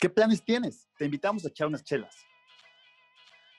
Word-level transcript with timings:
¿Qué 0.00 0.08
planes 0.08 0.42
tienes? 0.42 0.88
Te 0.96 1.04
invitamos 1.04 1.44
a 1.44 1.48
echar 1.48 1.66
unas 1.66 1.84
chelas. 1.84 2.16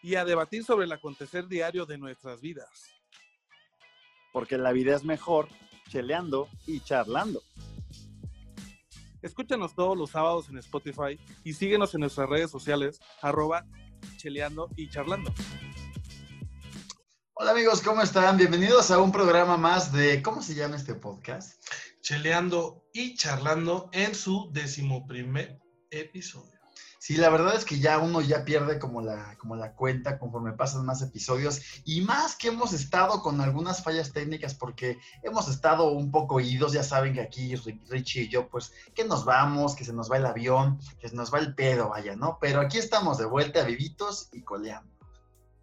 Y 0.01 0.16
a 0.16 0.25
debatir 0.25 0.64
sobre 0.64 0.86
el 0.86 0.92
acontecer 0.92 1.48
diario 1.48 1.86
de 1.86 2.00
nuestras 2.00 2.42
vidas. 2.42 2.67
Porque 4.33 4.58
la 4.58 4.72
vida 4.72 4.96
es 4.96 5.04
mejor 5.04 5.50
cheleando 5.90 6.50
y 6.66 6.80
charlando. 6.80 7.43
Escúchanos 9.21 9.75
todos 9.75 9.96
los 9.96 10.09
sábados 10.09 10.50
en 10.50 10.57
Spotify 10.57 11.20
y 11.43 11.54
síguenos 11.54 11.93
en 11.93 12.01
nuestras 12.01 12.27
redes 12.27 12.49
sociales, 12.49 12.99
arroba 13.21 13.67
cheleando 14.17 14.67
y 14.75 14.89
charlando. 14.89 15.31
Hola 17.33 17.51
amigos, 17.51 17.81
¿cómo 17.81 18.01
están? 18.01 18.37
Bienvenidos 18.37 18.89
a 18.89 18.97
un 18.97 19.11
programa 19.11 19.57
más 19.57 19.93
de, 19.93 20.23
¿cómo 20.23 20.41
se 20.41 20.55
llama 20.55 20.77
este 20.77 20.95
podcast? 20.95 21.63
Cheleando 22.01 22.83
y 22.93 23.13
charlando 23.13 23.91
en 23.93 24.15
su 24.15 24.49
decimoprimer 24.51 25.61
episodio. 25.91 26.61
Sí, 26.99 27.17
la 27.17 27.29
verdad 27.29 27.55
es 27.55 27.65
que 27.65 27.79
ya 27.79 27.97
uno 27.97 28.21
ya 28.21 28.45
pierde 28.45 28.77
como 28.77 29.01
la, 29.01 29.36
como 29.39 29.55
la 29.55 29.73
cuenta 29.73 30.19
conforme 30.19 30.54
pasan 30.54 30.86
más 30.86 31.01
episodios 31.01 31.59
y 31.83 32.02
más 32.02 32.36
que 32.36 32.49
hemos 32.49 32.73
estado 32.73 33.23
con 33.23 33.41
algunas 33.41 33.84
fallas 33.84 34.13
técnicas 34.13 34.54
porque 34.54 34.99
hemos 35.23 35.49
estado 35.49 35.91
un 35.91 36.12
poco 36.12 36.40
idos, 36.40 36.73
ya 36.73 36.84
saben 36.84 37.13
que 37.16 37.22
aquí 37.22 37.55
Richie 37.90 38.26
y 38.26 38.30
yo 38.30 38.49
pues 38.49 38.72
que 38.94 39.04
nos 39.04 39.26
vamos, 39.26 39.76
que 39.76 39.84
se 39.84 39.94
nos 39.94 40.12
va 40.12 40.18
el 40.18 40.27
avión, 40.27 40.80
que 40.99 41.09
se 41.09 41.16
nos 41.16 41.34
va 41.34 41.40
el 41.40 41.55
pedo, 41.55 41.90
vaya, 41.90 42.16
¿no? 42.16 42.38
Pero 42.40 42.62
aquí 42.62 42.77
estamos 42.77 43.18
de 43.18 43.26
vuelta, 43.26 43.63
vivitos 43.63 44.30
y 44.32 44.44
coleando. 44.44 44.91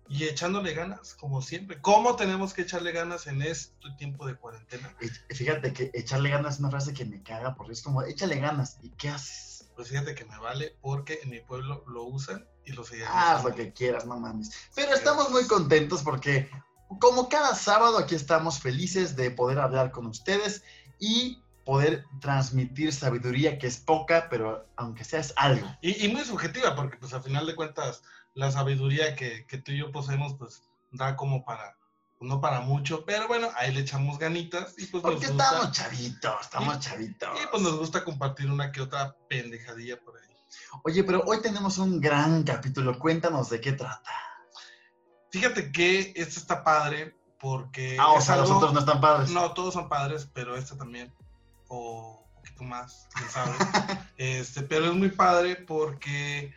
Y 0.08 0.24
echándole 0.24 0.74
ganas, 0.74 1.14
como 1.14 1.40
siempre. 1.40 1.80
¿Cómo 1.80 2.16
tenemos 2.16 2.52
que 2.52 2.62
echarle 2.62 2.92
ganas 2.92 3.26
en 3.26 3.42
este 3.42 3.76
tiempo 3.96 4.26
de 4.26 4.34
cuarentena? 4.34 4.92
Fíjate 5.28 5.72
que 5.72 5.90
echarle 5.94 6.30
ganas 6.30 6.54
es 6.54 6.60
una 6.60 6.70
frase 6.70 6.94
que 6.94 7.04
me 7.04 7.22
caga 7.22 7.54
porque 7.54 7.74
es 7.74 7.82
como, 7.82 8.02
échale 8.02 8.40
ganas, 8.40 8.78
¿y 8.82 8.90
qué 8.90 9.10
haces? 9.10 9.57
Pues 9.78 9.90
fíjate 9.90 10.16
que 10.16 10.24
me 10.24 10.36
vale 10.38 10.76
porque 10.80 11.20
en 11.22 11.30
mi 11.30 11.38
pueblo 11.38 11.84
lo 11.86 12.02
usan 12.02 12.44
y 12.64 12.72
lo 12.72 12.82
siguen 12.82 13.06
Haz 13.08 13.44
lo 13.44 13.54
que 13.54 13.72
quieras, 13.72 14.06
no 14.06 14.18
mames. 14.18 14.50
Pero 14.74 14.92
estamos 14.92 15.30
muy 15.30 15.46
contentos 15.46 16.02
porque, 16.02 16.50
como 16.98 17.28
cada 17.28 17.54
sábado, 17.54 17.96
aquí 17.96 18.16
estamos 18.16 18.58
felices 18.58 19.14
de 19.14 19.30
poder 19.30 19.60
hablar 19.60 19.92
con 19.92 20.06
ustedes 20.06 20.64
y 20.98 21.40
poder 21.64 22.04
transmitir 22.20 22.92
sabiduría 22.92 23.56
que 23.60 23.68
es 23.68 23.76
poca, 23.76 24.26
pero 24.28 24.66
aunque 24.74 25.04
sea 25.04 25.20
es 25.20 25.32
algo. 25.36 25.68
Y, 25.80 26.08
muy 26.08 26.24
subjetiva, 26.24 26.74
porque 26.74 26.96
pues 26.96 27.14
al 27.14 27.22
final 27.22 27.46
de 27.46 27.54
cuentas 27.54 28.02
la 28.34 28.50
sabiduría 28.50 29.14
que, 29.14 29.46
que 29.46 29.58
tú 29.58 29.70
y 29.70 29.78
yo 29.78 29.92
poseemos 29.92 30.34
pues 30.34 30.60
da 30.90 31.14
como 31.14 31.44
para 31.44 31.76
no 32.20 32.40
para 32.40 32.60
mucho, 32.60 33.04
pero 33.04 33.28
bueno, 33.28 33.48
ahí 33.56 33.72
le 33.72 33.80
echamos 33.80 34.18
ganitas 34.18 34.74
y 34.76 34.86
pues 34.86 35.02
Porque 35.02 35.26
estamos 35.26 35.72
chavitos, 35.72 36.40
estamos 36.40 36.80
chavitos. 36.80 37.28
Y 37.42 37.46
pues 37.46 37.62
nos 37.62 37.78
gusta 37.78 38.04
compartir 38.04 38.50
una 38.50 38.72
que 38.72 38.80
otra 38.80 39.16
pendejadilla 39.28 40.00
por 40.00 40.16
ahí. 40.16 40.28
Oye, 40.84 41.04
pero 41.04 41.22
hoy 41.26 41.40
tenemos 41.40 41.78
un 41.78 42.00
gran 42.00 42.42
capítulo, 42.42 42.98
cuéntanos 42.98 43.50
de 43.50 43.60
qué 43.60 43.72
trata. 43.72 44.10
Fíjate 45.30 45.70
que 45.70 46.12
este 46.16 46.40
está 46.40 46.64
padre 46.64 47.16
porque... 47.38 47.96
Ah, 48.00 48.12
o 48.12 48.20
sea, 48.20 48.36
los 48.36 48.50
otros 48.50 48.72
no 48.72 48.80
están 48.80 49.00
padres. 49.00 49.30
No, 49.30 49.52
todos 49.52 49.74
son 49.74 49.88
padres, 49.88 50.28
pero 50.32 50.56
este 50.56 50.74
también, 50.74 51.12
o 51.68 52.26
un 52.28 52.34
poquito 52.34 52.64
más, 52.64 53.08
quién 53.14 53.30
sabe. 53.30 53.52
este, 54.16 54.62
pero 54.62 54.86
es 54.86 54.94
muy 54.94 55.10
padre 55.10 55.56
porque 55.56 56.52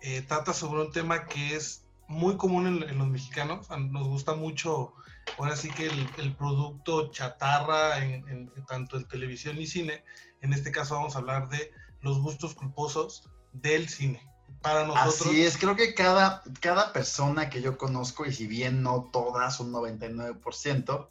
eh, 0.00 0.22
trata 0.22 0.52
sobre 0.52 0.82
un 0.82 0.90
tema 0.90 1.26
que 1.26 1.54
es 1.54 1.84
muy 2.08 2.36
común 2.36 2.66
en, 2.66 2.98
los 2.98 3.08
mexicanos. 3.08 3.68
Nos 3.70 4.08
gusta 4.08 4.34
mucho 4.34 4.94
ahora 5.38 5.56
sí 5.56 5.70
que 5.70 5.86
el, 5.86 6.36
producto 6.36 7.10
chatarra, 7.10 8.04
en, 8.04 8.50
tanto 8.66 8.96
en 8.96 9.06
televisión 9.06 9.60
y 9.60 9.66
cine, 9.66 10.04
en 10.40 10.52
este 10.52 10.70
caso 10.70 10.94
vamos 10.94 11.16
a 11.16 11.18
hablar 11.18 11.48
de 11.48 11.72
los 12.00 12.20
gustos 12.20 12.54
culposos 12.54 13.30
del 13.52 13.88
cine. 13.88 14.22
Para 14.62 14.86
nosotros. 14.86 15.26
Así 15.26 15.44
es, 15.44 15.58
creo 15.58 15.76
que 15.76 15.94
cada, 15.94 16.42
cada 16.60 16.92
persona 16.92 17.50
que 17.50 17.60
yo 17.60 17.76
conozco, 17.76 18.24
y 18.24 18.32
si 18.32 18.46
bien 18.46 18.82
no 18.82 19.10
todas, 19.12 19.60
un 19.60 19.72
99%, 19.72 21.08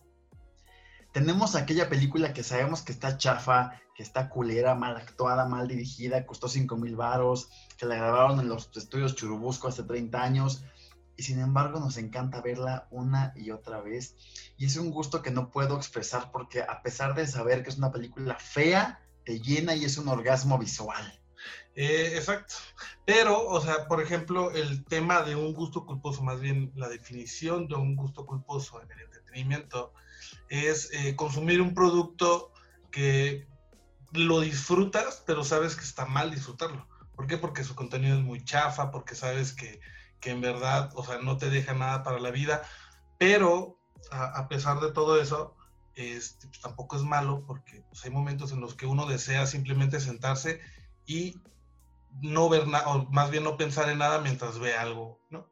tenemos 1.12 1.56
aquella 1.56 1.90
película 1.90 2.34
que 2.34 2.44
sabemos 2.44 2.81
que 2.81 2.91
está 2.91 3.18
chafa, 3.18 3.79
que 3.96 4.02
está 4.02 4.29
culera, 4.29 4.73
mal 4.73 4.97
actuada, 4.97 5.46
mal 5.46 5.68
dirigida, 5.68 6.25
costó 6.25 6.47
5 6.47 6.75
mil 6.78 6.96
varos, 6.96 7.50
que 7.78 7.85
la 7.85 7.96
grabaron 7.96 8.40
en 8.40 8.50
los 8.50 8.75
estudios 8.75 9.16
Churubusco 9.16 9.68
hace 9.68 9.84
30 9.84 10.22
años, 10.22 10.66
y 11.16 11.24
sin 11.24 11.40
embargo 11.40 11.79
nos 11.79 11.97
encanta 11.97 12.41
verla 12.41 12.88
una 12.91 13.34
y 13.35 13.51
otra 13.51 13.81
vez. 13.81 14.16
Y 14.57 14.66
es 14.66 14.78
un 14.78 14.91
gusto 14.91 15.22
que 15.22 15.31
no 15.31 15.51
puedo 15.51 15.78
expresar 15.78 16.31
porque 16.31 16.62
a 16.62 16.81
pesar 16.81 17.16
de 17.16 17.28
saber 17.28 17.63
que 17.63 17.69
es 17.69 17.78
una 17.78 17.91
película 17.91 18.35
fea, 18.35 19.01
te 19.25 19.40
llena 19.40 19.75
y 19.75 19.85
es 19.85 19.97
un 19.97 20.07
orgasmo 20.07 20.57
visual. 20.57 21.19
Eh, 21.75 22.13
exacto. 22.16 22.56
Pero, 23.06 23.47
o 23.47 23.59
sea, 23.62 23.88
por 23.88 24.02
ejemplo, 24.02 24.52
el 24.52 24.85
tema 24.85 25.23
de 25.23 25.35
un 25.35 25.53
gusto 25.53 25.85
culposo, 25.85 26.23
más 26.23 26.40
bien 26.40 26.72
la 26.75 26.90
definición 26.90 27.68
de 27.68 27.75
un 27.75 27.96
gusto 27.96 28.25
culposo 28.25 28.81
en 28.81 28.91
el 28.91 29.02
entretenimiento, 29.02 29.94
es 30.50 30.91
eh, 30.94 31.16
consumir 31.16 31.62
un 31.62 31.73
producto 31.73 32.52
que 32.91 33.47
lo 34.12 34.41
disfrutas, 34.41 35.23
pero 35.25 35.44
sabes 35.44 35.75
que 35.75 35.84
está 35.84 36.06
mal 36.06 36.31
disfrutarlo. 36.31 36.88
¿Por 37.16 37.28
qué? 37.28 37.38
Porque 37.38 37.63
su 37.63 37.75
contenido 37.75 38.18
es 38.18 38.23
muy 38.23 38.44
chafa, 38.44 38.91
porque 38.91 39.16
sabes 39.16 39.53
que 39.53 39.79
que 40.23 40.31
en 40.31 40.41
verdad, 40.41 40.89
o 40.95 41.03
sea, 41.03 41.19
no 41.19 41.38
te 41.38 41.50
deja 41.50 41.73
nada 41.73 42.01
para 42.01 42.19
la 42.19 42.31
vida, 42.31 42.63
pero 43.17 43.78
a, 44.09 44.47
pesar 44.47 44.79
de 44.79 44.91
todo 44.91 45.22
eso, 45.22 45.56
este, 45.95 46.47
pues, 46.47 46.61
tampoco 46.61 46.95
es 46.95 47.03
malo 47.03 47.44
porque 47.45 47.84
pues, 47.89 48.06
hay 48.06 48.11
momentos 48.11 48.51
en 48.53 48.61
los 48.61 48.73
que 48.73 48.85
uno 48.85 49.06
desea 49.06 49.45
simplemente 49.45 50.00
sentarse 50.00 50.61
y 51.06 51.41
no 52.22 52.47
ver 52.47 52.67
nada, 52.67 52.88
o 52.88 53.06
más 53.11 53.31
bien 53.31 53.44
no 53.44 53.57
pensar 53.57 53.89
en 53.89 53.97
nada 53.97 54.22
mientras 54.22 54.59
ve 54.59 54.75
algo, 54.75 55.19
¿no? 55.29 55.45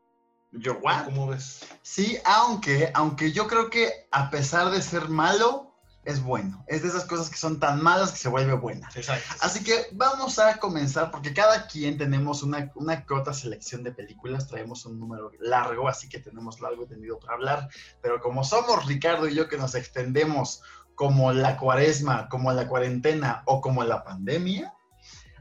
Yo, 0.54 0.80
¿Cómo 0.82 1.28
ves? 1.28 1.68
Sí, 1.82 2.18
aunque, 2.26 2.92
aunque 2.94 3.32
yo 3.32 3.48
creo 3.48 3.70
que 3.70 3.90
a 4.12 4.30
pesar 4.30 4.70
de 4.70 4.82
ser 4.82 5.08
malo, 5.08 5.71
es 6.04 6.24
bueno. 6.24 6.64
Es 6.68 6.82
de 6.82 6.90
esas 6.90 7.06
cosas 7.06 7.30
que 7.30 7.38
son 7.38 7.60
tan 7.60 7.82
malas 7.82 8.12
que 8.12 8.18
se 8.18 8.30
vuelve 8.30 8.54
buena. 8.54 8.90
Exacto. 8.96 9.36
Así 9.42 9.64
que 9.64 9.88
vamos 9.92 10.40
a 10.40 10.58
comenzar 10.58 11.12
porque 11.12 11.34
cada 11.34 11.68
quien 11.68 11.98
tenemos 11.98 12.44
una, 12.44 12.72
una 12.76 13.06
cota 13.06 13.34
selección 13.34 13.84
de 13.84 13.92
películas, 13.92 14.48
traemos 14.48 14.86
un 14.86 15.00
número 15.00 15.32
largo, 15.40 15.88
así 15.88 16.10
que 16.10 16.20
tenemos 16.20 16.60
largo 16.60 16.84
y 16.84 16.88
tendido 16.88 17.20
para 17.20 17.34
hablar, 17.34 17.70
pero 18.02 18.20
como 18.20 18.44
somos 18.44 18.86
Ricardo 18.86 19.28
y 19.28 19.36
yo 19.36 19.48
que 19.48 19.58
nos 19.58 19.76
extendemos 19.76 20.62
como 20.96 21.32
la 21.34 21.58
cuaresma, 21.58 22.30
como 22.30 22.52
la 22.52 22.68
cuarentena 22.68 23.44
o 23.46 23.62
como 23.62 23.84
la 23.84 24.04
pandemia, 24.04 24.74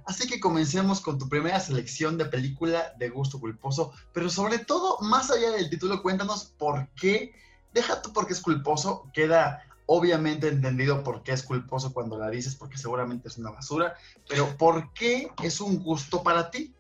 Así 0.07 0.27
que 0.27 0.41
comencemos 0.41 1.01
con 1.01 1.19
tu 1.19 1.29
primera 1.29 1.61
selección 1.61 2.19
de 2.19 2.25
película 2.25 2.95
de 2.99 3.11
gusto 3.11 3.39
culposo, 3.39 3.93
pero 4.13 4.29
sobre 4.29 4.59
todo, 4.59 4.99
más 5.03 5.31
allá 5.31 5.51
del 5.53 5.71
título, 5.71 6.03
cuéntanos 6.03 6.47
por 6.59 6.89
qué, 6.95 7.33
deja 7.73 8.03
tú 8.03 8.13
porque 8.13 8.33
es 8.33 8.41
culposo, 8.41 9.09
queda 9.13 9.63
obviamente 9.93 10.47
entendido 10.47 11.03
por 11.03 11.25
qué 11.25 11.33
es 11.33 11.43
culposo 11.43 11.93
cuando 11.93 12.17
la 12.17 12.31
dices, 12.31 12.55
porque 12.55 12.79
seguramente 12.79 13.27
es 13.27 13.39
una 13.39 13.51
basura, 13.51 13.97
pero 14.29 14.57
¿por 14.57 14.93
qué 14.93 15.33
es 15.43 15.61
un 15.61 15.83
gusto 15.83 16.23
para 16.23 16.53
ti? 16.53 16.77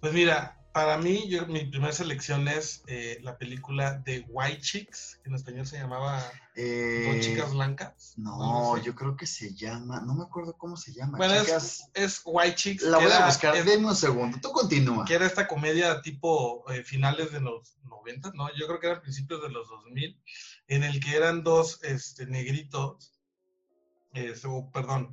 Pues 0.00 0.12
mira, 0.12 0.62
para 0.74 0.98
mí, 0.98 1.26
yo, 1.28 1.46
mi 1.46 1.64
primera 1.64 1.92
selección 1.92 2.46
es 2.48 2.82
eh, 2.88 3.18
la 3.22 3.38
película 3.38 3.94
de 4.04 4.26
White 4.28 4.60
Chicks, 4.60 5.20
que 5.22 5.30
en 5.30 5.36
español 5.36 5.66
se 5.66 5.78
llamaba 5.78 6.22
eh, 6.54 7.12
Dos 7.14 7.24
Chicas 7.24 7.54
Blancas. 7.54 8.14
No, 8.18 8.76
yo 8.82 8.94
creo 8.94 9.16
que 9.16 9.24
se 9.24 9.54
llama, 9.54 10.00
no 10.00 10.14
me 10.14 10.24
acuerdo 10.24 10.54
cómo 10.58 10.76
se 10.76 10.92
llama. 10.92 11.16
Bueno, 11.16 11.34
es, 11.34 12.22
White 12.24 12.56
Chicks. 12.56 12.82
La 12.82 12.98
voy 12.98 13.10
a 13.10 13.24
buscar, 13.24 13.54
denme 13.64 13.86
un 13.86 13.96
segundo, 13.96 14.36
tú 14.42 14.50
continúa. 14.50 15.06
Que 15.06 15.14
era 15.14 15.24
esta 15.24 15.46
comedia 15.46 16.02
tipo 16.02 16.68
eh, 16.70 16.82
finales 16.82 17.32
de 17.32 17.40
los 17.40 17.78
90, 17.84 18.32
¿no? 18.34 18.48
Yo 18.54 18.66
creo 18.66 18.80
que 18.80 18.88
era 18.88 19.00
principios 19.00 19.40
de 19.42 19.48
los 19.48 19.68
2000, 19.68 20.20
en 20.68 20.84
el 20.84 21.00
que 21.00 21.16
eran 21.16 21.42
dos 21.42 21.82
este, 21.82 22.26
negritos, 22.26 23.12
perdón, 24.72 25.10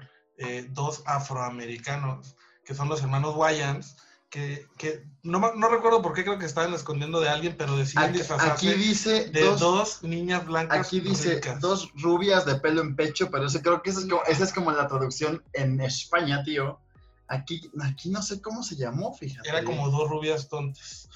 dos 0.70 1.04
afroamericanos, 1.06 2.36
que 2.66 2.74
son 2.74 2.90
los 2.90 3.02
hermanos 3.02 3.36
Wayans 3.36 3.96
que, 4.32 5.03
no, 5.24 5.40
no, 5.40 5.70
recuerdo 5.70 6.02
por 6.02 6.14
qué 6.14 6.24
creo 6.24 6.40
que 6.40 6.46
estaban 6.46 6.74
escondiendo 6.74 7.20
de 7.20 7.28
alguien, 7.28 7.56
pero 7.58 7.76
decían 7.76 8.14
disfrazarse 8.14 8.70
aquí 8.70 8.80
dice 8.80 9.30
de 9.30 9.42
dos, 9.42 10.03
niñas 10.03 10.46
blancas. 10.46 10.88
Aquí 10.88 11.02
dice 11.02 11.42
dos 11.59 11.92
rubias 11.96 12.46
de 12.46 12.56
pelo 12.56 12.82
en 12.82 12.96
pecho, 12.96 13.30
pero 13.30 13.47
ese 13.47 13.62
creo 13.62 13.82
que 13.82 13.90
esa 13.90 14.00
es, 14.00 14.06
como, 14.06 14.24
esa 14.24 14.44
es 14.46 14.54
como 14.54 14.72
la 14.72 14.88
traducción 14.88 15.44
en 15.52 15.82
España, 15.82 16.44
tío. 16.46 16.80
Aquí, 17.28 17.70
aquí 17.82 18.09
no 18.09 18.22
sé 18.22 18.42
cómo 18.42 18.64
se 18.64 18.78
llamó, 18.78 19.14
fíjate. 19.14 19.50
Era 19.50 19.66
como 19.66 19.90
dos 19.90 20.09
rubias 20.09 20.47
tontas. 20.47 21.09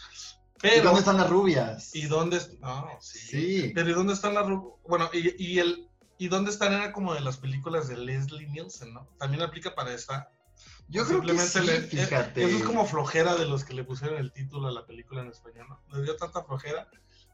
Pero, 0.61 0.77
¿Y 0.77 0.81
dónde 0.81 0.99
están 0.99 1.17
las 1.17 1.29
rubias? 1.29 1.95
¿Y 1.95 2.05
dónde? 2.07 2.39
No, 2.59 2.89
sí. 3.01 3.71
Pero 3.75 3.89
¿y 3.89 3.93
dónde 3.93 4.13
están 4.13 4.33
las 4.33 4.47
rubias? 4.47 4.75
Bueno, 4.87 5.09
y, 5.13 5.43
y, 5.43 5.59
el, 5.59 5.89
¿y 6.17 6.27
dónde 6.27 6.51
están? 6.51 6.73
Era 6.73 6.91
como 6.91 7.13
de 7.13 7.21
las 7.21 7.37
películas 7.37 7.87
de 7.87 7.97
Leslie 7.97 8.47
Nielsen, 8.47 8.93
¿no? 8.93 9.07
También 9.19 9.43
aplica 9.43 9.75
para 9.75 9.93
esta 9.93 10.29
yo 10.87 11.05
creo 11.05 11.21
que 11.21 11.37
sí, 11.37 11.59
eh, 11.67 11.81
fíjate. 11.81 12.43
Eso 12.43 12.57
es 12.57 12.63
como 12.63 12.85
flojera 12.85 13.35
de 13.35 13.45
los 13.45 13.63
que 13.63 13.73
le 13.73 13.83
pusieron 13.83 14.19
el 14.19 14.31
título 14.31 14.67
a 14.67 14.71
la 14.71 14.85
película 14.85 15.21
en 15.21 15.29
español, 15.29 15.67
¿no? 15.67 15.97
Le 15.97 16.03
dio 16.03 16.15
tanta 16.15 16.43
flojera 16.43 16.87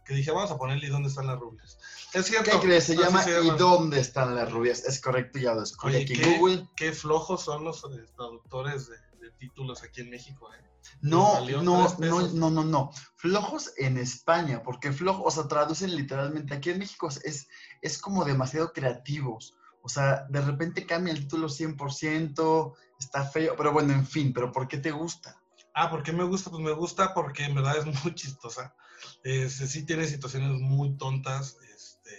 que 0.06 0.13
dije, 0.15 0.31
vamos 0.31 0.51
a 0.51 0.57
ponerle 0.57 0.88
¿y 0.88 0.89
dónde 0.89 1.09
están 1.09 1.27
las 1.27 1.39
rubias? 1.39 1.77
Es 2.13 2.25
cierto. 2.27 2.50
¿Qué 2.50 2.59
crees? 2.59 2.85
Se 2.85 2.95
llama 2.95 3.23
¿Y 3.44 3.50
dónde 3.57 4.00
están 4.00 4.35
las 4.35 4.51
rubias? 4.51 4.85
Es 4.85 5.01
correcto, 5.01 5.38
ya 5.38 5.53
lo 5.53 5.63
escribí 5.63 5.97
aquí 5.97 6.13
qué, 6.13 6.38
Google. 6.38 6.68
Qué 6.75 6.94
flojos 6.94 7.44
son 7.44 7.65
los 7.65 7.81
traductores 8.15 8.88
de, 8.88 8.97
títulos 9.38 9.83
aquí 9.83 10.01
en 10.01 10.09
México, 10.12 10.50
¿eh? 10.53 10.70
No, 11.01 11.45
no, 11.45 11.62
no, 11.98 12.28
no, 12.30 12.50
no, 12.50 12.63
no. 12.63 12.92
Flojos 13.16 13.72
en 13.78 13.98
España, 13.98 14.62
porque 14.63 14.92
flojos, 14.92 15.24
o 15.25 15.31
sea, 15.31 15.48
traducen 15.48 15.95
literalmente. 15.95 16.54
Aquí 16.54 16.69
en 16.69 16.80
México 16.80 17.10
es, 17.10 17.48
es 17.81 17.98
como 17.98 18.25
demasiado 18.25 18.72
creativos. 18.72 19.56
O 19.83 19.89
sea, 19.89 20.25
de 20.30 20.42
repente 20.42 20.86
cambia 20.86 21.13
el 21.13 21.22
título 21.22 21.48
100%, 21.48 22.74
está 23.00 23.25
feo, 23.25 23.56
pero 23.57 23.74
bueno, 23.74 23.94
en 23.94 24.06
fin, 24.06 24.31
pero 24.31 24.51
¿por 24.51 24.68
qué 24.68 24.78
te 24.78 24.92
gusta? 24.92 25.36
Ah, 25.74 25.89
¿por 25.89 26.04
qué 26.04 26.12
me 26.12 26.24
gusta? 26.24 26.51
Pues 26.51 26.62
me 26.62 26.74
gusta 26.74 27.13
porque 27.13 27.45
en 27.45 27.56
verdad 27.56 27.78
es 27.78 27.86
muy 27.86 28.13
chistosa. 28.16 28.75
Este, 29.24 29.68
sí 29.68 29.86
tiene 29.86 30.06
situaciones 30.06 30.51
muy 30.60 30.95
tontas, 30.98 31.57
este, 31.74 32.12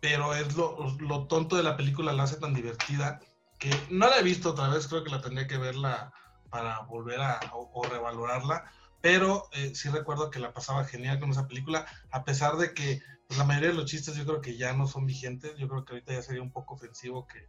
pero 0.00 0.34
es 0.34 0.56
lo, 0.56 0.96
lo 0.98 1.26
tonto 1.28 1.56
de 1.56 1.62
la 1.62 1.76
película 1.76 2.12
la 2.12 2.24
hace 2.24 2.36
tan 2.36 2.54
divertida 2.54 3.20
que 3.58 3.70
no 3.90 4.08
la 4.08 4.18
he 4.18 4.22
visto 4.22 4.50
otra 4.50 4.68
vez, 4.68 4.86
creo 4.86 5.04
que 5.04 5.10
la 5.10 5.20
tendría 5.20 5.46
que 5.46 5.58
verla 5.58 6.12
para 6.50 6.80
volver 6.80 7.20
a 7.20 7.40
o, 7.54 7.70
o 7.72 7.84
revalorarla, 7.84 8.70
pero 9.00 9.48
eh, 9.52 9.74
sí 9.74 9.88
recuerdo 9.88 10.30
que 10.30 10.38
la 10.40 10.52
pasaba 10.52 10.84
genial 10.84 11.20
con 11.20 11.30
esa 11.30 11.46
película, 11.46 11.86
a 12.10 12.24
pesar 12.24 12.56
de 12.56 12.74
que 12.74 13.00
pues, 13.26 13.38
la 13.38 13.44
mayoría 13.44 13.68
de 13.68 13.74
los 13.74 13.86
chistes 13.86 14.16
yo 14.16 14.24
creo 14.26 14.40
que 14.40 14.56
ya 14.56 14.72
no 14.72 14.86
son 14.86 15.06
vigentes, 15.06 15.56
yo 15.56 15.68
creo 15.68 15.84
que 15.84 15.92
ahorita 15.92 16.12
ya 16.14 16.22
sería 16.22 16.42
un 16.42 16.50
poco 16.52 16.74
ofensivo 16.74 17.26
que, 17.26 17.46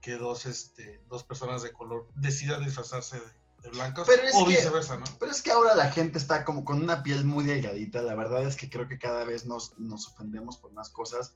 que 0.00 0.16
dos, 0.16 0.46
este, 0.46 1.00
dos 1.08 1.24
personas 1.24 1.62
de 1.62 1.72
color 1.72 2.08
decidan 2.14 2.64
disfrazarse 2.64 3.18
de, 3.18 3.26
de 3.62 3.70
blancos 3.70 4.06
Pero 4.08 4.22
es 4.26 4.34
o 4.34 4.44
que- 4.44 4.50
viceversa, 4.56 4.96
¿no? 4.96 5.04
Pero 5.20 5.30
es 5.32 5.42
que 5.42 5.50
ahora 5.52 5.74
la 5.74 5.90
gente 5.92 6.18
está 6.18 6.44
como 6.44 6.64
con 6.64 6.82
una 6.82 7.02
piel 7.02 7.24
muy 7.24 7.44
delgadita. 7.44 8.02
La 8.02 8.14
verdad 8.14 8.42
es 8.44 8.56
que 8.56 8.70
creo 8.70 8.88
que 8.88 8.98
cada 8.98 9.24
vez 9.24 9.46
nos, 9.46 9.78
nos 9.78 10.08
ofendemos 10.08 10.56
por 10.58 10.72
más 10.72 10.90
cosas. 10.90 11.34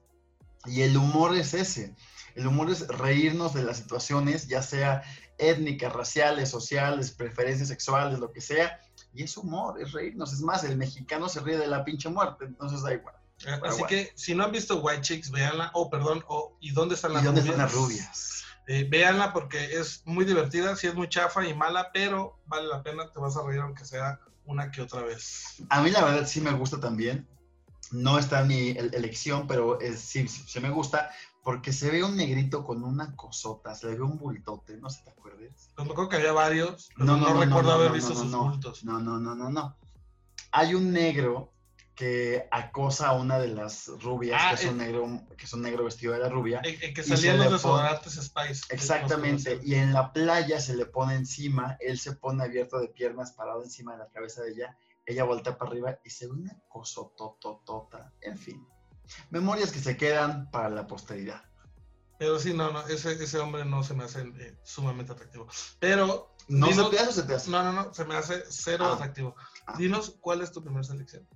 Y 0.64 0.82
el 0.82 0.96
humor 0.96 1.34
es 1.34 1.54
ese. 1.54 1.94
El 2.36 2.46
humor 2.46 2.70
es 2.70 2.86
reírnos 2.86 3.52
de 3.52 3.64
las 3.64 3.78
situaciones, 3.78 4.46
ya 4.46 4.62
sea 4.62 5.02
étnicas, 5.38 5.92
raciales, 5.92 6.50
sociales, 6.50 7.10
preferencias 7.10 7.68
sexuales, 7.68 8.18
lo 8.18 8.32
que 8.32 8.40
sea. 8.40 8.80
Y 9.14 9.22
es 9.24 9.36
humor, 9.36 9.80
es 9.80 9.92
reírnos. 9.92 10.32
Es 10.32 10.40
más, 10.40 10.64
el 10.64 10.76
mexicano 10.76 11.28
se 11.28 11.40
ríe 11.40 11.58
de 11.58 11.66
la 11.66 11.84
pinche 11.84 12.08
muerte, 12.08 12.44
entonces 12.46 12.82
da 12.82 12.92
igual. 12.94 13.14
Eh, 13.46 13.60
Así 13.64 13.82
que 13.84 14.12
si 14.14 14.34
no 14.34 14.44
han 14.44 14.52
visto 14.52 14.80
White 14.80 15.02
Chicks, 15.02 15.30
véanla. 15.30 15.70
Oh, 15.74 15.90
perdón. 15.90 16.24
Oh, 16.28 16.56
¿Y 16.60 16.70
dónde 16.72 16.94
están 16.94 17.10
¿Y 17.10 17.14
las 17.14 17.24
dónde 17.24 17.40
rubias? 17.40 17.54
están 17.54 17.66
las 17.66 17.74
rubias? 17.74 18.44
Eh, 18.68 18.86
véanla 18.88 19.32
porque 19.32 19.78
es 19.78 20.02
muy 20.04 20.24
divertida. 20.24 20.76
Sí 20.76 20.86
es 20.86 20.94
muy 20.94 21.08
chafa 21.08 21.44
y 21.44 21.52
mala, 21.52 21.90
pero 21.92 22.38
vale 22.46 22.68
la 22.68 22.82
pena. 22.82 23.10
Te 23.10 23.18
vas 23.18 23.36
a 23.36 23.42
reír 23.44 23.60
aunque 23.60 23.84
sea 23.84 24.20
una 24.44 24.70
que 24.70 24.80
otra 24.82 25.02
vez. 25.02 25.56
A 25.68 25.82
mí 25.82 25.90
la 25.90 26.04
verdad 26.04 26.26
sí 26.26 26.40
me 26.40 26.52
gusta 26.52 26.78
también. 26.78 27.28
No 27.90 28.18
está 28.18 28.40
en 28.42 28.48
mi 28.48 28.70
el- 28.70 28.94
elección, 28.94 29.46
pero 29.48 29.80
es, 29.80 30.00
sí, 30.00 30.26
sí, 30.28 30.44
sí 30.46 30.60
me 30.60 30.70
gusta 30.70 31.10
porque 31.42 31.72
se 31.72 31.90
ve 31.90 32.04
un 32.04 32.16
negrito 32.16 32.64
con 32.64 32.82
una 32.84 33.16
cosota, 33.16 33.74
se 33.74 33.88
le 33.88 33.96
ve 33.96 34.02
un 34.02 34.16
bultote, 34.18 34.76
no 34.76 34.88
sé 34.90 35.02
te 35.02 35.10
acuerdas. 35.10 35.70
Pues 35.74 35.86
me 35.86 35.92
acuerdo 35.92 36.08
que 36.08 36.16
había 36.16 36.32
varios, 36.32 36.88
pero 36.94 37.06
No, 37.06 37.16
no, 37.16 37.28
no, 37.28 37.34
no, 37.34 37.40
recuerdo 37.40 37.70
no, 37.70 37.74
haber 37.76 37.88
no, 37.88 37.94
visto 37.94 38.14
no, 38.14 38.20
sus 38.20 38.30
no. 38.30 38.44
bultos. 38.44 38.84
No, 38.84 39.00
no, 39.00 39.18
no, 39.18 39.34
no, 39.34 39.50
no. 39.50 39.76
Hay 40.52 40.74
un 40.74 40.92
negro 40.92 41.52
que 41.94 42.48
acosa 42.50 43.08
a 43.08 43.12
una 43.12 43.38
de 43.38 43.48
las 43.48 43.88
rubias, 44.00 44.40
Ah, 44.42 44.54
que, 44.56 44.64
es 44.64 44.70
un 44.70 44.80
eh. 44.80 44.84
negro, 44.86 45.20
que 45.36 45.44
es 45.44 45.52
un 45.52 45.62
negro 45.62 45.84
vestido 45.84 46.12
de 46.12 46.20
la 46.20 46.28
rubia. 46.28 46.60
El, 46.60 46.74
el 46.82 46.94
que 46.94 47.00
Y 47.00 47.04
se 47.04 47.16
salían 47.16 47.38
los 47.38 47.52
desodorantes 47.52 48.14
Spice. 48.14 48.62
Exactamente, 48.70 49.60
y 49.62 49.74
en 49.74 49.92
la 49.92 50.12
playa 50.12 50.60
se 50.60 50.76
le 50.76 50.86
pone 50.86 51.14
encima, 51.16 51.76
él 51.80 51.98
se 51.98 52.12
pone 52.12 52.44
abierto 52.44 52.78
de 52.78 52.88
piernas, 52.88 53.32
parado 53.32 53.62
encima 53.62 53.92
de 53.92 53.98
la 53.98 54.08
cabeza 54.08 54.42
de 54.42 54.52
ella, 54.52 54.78
ella 55.04 55.24
voltea 55.24 55.58
para 55.58 55.70
arriba 55.70 55.98
y 56.04 56.10
se 56.10 56.26
ve 56.26 56.32
una 56.32 56.56
cosotototota, 56.68 58.12
en 58.20 58.38
fin. 58.38 58.66
Memorias 59.30 59.72
que 59.72 59.80
se 59.80 59.96
quedan 59.96 60.50
para 60.50 60.68
la 60.70 60.86
posteridad. 60.86 61.42
Pero 62.18 62.38
sí, 62.38 62.54
no, 62.54 62.70
no, 62.72 62.86
ese, 62.86 63.12
ese 63.12 63.38
hombre 63.38 63.64
no 63.64 63.82
se 63.82 63.94
me 63.94 64.04
hace 64.04 64.20
eh, 64.22 64.56
sumamente 64.62 65.12
atractivo. 65.12 65.48
Pero, 65.80 66.28
¿No 66.48 66.66
Dinos- 66.68 66.90
se 66.90 66.96
te 66.96 67.02
hace 67.02 67.08
o 67.08 67.12
se 67.12 67.22
te 67.24 67.34
hace? 67.34 67.50
no, 67.50 67.62
no, 67.64 67.72
no, 67.72 67.94
se 67.94 68.04
me 68.04 68.14
hace 68.16 68.44
cero 68.48 68.84
Ah. 68.88 68.94
atractivo. 68.94 69.34
Ah. 69.66 69.74
Dinos, 69.78 70.16
¿cuál 70.20 70.40
es 70.42 70.52
tu 70.52 70.62
primera 70.62 70.84
selección? 70.84 71.26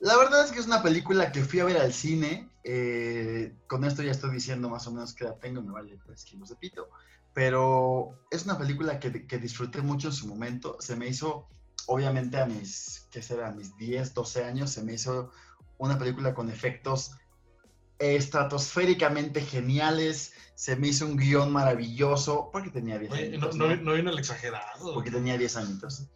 La 0.00 0.16
verdad 0.16 0.44
es 0.44 0.52
que 0.52 0.58
es 0.60 0.66
una 0.66 0.82
película 0.82 1.32
que 1.32 1.44
fui 1.44 1.60
a 1.60 1.64
ver 1.64 1.78
al 1.78 1.92
cine. 1.92 2.50
eh, 2.66 3.54
con 3.66 3.84
esto 3.84 4.02
ya 4.02 4.10
estoy 4.12 4.30
diciendo 4.32 4.70
más 4.70 4.86
o 4.86 4.90
menos 4.92 5.12
qué 5.14 5.24
edad 5.24 5.36
tengo, 5.38 5.60
me 5.62 5.72
vale 5.72 5.98
3 6.06 6.24
kilos 6.24 6.48
de 6.48 6.56
pito. 6.56 6.88
Pero 7.34 8.26
es 8.30 8.44
una 8.44 8.56
película 8.56 8.98
que, 9.00 9.26
que 9.26 9.38
disfruté 9.38 9.82
mucho 9.82 10.08
en 10.08 10.14
su 10.14 10.26
momento. 10.26 10.76
Se 10.80 10.96
me 10.96 11.06
hizo, 11.08 11.46
obviamente 11.86 12.38
a 12.40 12.46
mis, 12.46 13.06
¿qué 13.10 13.20
será? 13.20 13.48
A 13.48 13.52
mis 13.52 13.76
10, 13.76 14.14
12 14.14 14.44
años, 14.44 14.70
se 14.70 14.82
me 14.82 14.94
hizo 14.94 15.30
una 15.78 15.98
película 15.98 16.34
con 16.34 16.50
efectos 16.50 17.12
estratosféricamente 17.98 19.40
geniales. 19.40 20.32
Se 20.54 20.76
me 20.76 20.88
hizo 20.88 21.06
un 21.06 21.16
guion 21.16 21.52
maravilloso, 21.52 22.50
porque 22.52 22.70
tenía 22.70 22.98
10 22.98 23.12
Oye, 23.12 23.38
no, 23.38 23.46
años. 23.46 23.56
no, 23.56 23.76
no 23.76 23.92
vino 23.94 24.10
el 24.10 24.18
exagerado. 24.18 24.94
Porque 24.94 25.10
tenía 25.10 25.38
10 25.38 25.56
añitos. 25.56 26.08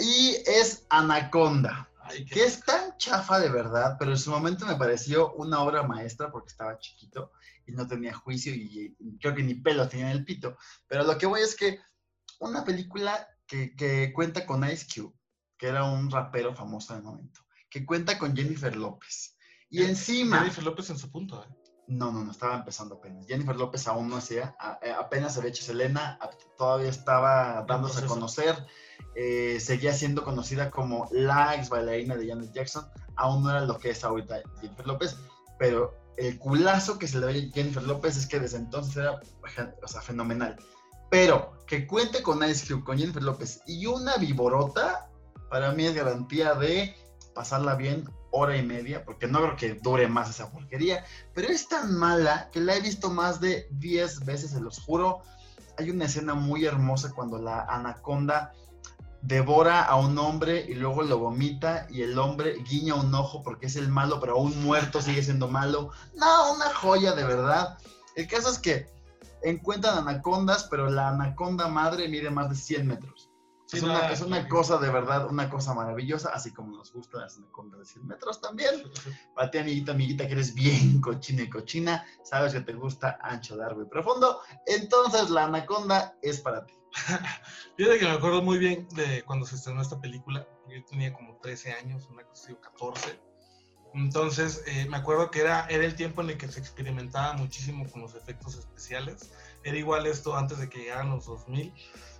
Y 0.00 0.36
es 0.46 0.84
Anaconda 0.90 1.88
Ay, 2.00 2.24
que 2.24 2.44
es 2.44 2.60
tan 2.60 2.96
chafa 2.98 3.40
de 3.40 3.48
verdad, 3.48 3.96
pero 3.98 4.12
en 4.12 4.18
su 4.18 4.30
momento 4.30 4.66
me 4.66 4.76
pareció 4.76 5.32
una 5.34 5.60
obra 5.60 5.82
maestra 5.82 6.30
porque 6.30 6.50
estaba 6.50 6.78
chiquito 6.78 7.32
y 7.66 7.72
no 7.72 7.86
tenía 7.86 8.14
juicio 8.14 8.54
y, 8.54 8.94
y 8.98 9.18
creo 9.18 9.34
que 9.34 9.42
ni 9.42 9.54
pelos 9.54 9.88
tenía 9.88 10.10
en 10.10 10.18
el 10.18 10.24
pito. 10.24 10.56
Pero 10.86 11.02
lo 11.02 11.18
que 11.18 11.26
voy 11.26 11.40
es 11.40 11.56
que 11.56 11.80
una 12.38 12.64
película 12.64 13.28
que, 13.46 13.74
que 13.74 14.12
cuenta 14.12 14.46
con 14.46 14.68
Ice 14.68 14.86
Cube, 14.94 15.14
que 15.56 15.68
era 15.68 15.84
un 15.84 16.10
rapero 16.10 16.54
famoso 16.54 16.92
en 16.92 17.00
el 17.00 17.04
momento, 17.04 17.40
que 17.70 17.84
cuenta 17.84 18.18
con 18.18 18.36
Jennifer 18.36 18.74
López. 18.76 19.36
Y 19.70 19.82
Eh, 19.82 19.88
encima... 19.88 20.38
Jennifer 20.38 20.64
López 20.64 20.90
en 20.90 20.98
su 20.98 21.10
punto, 21.10 21.42
¿eh? 21.42 21.54
No, 21.88 22.10
no, 22.10 22.24
no, 22.24 22.32
estaba 22.32 22.56
empezando 22.56 22.96
apenas. 22.96 23.26
Jennifer 23.26 23.54
López 23.54 23.86
aún 23.86 24.08
no 24.08 24.16
hacía, 24.16 24.56
eh, 24.82 24.90
apenas 24.90 25.36
había 25.36 25.50
hecho 25.50 25.62
Selena, 25.62 26.18
todavía 26.58 26.88
estaba 26.88 27.64
dándose 27.68 28.04
a 28.04 28.08
conocer, 28.08 28.66
eh, 29.14 29.60
seguía 29.60 29.92
siendo 29.92 30.24
conocida 30.24 30.70
como 30.70 31.08
la 31.12 31.54
ex 31.54 31.68
bailarina 31.68 32.16
de 32.16 32.26
Janet 32.26 32.52
Jackson, 32.52 32.88
aún 33.14 33.44
no 33.44 33.50
era 33.50 33.60
lo 33.60 33.78
que 33.78 33.90
es 33.90 34.02
ahorita 34.02 34.42
Jennifer 34.60 34.86
López, 34.86 35.16
pero 35.60 35.94
el 36.16 36.38
culazo 36.38 36.98
que 36.98 37.06
se 37.06 37.20
le 37.20 37.26
ve 37.26 37.32
a 37.32 37.54
Jennifer 37.54 37.82
López 37.82 38.16
es 38.16 38.26
que 38.26 38.40
desde 38.40 38.56
entonces 38.56 38.96
era 38.96 39.20
o 39.82 39.88
sea, 39.88 40.00
fenomenal. 40.00 40.56
Pero 41.10 41.52
que 41.66 41.86
cuente 41.86 42.20
con 42.22 42.42
Ice 42.42 42.66
Cube, 42.66 42.84
con 42.84 42.98
Jennifer 42.98 43.22
López 43.22 43.62
y 43.66 43.86
una 43.86 44.16
viborota, 44.16 45.08
para 45.50 45.72
mí 45.72 45.84
es 45.84 45.94
garantía 45.94 46.54
de 46.54 46.96
pasarla 47.36 47.74
bien 47.74 48.10
hora 48.30 48.56
y 48.56 48.62
media, 48.62 49.04
porque 49.04 49.28
no 49.28 49.40
creo 49.40 49.56
que 49.56 49.74
dure 49.74 50.08
más 50.08 50.30
esa 50.30 50.50
porquería, 50.50 51.04
pero 51.34 51.48
es 51.48 51.68
tan 51.68 51.94
mala 51.96 52.48
que 52.50 52.60
la 52.60 52.74
he 52.74 52.80
visto 52.80 53.10
más 53.10 53.40
de 53.40 53.68
10 53.72 54.24
veces, 54.24 54.52
se 54.52 54.60
los 54.60 54.80
juro. 54.80 55.20
Hay 55.78 55.90
una 55.90 56.06
escena 56.06 56.34
muy 56.34 56.64
hermosa 56.64 57.12
cuando 57.14 57.38
la 57.38 57.60
anaconda 57.66 58.54
devora 59.20 59.82
a 59.82 59.96
un 59.96 60.16
hombre 60.18 60.64
y 60.66 60.74
luego 60.74 61.02
lo 61.02 61.18
vomita 61.18 61.86
y 61.90 62.02
el 62.02 62.18
hombre 62.18 62.56
guiña 62.62 62.94
un 62.94 63.14
ojo 63.14 63.42
porque 63.42 63.66
es 63.66 63.76
el 63.76 63.88
malo, 63.88 64.18
pero 64.18 64.36
aún 64.36 64.64
muerto 64.64 65.02
sigue 65.02 65.22
siendo 65.22 65.48
malo. 65.48 65.90
No, 66.14 66.54
una 66.54 66.72
joya 66.74 67.12
de 67.12 67.24
verdad. 67.24 67.76
El 68.14 68.26
caso 68.28 68.50
es 68.50 68.58
que 68.58 68.88
encuentran 69.42 69.98
anacondas, 69.98 70.64
pero 70.70 70.88
la 70.88 71.08
anaconda 71.08 71.68
madre 71.68 72.08
mide 72.08 72.30
más 72.30 72.48
de 72.48 72.56
100 72.56 72.86
metros. 72.86 73.25
Sí, 73.66 73.78
es, 73.78 73.82
no, 73.82 73.90
una, 73.90 74.10
es 74.10 74.20
una 74.20 74.42
no. 74.42 74.48
cosa 74.48 74.78
de 74.78 74.90
verdad, 74.90 75.26
una 75.28 75.50
cosa 75.50 75.74
maravillosa, 75.74 76.30
así 76.32 76.52
como 76.52 76.76
nos 76.76 76.92
gustan 76.92 77.22
las 77.22 77.36
anacondas 77.36 77.80
de 77.80 77.86
100 77.86 78.06
metros 78.06 78.40
también. 78.40 78.82
Para 79.34 79.50
ti, 79.50 79.58
amiguita, 79.58 79.92
amiguita, 79.92 80.26
que 80.26 80.34
eres 80.34 80.54
bien 80.54 81.00
cochina 81.00 81.42
y 81.42 81.50
cochina, 81.50 82.06
sabes 82.22 82.52
que 82.52 82.60
te 82.60 82.72
gusta 82.74 83.18
ancho, 83.20 83.56
largo 83.56 83.82
y 83.82 83.86
profundo, 83.86 84.40
entonces 84.66 85.30
la 85.30 85.44
anaconda 85.44 86.16
es 86.22 86.40
para 86.40 86.64
ti. 86.64 86.74
Fíjate 87.76 87.98
que 87.98 88.04
me 88.04 88.12
acuerdo 88.12 88.42
muy 88.42 88.58
bien 88.58 88.88
de 88.90 89.22
cuando 89.24 89.44
se 89.44 89.56
estrenó 89.56 89.82
esta 89.82 90.00
película. 90.00 90.46
Yo 90.68 90.84
tenía 90.84 91.12
como 91.12 91.36
13 91.38 91.72
años, 91.72 92.08
una 92.10 92.22
cosa 92.22 92.44
así, 92.44 92.52
o 92.52 92.60
14. 92.60 93.20
Entonces, 93.94 94.62
eh, 94.66 94.86
me 94.88 94.98
acuerdo 94.98 95.30
que 95.30 95.40
era, 95.40 95.66
era 95.68 95.84
el 95.84 95.94
tiempo 95.94 96.20
en 96.20 96.30
el 96.30 96.38
que 96.38 96.48
se 96.48 96.60
experimentaba 96.60 97.32
muchísimo 97.32 97.88
con 97.90 98.02
los 98.02 98.14
efectos 98.14 98.56
especiales. 98.56 99.32
Era 99.62 99.76
igual 99.76 100.06
esto 100.06 100.36
antes 100.36 100.58
de 100.58 100.68
que 100.68 100.80
llegaran 100.80 101.10
los 101.10 101.26
2000. 101.26 101.72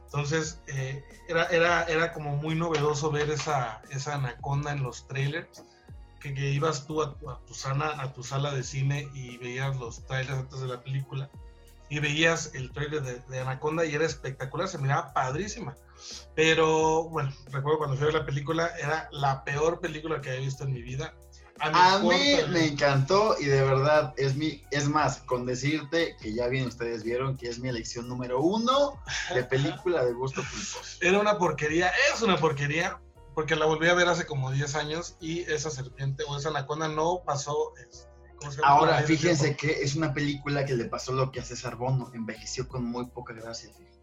Entonces, 0.07 0.61
eh, 0.69 1.05
era, 1.29 1.45
era, 1.47 1.85
era 1.85 2.13
como 2.13 2.37
muy 2.37 2.55
novedoso 2.55 3.11
ver 3.11 3.31
esa, 3.31 3.83
esa 3.91 4.15
anaconda 4.15 4.73
en 4.73 4.83
los 4.83 5.07
trailers. 5.07 5.65
Que, 6.21 6.33
que 6.33 6.51
ibas 6.51 6.87
tú 6.87 7.03
a, 7.03 7.15
a 7.29 7.39
tu 7.47 7.55
sana, 7.55 8.01
a 8.01 8.13
tu 8.13 8.23
sala 8.23 8.51
de 8.53 8.63
cine 8.63 9.09
y 9.15 9.37
veías 9.37 9.77
los 9.77 10.05
trailers 10.07 10.39
antes 10.39 10.61
de 10.61 10.67
la 10.67 10.83
película 10.83 11.31
y 11.89 12.01
veías 12.01 12.53
el 12.55 12.73
trailer 12.73 13.03
de, 13.03 13.21
de 13.21 13.41
Anaconda 13.41 13.85
y 13.85 13.95
era 13.95 14.05
espectacular, 14.05 14.69
se 14.69 14.79
miraba 14.79 15.13
padrísima. 15.13 15.77
Pero 16.35 17.05
bueno, 17.05 17.33
recuerdo 17.51 17.79
cuando 17.79 17.97
fui 17.97 18.05
a 18.05 18.07
ver 18.07 18.21
la 18.21 18.27
película, 18.27 18.71
era 18.79 19.09
la 19.13 19.45
peor 19.45 19.81
película 19.81 20.21
que 20.21 20.31
había 20.31 20.43
visto 20.43 20.65
en 20.65 20.73
mi 20.73 20.83
vida. 20.83 21.15
Mi 21.59 21.71
A 21.73 21.99
mí 21.99 22.37
me 22.51 22.67
encantó 22.67 23.37
y 23.39 23.47
de 23.47 23.63
verdad 23.63 24.15
es 24.17 24.37
mi, 24.37 24.63
es 24.71 24.89
más, 24.89 25.19
con 25.19 25.47
decirte 25.47 26.17
que 26.21 26.35
ya 26.35 26.49
bien 26.49 26.67
ustedes 26.67 27.03
vieron 27.03 27.37
que 27.37 27.49
es 27.49 27.59
mi 27.59 27.69
elección 27.69 28.09
número 28.09 28.41
uno 28.41 29.01
de 29.35 29.45
película 29.45 30.05
de 30.05 30.13
gusto 30.13 30.43
culposo. 30.43 30.99
Era 31.01 31.19
una 31.19 31.39
porquería, 31.39 31.93
es 32.13 32.23
una 32.23 32.37
porquería, 32.37 33.01
porque 33.35 33.57
la 33.57 33.67
volví 33.67 33.89
a 33.89 33.95
ver 33.95 34.09
hace 34.09 34.27
como 34.27 34.51
10 34.51 34.75
años 34.77 35.17
y 35.21 35.41
esa 35.41 35.71
serpiente 35.71 36.25
o 36.29 36.37
esa 36.37 36.51
anaconda 36.51 36.89
no 36.89 37.23
pasó. 37.25 37.75
este, 37.77 38.09
¿cómo 38.39 38.53
se 38.53 38.61
llama? 38.61 38.69
Ahora, 38.69 39.03
fíjense 39.03 39.57
que 39.57 39.83
es 39.83 39.95
una 39.95 40.13
película 40.13 40.65
que 40.65 40.75
le 40.75 40.87
pasó 40.87 41.13
lo 41.13 41.31
que 41.31 41.41
a 41.41 41.45
César 41.45 41.77
Bono, 41.77 42.11
envejeció 42.15 42.69
con 42.69 42.85
muy 42.85 43.07
poca 43.07 43.33
gracia. 43.35 43.71
fíjense. 43.77 43.96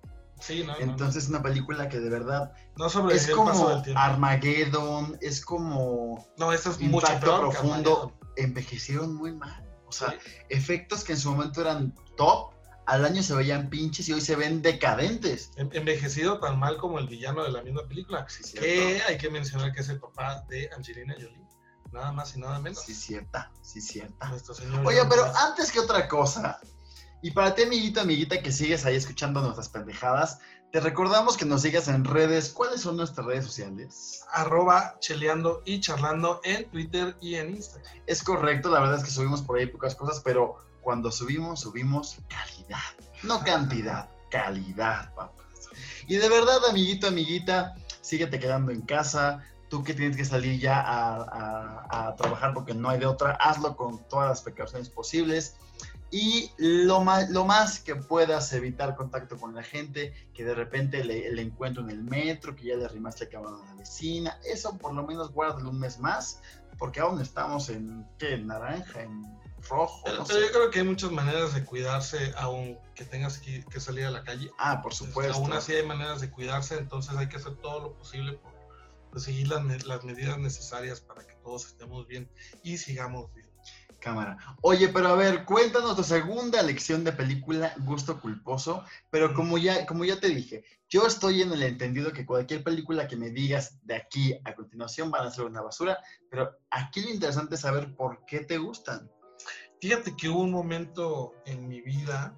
Sí, 0.46 0.64
no, 0.64 0.74
no, 0.74 0.80
Entonces, 0.80 1.24
es 1.24 1.30
una 1.30 1.42
película 1.42 1.88
que 1.88 2.00
de 2.00 2.10
verdad 2.10 2.52
no, 2.76 2.90
no 2.90 3.10
es 3.12 3.28
el 3.30 3.36
paso 3.36 3.44
como 3.54 3.70
del 3.70 3.82
tiempo. 3.84 4.02
Armageddon, 4.02 5.18
es 5.22 5.44
como 5.46 6.28
No, 6.38 6.52
esta 6.52 6.70
es 6.72 6.80
mucho 6.80 7.08
impacto 7.08 7.34
que 7.36 7.40
profundo. 7.58 8.14
Envejecieron 8.36 9.14
muy 9.16 9.32
mal. 9.34 9.64
O 9.88 9.92
sea, 9.92 10.10
Sí. 10.12 10.18
efectos 10.50 11.04
que 11.04 11.14
en 11.14 11.20
su 11.20 11.32
momento 11.32 11.62
eran 11.62 11.94
top, 12.18 12.52
al 12.86 13.06
año 13.06 13.24
se 13.24 13.34
veían 13.36 13.70
pinches 13.70 14.10
y 14.10 14.14
hoy 14.14 14.22
se 14.22 14.36
ven 14.36 14.62
decadentes. 14.62 15.52
En- 15.56 15.70
envejecido 15.74 16.40
tan 16.40 16.60
mal 16.60 16.78
como 16.78 17.00
el 17.00 17.08
villano 17.08 17.44
de 17.44 17.52
la 17.52 17.62
misma 17.64 17.88
película. 17.88 18.26
Sí. 18.28 18.54
Que 18.58 19.02
hay 19.08 19.18
que 19.18 19.30
mencionar 19.30 19.72
que 19.72 19.82
es 19.82 19.90
el 19.90 20.00
papá 20.00 20.44
de 20.50 20.70
Angelina 20.76 21.14
Jolie. 21.14 21.42
Nada 21.92 22.12
más 22.12 22.36
y 22.36 22.40
nada 22.40 22.60
menos. 22.60 22.82
Sí, 22.82 22.94
cierta, 22.96 23.52
sí, 23.62 23.80
cierta. 23.80 24.34
Oye, 24.84 25.00
pero 25.08 25.32
antes 25.38 25.72
que 25.72 25.80
otra 25.80 26.08
cosa, 26.08 26.60
y 27.24 27.32
para 27.32 27.56
ti, 27.56 27.64
amiguito, 27.64 28.02
amiguita, 28.02 28.42
que 28.42 28.52
sigues 28.52 28.86
ahí 28.86 28.96
escuchando 28.96 29.42
nuestras 29.42 29.70
pendejadas, 29.70 30.40
te 30.72 30.80
recordamos 30.80 31.38
que 31.38 31.46
nos 31.46 31.62
sigas 31.62 31.88
en 31.88 32.04
redes. 32.04 32.50
¿Cuáles 32.50 32.82
son 32.82 32.98
nuestras 32.98 33.26
redes 33.26 33.46
sociales? 33.46 34.22
arroba 34.32 34.98
cheleando 35.00 35.62
y 35.66 35.80
charlando 35.80 36.42
en 36.44 36.70
Twitter 36.70 37.16
y 37.22 37.36
en 37.36 37.52
Instagram. 37.56 37.94
Es 38.08 38.24
correcto, 38.24 38.70
la 38.70 38.80
verdad 38.80 38.98
es 38.98 39.04
que 39.04 39.12
subimos 39.12 39.42
por 39.42 39.58
ahí 39.60 39.68
pocas 39.68 39.96
cosas, 39.96 40.22
pero 40.24 40.56
cuando 40.82 41.12
subimos, 41.12 41.62
subimos 41.62 42.18
calidad. 42.28 42.80
No 43.24 43.44
cantidad, 43.44 44.10
calidad, 44.30 45.14
papá. 45.16 45.32
Y 46.08 46.16
de 46.18 46.28
verdad, 46.28 46.58
amiguito, 46.70 47.08
amiguita, 47.08 47.76
síguete 48.02 48.40
quedando 48.40 48.72
en 48.72 48.82
casa. 48.82 49.44
Tú 49.70 49.84
que 49.84 49.94
tienes 49.94 50.18
que 50.18 50.26
salir 50.26 50.60
ya 50.60 50.80
a, 50.82 51.24
a- 51.90 52.08
a 52.10 52.16
trabajar 52.16 52.54
porque 52.54 52.74
no 52.74 52.90
hay 52.90 53.00
de 53.00 53.06
otra, 53.06 53.32
hazlo 53.40 53.76
con 53.76 54.00
todas 54.10 54.30
las 54.30 54.42
precauciones 54.42 54.90
posibles. 54.90 55.56
Y 56.16 56.52
lo 56.58 57.02
más, 57.02 57.32
lo 57.32 57.44
más 57.44 57.80
que 57.80 57.96
puedas 57.96 58.54
evitar 58.54 58.96
contacto 58.96 59.36
con 59.36 59.56
la 59.56 59.64
gente, 59.64 60.14
que 60.36 60.46
de 60.46 60.54
repente 60.54 61.04
le, 61.04 61.32
le 61.32 61.42
encuentro 61.42 61.82
en 61.82 61.90
el 61.90 62.04
metro, 62.04 62.56
que 62.56 62.66
ya 62.66 62.76
le 62.76 62.86
arrimaste 62.86 63.28
cabrón 63.28 63.60
a 63.64 63.66
la 63.66 63.74
vecina, 63.74 64.40
eso 64.46 64.78
por 64.78 64.94
lo 64.94 65.08
menos 65.08 65.32
guárdalo 65.32 65.72
un 65.72 65.80
mes 65.80 65.98
más, 65.98 66.40
porque 66.78 67.00
aún 67.00 67.20
estamos 67.20 67.70
en, 67.70 68.08
¿qué? 68.20 68.36
En 68.36 68.46
naranja, 68.46 69.02
en 69.02 69.24
rojo, 69.68 70.02
Pero, 70.06 70.18
no 70.18 70.24
pero 70.26 70.40
sé. 70.40 70.46
yo 70.46 70.52
creo 70.52 70.70
que 70.70 70.80
hay 70.82 70.86
muchas 70.86 71.10
maneras 71.10 71.56
de 71.56 71.66
cuidarse 71.66 72.32
aun 72.38 72.78
que 72.94 73.06
tengas 73.06 73.40
que, 73.40 73.66
que 73.66 73.80
salir 73.80 74.06
a 74.06 74.12
la 74.12 74.24
calle. 74.24 74.52
Ah, 74.60 74.84
por 74.84 74.94
supuesto. 74.94 75.34
Aún 75.34 75.52
así 75.54 75.74
hay 75.74 75.84
maneras 75.84 76.22
de 76.22 76.30
cuidarse, 76.30 76.78
entonces 76.78 77.16
hay 77.16 77.28
que 77.28 77.38
hacer 77.38 77.56
todo 77.56 77.80
lo 77.80 77.94
posible 77.96 78.34
por 78.34 78.54
pues, 79.10 79.24
seguir 79.24 79.48
las, 79.48 79.64
las 79.86 80.04
medidas 80.04 80.38
necesarias 80.38 81.02
para 81.02 81.26
que 81.26 81.34
todos 81.44 81.66
estemos 81.66 82.06
bien 82.06 82.30
y 82.62 82.78
sigamos 82.78 83.34
bien. 83.34 83.43
Cámara. 84.04 84.38
Oye, 84.62 84.90
pero 84.90 85.08
a 85.08 85.16
ver, 85.16 85.46
cuéntanos 85.46 85.96
tu 85.96 86.04
segunda 86.04 86.62
lección 86.62 87.06
de 87.06 87.14
película 87.14 87.74
Gusto 87.78 88.20
Culposo, 88.20 88.84
pero 89.10 89.34
como 89.34 89.58
ya, 89.58 89.86
como 89.86 90.04
ya 90.04 90.20
te 90.20 90.28
dije, 90.28 90.66
yo 90.90 91.08
estoy 91.08 91.42
en 91.42 91.54
el 91.54 91.64
entendido 91.64 92.12
que 92.12 92.26
cualquier 92.26 92.66
película 92.66 93.08
que 93.08 93.16
me 93.16 93.30
digas 93.30 93.80
de 93.84 93.96
aquí 93.96 94.38
a 94.44 94.54
continuación 94.56 95.10
van 95.10 95.26
a 95.26 95.32
ser 95.32 95.46
una 95.46 95.62
basura, 95.62 96.00
pero 96.30 96.52
aquí 96.70 97.02
lo 97.02 97.12
interesante 97.12 97.56
es 97.56 97.62
saber 97.62 97.96
por 97.96 98.26
qué 98.26 98.42
te 98.42 98.58
gustan. 98.58 99.10
Fíjate 99.80 100.16
que 100.18 100.28
hubo 100.28 100.42
un 100.42 100.52
momento 100.52 101.34
en 101.46 101.70
mi 101.70 101.80
vida 101.80 102.36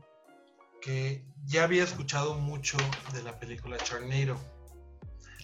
que 0.84 1.26
ya 1.46 1.64
había 1.64 1.84
escuchado 1.84 2.36
mucho 2.36 2.78
de 3.12 3.24
la 3.24 3.40
película 3.40 3.78
Charnado. 3.78 4.40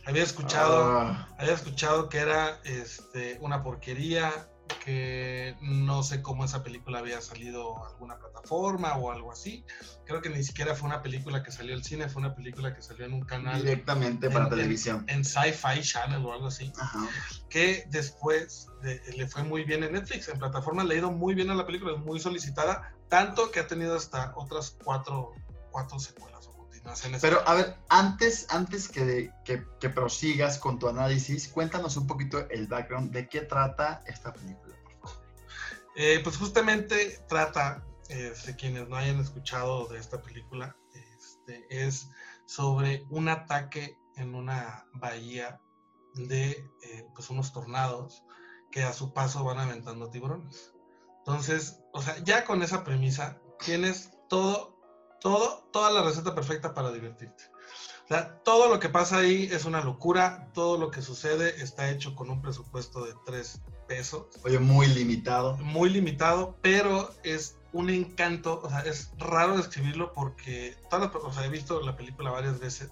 Había 0.06 0.22
escuchado, 0.24 0.84
Ah, 0.84 1.28
había 1.40 1.54
escuchado 1.54 2.10
que 2.10 2.20
era 2.20 2.60
este, 2.64 3.40
una 3.42 3.64
porquería, 3.64 4.51
que 4.84 5.56
no 5.62 6.04
sé 6.04 6.22
cómo 6.22 6.46
esa 6.46 6.64
película 6.64 7.00
había 7.00 7.22
salido 7.22 7.84
a 7.84 7.90
alguna 7.90 8.18
plataforma 8.18 8.96
o 8.98 9.12
algo 9.12 9.32
así. 9.32 9.64
Creo 10.06 10.22
que 10.22 10.30
ni 10.30 10.44
siquiera 10.44 10.76
fue 10.76 10.88
una 10.88 11.02
película 11.02 11.44
que 11.44 11.52
salió 11.52 11.76
al 11.76 11.84
cine, 11.84 12.10
fue 12.10 12.22
una 12.22 12.34
película 12.36 12.74
que 12.76 12.82
salió 12.82 13.06
en 13.06 13.14
un 13.14 13.22
canal 13.22 13.62
directamente 13.62 14.30
para 14.30 14.46
en- 14.46 14.50
televisión. 14.50 15.06
en 15.08 15.24
Sci-Fi 15.24 15.82
Channel 15.82 16.26
o 16.26 16.34
algo 16.34 16.48
así. 16.48 16.72
Ajá. 16.80 17.08
que 17.50 17.84
después 17.90 18.68
de- 18.82 19.02
le 19.18 19.28
fue 19.28 19.44
muy 19.44 19.64
bien 19.66 19.84
en 19.84 19.94
Netflix. 19.94 20.30
En 20.30 20.40
plataforma 20.40 20.84
le 20.86 20.96
ha 20.96 20.98
ido 21.00 21.12
muy 21.12 21.36
bien 21.36 21.50
a 21.50 21.56
la 21.56 21.66
película, 21.66 21.94
es 21.94 22.00
muy 22.00 22.20
solicitada, 22.20 22.94
tanto 23.10 23.52
que 23.52 23.60
ha 23.60 23.68
tenido 23.68 23.96
hasta 23.96 24.32
otras 24.36 24.78
cuatro, 24.84 25.34
cuatro 25.70 26.00
secuelas 26.00 26.31
Pero 27.22 27.48
a 27.48 27.54
ver, 27.54 27.78
antes, 27.90 28.48
antes 28.50 28.90
que, 28.90 29.32
que, 29.46 29.66
que 29.80 29.90
prosigas 29.90 30.58
con 30.58 30.80
tu 30.80 30.88
análisis, 30.88 31.48
cuéntanos 31.48 31.96
un 31.98 32.08
poquito 32.08 32.50
el 32.50 32.68
background 32.68 33.12
de 33.12 33.30
qué 33.30 33.42
trata 33.42 34.04
esta 34.08 34.34
película. 34.34 34.76
por 34.84 35.10
favor. 35.10 35.26
Eh, 35.96 36.20
pues 36.24 36.38
justamente 36.38 37.20
trata, 37.28 37.86
eh, 38.10 38.34
quienes 38.58 38.90
no 38.90 38.96
hayan 38.96 39.20
escuchado 39.20 39.88
de 39.88 40.00
esta 40.00 40.22
película, 40.22 40.76
este, 40.94 41.66
es 41.70 42.10
sobre 42.46 43.06
un 43.10 43.30
ataque 43.30 43.98
en 44.16 44.36
una 44.36 44.86
bahía 44.94 45.62
de 46.16 46.70
eh, 46.82 47.08
pues 47.16 47.30
unos 47.30 47.54
tornados 47.54 48.24
que 48.72 48.84
a 48.84 48.94
su 48.94 49.14
paso 49.14 49.44
van 49.44 49.60
aventando 49.60 50.10
tiburones. 50.10 50.74
Entonces, 51.20 51.80
o 51.94 52.02
sea, 52.02 52.18
ya 52.24 52.46
con 52.46 52.64
esa 52.64 52.84
premisa 52.84 53.40
tienes 53.64 54.12
todo, 54.28 54.71
todo, 55.22 55.64
toda 55.72 55.92
la 55.92 56.02
receta 56.04 56.36
perfecta 56.36 56.74
para 56.74 56.92
divertirte. 56.92 57.44
O 58.06 58.08
sea, 58.14 58.40
todo 58.44 58.68
lo 58.68 58.80
que 58.80 58.90
pasa 58.90 59.20
ahí 59.20 59.48
es 59.52 59.64
una 59.64 59.82
locura, 59.82 60.50
todo 60.54 60.78
lo 60.78 60.92
que 60.92 61.02
sucede 61.02 61.62
está 61.64 61.90
hecho 61.90 62.14
con 62.16 62.30
un 62.30 62.42
presupuesto 62.42 63.06
de 63.06 63.14
3 63.26 63.62
pesos 63.88 64.26
Oye, 64.44 64.60
muy 64.60 64.88
limitado. 64.88 65.58
muy 65.58 65.90
limitado, 65.90 66.58
pero 66.62 67.14
es 67.24 67.58
un 67.72 67.90
encanto, 67.90 68.60
o 68.62 68.70
sea, 68.70 68.80
es 68.82 69.12
raro 69.18 69.56
describirlo 69.56 70.12
porque 70.12 70.76
todas 70.90 71.14
las, 71.14 71.24
o 71.24 71.32
sea, 71.32 71.46
he 71.46 71.50
visto 71.50 71.80
la 71.82 71.96
película 71.96 72.32
varias 72.32 72.60
veces. 72.60 72.90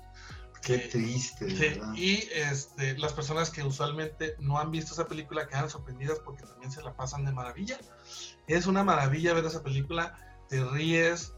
Qué 0.62 0.76
Eh, 0.76 0.90
triste, 0.92 1.46
de 1.46 1.52
sí, 1.56 1.58
verdad. 1.80 1.94
y 1.96 2.30
este, 2.34 2.98
las 2.98 3.14
personas 3.14 3.50
que 3.50 3.64
usualmente 3.64 4.36
no 4.40 4.58
han 4.60 4.72
visto 4.72 4.94
esa 4.94 5.08
película 5.08 5.48
quedan 5.48 5.70
sorprendidas 5.70 6.20
porque 6.20 6.44
también 6.44 6.72
se 6.72 6.82
la 6.82 6.96
pasan 6.96 7.26
de 7.26 7.32
maravilla. 7.32 7.78
Es 8.48 8.68
una 8.68 8.84
maravilla 8.84 9.34
ver 9.34 9.46
esa 9.46 9.64
película, 9.64 10.18
te 10.50 10.64
ríes. 10.64 11.34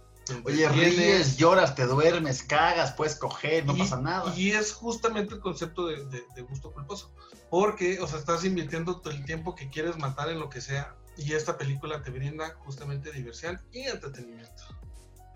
Oye, 0.46 0.70
ríes, 0.70 1.38
lloras, 1.38 1.76
te 1.76 1.86
duermes, 1.86 2.44
cagas, 2.44 2.94
puedes 2.94 3.16
coger, 3.16 3.66
no 3.66 3.76
y- 3.76 3.80
pasa 3.80 4.00
nada. 4.00 4.34
Y 4.36 4.52
es 4.52 4.72
justamente 4.74 5.34
el 5.36 5.40
concepto 5.42 5.88
de, 5.88 6.06
de- 6.06 6.26
de 6.36 6.42
gusto 6.44 6.72
culposo. 6.72 7.12
Porque, 7.50 8.00
o 8.00 8.08
sea, 8.08 8.20
estás 8.20 8.46
invirtiendo 8.46 9.00
todo 9.02 9.12
el 9.14 9.26
tiempo 9.26 9.56
que 9.56 9.70
quieres 9.70 9.98
matar 9.98 10.30
en 10.30 10.40
lo 10.40 10.50
que 10.50 10.62
sea. 10.62 10.96
Y 11.18 11.34
esta 11.34 11.58
película 11.58 12.02
te 12.02 12.12
brinda 12.12 12.56
justamente 12.60 13.12
diversión 13.12 13.60
y 13.74 13.82
entretenimiento. 13.82 14.64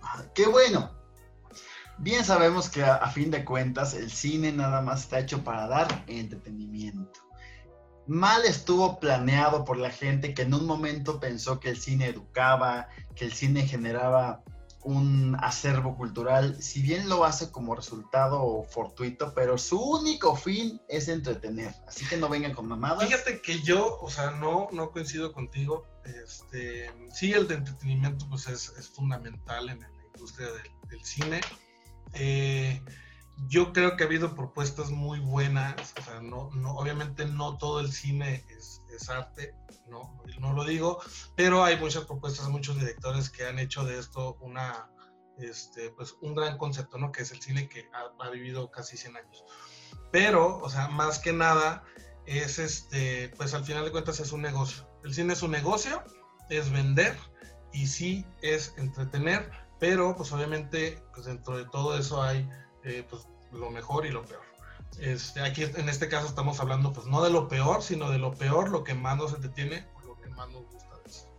Ah, 0.02 0.24
Qué 0.34 0.46
bueno. 0.48 0.92
Bien 1.98 2.24
sabemos 2.24 2.70
que 2.70 2.84
a, 2.84 2.96
a 2.96 3.10
fin 3.10 3.32
de 3.32 3.44
cuentas 3.44 3.94
el 3.94 4.12
cine 4.12 4.52
nada 4.52 4.82
más 4.82 5.02
está 5.02 5.20
hecho 5.20 5.44
para 5.44 5.68
dar 5.68 6.04
entretenimiento. 6.08 7.22
Mal 8.08 8.46
estuvo 8.46 9.00
planeado 9.00 9.66
por 9.66 9.78
la 9.78 9.90
gente 9.90 10.34
que 10.34 10.44
en 10.44 10.54
un 10.54 10.66
momento 10.66 11.20
pensó 11.20 11.60
que 11.60 11.70
el 11.70 11.78
cine 11.82 12.08
educaba, 12.08 12.88
que 13.16 13.26
el 13.26 13.34
cine 13.34 13.66
generaba 13.68 14.44
un 14.86 15.36
acervo 15.42 15.98
cultural, 15.98 16.62
si 16.62 16.82
bien 16.82 17.10
lo 17.10 17.26
hace 17.26 17.52
como 17.52 17.76
resultado 17.76 18.64
fortuito, 18.70 19.34
pero 19.34 19.58
su 19.58 19.82
único 19.82 20.36
fin 20.36 20.80
es 20.88 21.08
entretener. 21.08 21.74
Así 21.88 22.06
que 22.08 22.18
no 22.18 22.30
vengan 22.30 22.54
con 22.54 22.68
mamadas. 22.68 23.08
Fíjate 23.08 23.42
que 23.42 23.62
yo, 23.62 23.98
o 24.00 24.10
sea, 24.12 24.32
no, 24.32 24.68
no 24.72 24.92
coincido 24.92 25.34
contigo. 25.34 25.88
Este, 26.06 26.92
sí, 27.12 27.34
el 27.34 27.48
de 27.48 27.56
entretenimiento 27.56 28.28
pues 28.30 28.48
es, 28.48 28.72
fundamental 28.90 29.70
en 29.70 29.80
la 29.80 29.90
industria 30.14 30.48
del, 30.52 30.72
del 30.88 31.04
cine. 31.04 31.42
Eh, 32.14 32.80
yo 33.48 33.74
creo 33.74 33.96
que 33.96 34.04
ha 34.04 34.08
habido 34.08 34.36
propuestas 34.36 34.92
muy 34.92 35.20
buenas. 35.20 35.94
O 36.00 36.04
sea, 36.04 36.22
no, 36.22 36.50
no, 36.54 36.76
obviamente 36.76 37.26
no 37.26 37.58
todo 37.58 37.80
el 37.80 37.92
cine 37.92 38.46
es, 38.50 38.82
es 38.94 39.10
arte, 39.10 39.56
no, 39.88 40.22
no 40.40 40.54
lo 40.54 40.64
digo, 40.64 41.00
pero 41.36 41.64
hay 41.64 41.78
muchas 41.78 42.06
propuestas, 42.06 42.48
muchos 42.50 42.80
directores 42.80 43.30
que 43.30 43.46
han 43.46 43.60
hecho 43.60 43.84
de 43.84 44.00
esto 44.00 44.38
una, 44.42 44.90
este, 45.38 45.92
pues 45.92 46.16
un 46.22 46.36
gran 46.36 46.58
concepto, 46.58 46.98
¿no? 46.98 47.12
Que 47.12 47.24
es 47.24 47.32
el 47.32 47.42
cine 47.42 47.70
que 47.70 47.90
ha, 47.94 48.26
ha 48.26 48.30
vivido 48.30 48.72
casi 48.72 48.98
100 48.98 49.18
años. 49.18 49.44
Pero, 50.12 50.58
o 50.58 50.70
sea, 50.70 50.88
más 50.88 51.20
que 51.20 51.34
nada, 51.34 51.84
es 52.26 52.60
este, 52.60 53.30
pues 53.38 53.54
al 53.54 53.64
final 53.64 53.86
de 53.86 53.92
cuentas 53.92 54.20
es 54.20 54.32
un 54.32 54.42
negocio. 54.42 54.88
El 55.04 55.14
cine 55.14 55.34
es 55.34 55.44
un 55.44 55.52
negocio, 55.52 56.04
es 56.50 56.72
vender 56.72 57.18
y 57.72 57.88
sí 57.88 58.26
es 58.42 58.74
entretener, 58.78 59.52
pero 59.80 60.16
pues 60.16 60.32
obviamente 60.32 61.04
pues 61.14 61.26
dentro 61.26 61.58
de 61.58 61.66
todo 61.66 61.98
eso 61.98 62.22
hay 62.22 62.50
eh, 62.86 63.06
pues 63.10 63.28
lo 63.52 63.70
mejor 63.72 64.06
y 64.06 64.12
lo 64.12 64.24
peor. 64.24 64.42
Este, 65.00 65.42
aquí 65.42 65.64
en 65.64 65.90
este 65.90 66.08
caso 66.08 66.28
estamos 66.28 66.60
hablando 66.60 66.94
pues 66.94 67.08
no 67.08 67.22
de 67.24 67.30
lo 67.30 67.48
peor, 67.48 67.82
sino 67.82 68.10
de 68.10 68.20
lo 68.20 68.34
peor, 68.34 68.70
lo 68.70 68.84
que 68.84 68.94
más 68.94 69.18
nos 69.18 69.34
entretiene, 69.34 69.86
o 69.96 70.08
lo 70.08 70.22
que 70.22 70.30
más 70.30 70.48
nos 70.50 70.64
gusta 70.72 70.96
de 71.04 71.10
eso. 71.10 71.30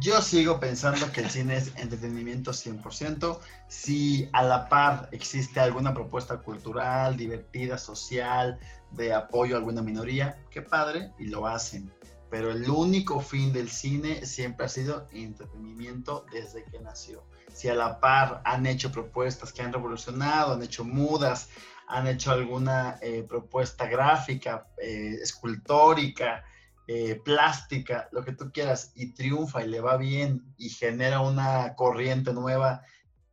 Yo 0.00 0.20
sigo 0.20 0.60
pensando 0.60 1.10
que 1.12 1.22
el 1.22 1.30
cine 1.30 1.56
es 1.56 1.72
entretenimiento 1.76 2.50
100%. 2.50 3.38
Si 3.68 4.28
a 4.32 4.42
la 4.42 4.68
par 4.68 5.08
existe 5.12 5.60
alguna 5.60 5.94
propuesta 5.94 6.38
cultural, 6.38 7.16
divertida, 7.16 7.78
social, 7.78 8.58
de 8.90 9.14
apoyo 9.14 9.54
a 9.54 9.58
alguna 9.58 9.82
minoría, 9.82 10.42
qué 10.50 10.62
padre, 10.62 11.12
y 11.18 11.26
lo 11.26 11.46
hacen. 11.46 11.92
Pero 12.30 12.50
el 12.50 12.68
único 12.68 13.20
fin 13.20 13.52
del 13.52 13.70
cine 13.70 14.26
siempre 14.26 14.66
ha 14.66 14.68
sido 14.68 15.06
entretenimiento 15.12 16.26
desde 16.30 16.64
que 16.64 16.78
nació. 16.80 17.24
Si 17.52 17.68
a 17.68 17.74
la 17.74 18.00
par 18.00 18.42
han 18.44 18.66
hecho 18.66 18.92
propuestas 18.92 19.52
que 19.52 19.62
han 19.62 19.72
revolucionado, 19.72 20.54
han 20.54 20.62
hecho 20.62 20.84
mudas, 20.84 21.48
han 21.88 22.06
hecho 22.06 22.30
alguna 22.32 22.98
eh, 23.00 23.24
propuesta 23.26 23.86
gráfica, 23.86 24.68
eh, 24.80 25.16
escultórica, 25.22 26.44
eh, 26.86 27.20
plástica, 27.22 28.08
lo 28.12 28.24
que 28.24 28.32
tú 28.32 28.50
quieras, 28.52 28.92
y 28.94 29.12
triunfa 29.12 29.62
y 29.62 29.68
le 29.68 29.80
va 29.80 29.96
bien 29.96 30.54
y 30.56 30.70
genera 30.70 31.20
una 31.20 31.74
corriente 31.74 32.32
nueva, 32.32 32.82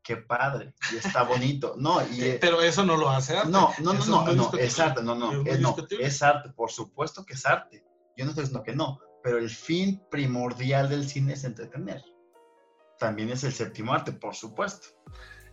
qué 0.01 0.17
padre, 0.17 0.73
y 0.93 0.97
está 0.97 1.23
bonito. 1.23 1.75
No, 1.77 2.01
y, 2.11 2.37
Pero 2.39 2.61
eso 2.61 2.85
no 2.85 2.97
lo 2.97 3.09
hace 3.09 3.37
arte. 3.37 3.49
no, 3.49 3.71
no, 3.79 3.93
no, 3.93 3.99
Eso 3.99 4.11
no, 4.11 4.25
no, 4.25 4.33
discutible. 4.33 4.65
es 4.65 4.79
arte, 4.79 5.03
no, 5.03 5.15
no, 5.15 5.43
Es 5.45 5.59
no, 5.59 5.75
es 5.99 6.21
arte, 6.21 6.49
por 6.49 6.71
supuesto 6.71 7.25
que 7.25 7.33
es 7.33 7.45
arte. 7.45 7.83
Yo 8.17 8.23
no 8.23 8.31
estoy 8.31 8.45
diciendo 8.45 8.63
que 8.63 8.75
no, 8.75 8.99
pero 9.21 9.37
el 9.37 9.49
fin 9.49 10.01
primordial 10.09 10.87
del 10.89 11.07
cine 11.07 11.33
es 11.33 11.43
entretener. 11.43 12.03
También 12.99 13.29
es 13.29 13.43
el 13.43 13.53
séptimo 13.53 13.93
arte, 13.93 14.11
por 14.11 14.35
supuesto. 14.35 14.87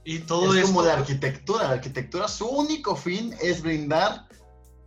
Y 0.04 0.20
todo 0.20 0.52
es 0.52 0.60
esto. 0.60 0.68
como 0.68 0.82
la 0.82 0.94
arquitectura. 0.94 1.64
La 1.64 1.74
arquitectura, 1.74 2.28
su 2.28 2.46
único 2.46 2.96
fin 2.96 3.34
es 3.40 3.62
brindar 3.62 4.28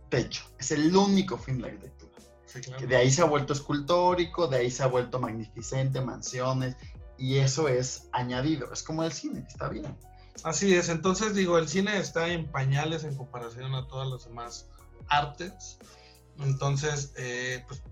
techo. 0.08 0.44
Es 0.58 0.70
el 0.70 0.94
único 0.94 1.38
fin 1.38 1.56
de 1.56 1.62
la 1.62 1.68
arquitectura. 1.68 2.12
Sí, 2.46 2.60
claro. 2.60 2.86
De 2.86 2.96
ahí 2.96 3.10
se 3.10 3.22
ha 3.22 3.26
vuelto 3.26 3.52
escultórico, 3.52 4.46
de 4.46 4.58
ahí 4.58 4.70
se 4.70 4.82
ha 4.82 4.86
vuelto 4.86 5.18
magnificente, 5.18 6.00
mansiones, 6.00 6.76
y 7.18 7.36
eso 7.38 7.68
es 7.68 8.08
añadido. 8.12 8.72
Es 8.72 8.82
como 8.82 9.02
el 9.02 9.12
cine, 9.12 9.44
está 9.46 9.68
bien. 9.68 9.96
Así 10.42 10.74
es, 10.74 10.88
entonces 10.90 11.34
digo, 11.34 11.58
el 11.58 11.68
cine 11.68 11.98
está 11.98 12.28
en 12.28 12.46
pañales 12.46 13.04
en 13.04 13.16
comparación 13.16 13.74
a 13.74 13.88
todas 13.88 14.08
las 14.08 14.24
demás 14.24 14.68
artes. 15.08 15.78
Entonces, 16.38 17.12
eh, 17.16 17.64
pues 17.66 17.82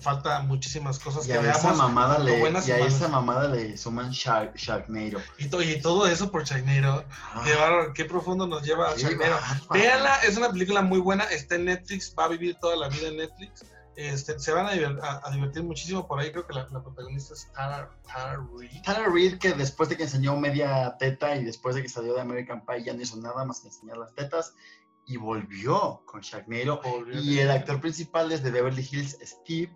falta 0.00 0.40
muchísimas 0.40 0.98
cosas 0.98 1.24
Y 1.24 1.28
que 1.28 1.34
a 1.38 1.40
esa 1.50 1.62
veamos. 1.70 1.76
mamada 1.78 2.16
tanto 2.16 2.30
le, 2.30 2.38
y 2.66 2.70
a 2.70 2.78
esa 2.86 3.08
mamada 3.08 3.48
le 3.48 3.76
suman 3.76 4.10
Shark, 4.10 4.54
Sharknado. 4.56 5.20
Y, 5.38 5.46
to- 5.48 5.62
y 5.62 5.80
todo 5.80 6.06
eso 6.06 6.30
por. 6.30 6.44
Qué, 6.44 7.54
bárbaro, 7.54 7.92
qué 7.94 8.04
profundo 8.04 8.46
nos 8.46 8.62
lleva 8.62 8.88
a 8.88 8.92
Ah. 8.92 8.94
Bárbaro. 9.02 9.38
Véanla, 9.70 10.16
es 10.22 10.36
una 10.36 10.50
película 10.50 10.82
muy 10.82 10.98
buena, 11.00 11.24
está 11.24 11.54
en 11.54 11.66
Netflix, 11.66 12.14
va 12.18 12.24
a 12.24 12.28
vivir 12.28 12.56
toda 12.60 12.76
la 12.76 12.88
vida 12.88 13.08
en 13.08 13.16
Netflix. 13.18 13.64
Este, 13.96 14.38
se 14.38 14.52
van 14.52 14.66
a, 14.66 14.72
diver- 14.72 14.98
a- 15.02 15.20
a 15.26 15.30
divertir 15.30 15.62
muchísimo 15.62 16.06
por 16.06 16.20
ahí, 16.20 16.30
creo 16.30 16.46
que 16.46 16.54
la, 16.54 16.66
la 16.70 16.82
protagonista 16.82 17.34
es 17.34 17.48
Tara, 17.52 17.90
Tara 18.06 18.38
Reid. 18.56 18.82
Tara 18.82 19.06
Reid, 19.12 19.38
que 19.38 19.52
después 19.52 19.88
de 19.88 19.96
que 19.96 20.04
enseñó 20.04 20.36
media 20.36 20.96
teta 20.98 21.36
y 21.36 21.44
después 21.44 21.74
de 21.74 21.82
que 21.82 21.88
salió 21.88 22.14
de 22.14 22.20
American 22.22 22.64
Pie, 22.64 22.84
ya 22.84 22.94
no 22.94 23.02
hizo 23.02 23.16
nada 23.16 23.44
más 23.44 23.60
que 23.60 23.68
enseñar 23.68 23.98
las 23.98 24.14
tetas 24.14 24.54
y 25.10 25.16
volvió 25.16 26.02
con 26.06 26.20
Sharknado. 26.20 26.80
Y 27.12 27.38
el 27.38 27.50
actor 27.50 27.80
principal 27.80 28.30
es 28.30 28.42
de 28.44 28.50
Beverly 28.52 28.86
Hills, 28.90 29.18
Steve, 29.22 29.74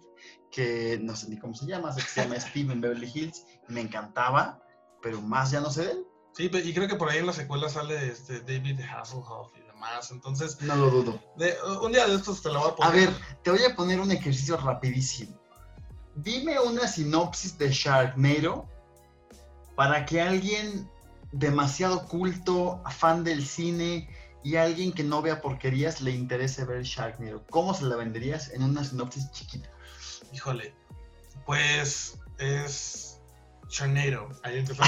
que 0.51 0.99
no 1.03 1.17
sé 1.17 1.29
ni 1.29 1.39
cómo 1.39 1.55
se 1.55 1.67
llama, 1.67 1.93
sé 1.93 2.03
que 2.03 2.09
se 2.09 2.23
llama 2.23 2.39
Steve 2.39 2.73
en 2.73 2.81
Beverly 2.81 3.11
Hills, 3.13 3.45
me 3.69 3.81
encantaba, 3.81 4.63
pero 5.03 5.21
más 5.21 5.51
ya 5.51 5.61
no 5.61 5.71
sé 5.71 5.87
de 5.87 5.91
él. 5.93 6.07
Sí, 6.33 6.51
y 6.53 6.73
creo 6.75 6.87
que 6.89 6.95
por 6.97 7.09
ahí 7.11 7.19
en 7.19 7.27
la 7.27 7.33
secuela 7.33 7.69
sale 7.69 8.09
este 8.09 8.41
David 8.41 8.81
Hasselhoff 8.81 9.53
y 9.57 9.61
demás. 9.67 10.11
Entonces, 10.13 10.61
No 10.63 10.77
lo 10.77 10.91
dudo. 10.91 11.21
de- 11.37 11.55
un 11.83 11.91
día 11.93 12.07
de 12.07 12.15
estos 12.15 12.41
te 12.43 12.51
la 12.51 12.59
voy 12.61 12.69
a 12.69 12.73
A 12.73 12.77
poner. 12.77 12.93
ver, 13.09 13.11
te 13.43 13.51
voy 13.51 13.65
a 13.65 13.75
poner 13.75 14.01
un 14.01 14.11
ejercicio 14.13 14.57
rapidísimo. 14.57 15.37
Dime 16.17 16.61
una 16.61 16.87
sinopsis 16.87 17.59
de 17.59 17.71
Sharknado 17.73 18.69
para 19.75 20.07
que 20.07 20.21
alguien 20.21 20.89
demasiado 21.33 22.07
culto, 22.07 22.81
fan 22.91 23.25
del 23.25 23.45
cine 23.45 24.09
y 24.45 24.57
alguien 24.57 24.93
que 24.93 25.03
no 25.03 25.23
vea 25.23 25.41
porquerías 25.41 26.01
le 26.03 26.11
interese 26.13 26.65
ver 26.65 26.83
Sharknado. 26.85 27.43
¿Cómo 27.51 27.75
se 27.75 27.85
la 27.87 27.97
venderías 27.97 28.51
en 28.51 28.63
una 28.63 28.85
sinopsis 28.85 29.31
chiquita? 29.33 29.69
Híjole, 30.33 30.75
pues 31.47 32.19
es 32.39 33.21
Sharknado. 33.69 34.29
Ahí 34.43 34.59
empezó. 34.59 34.83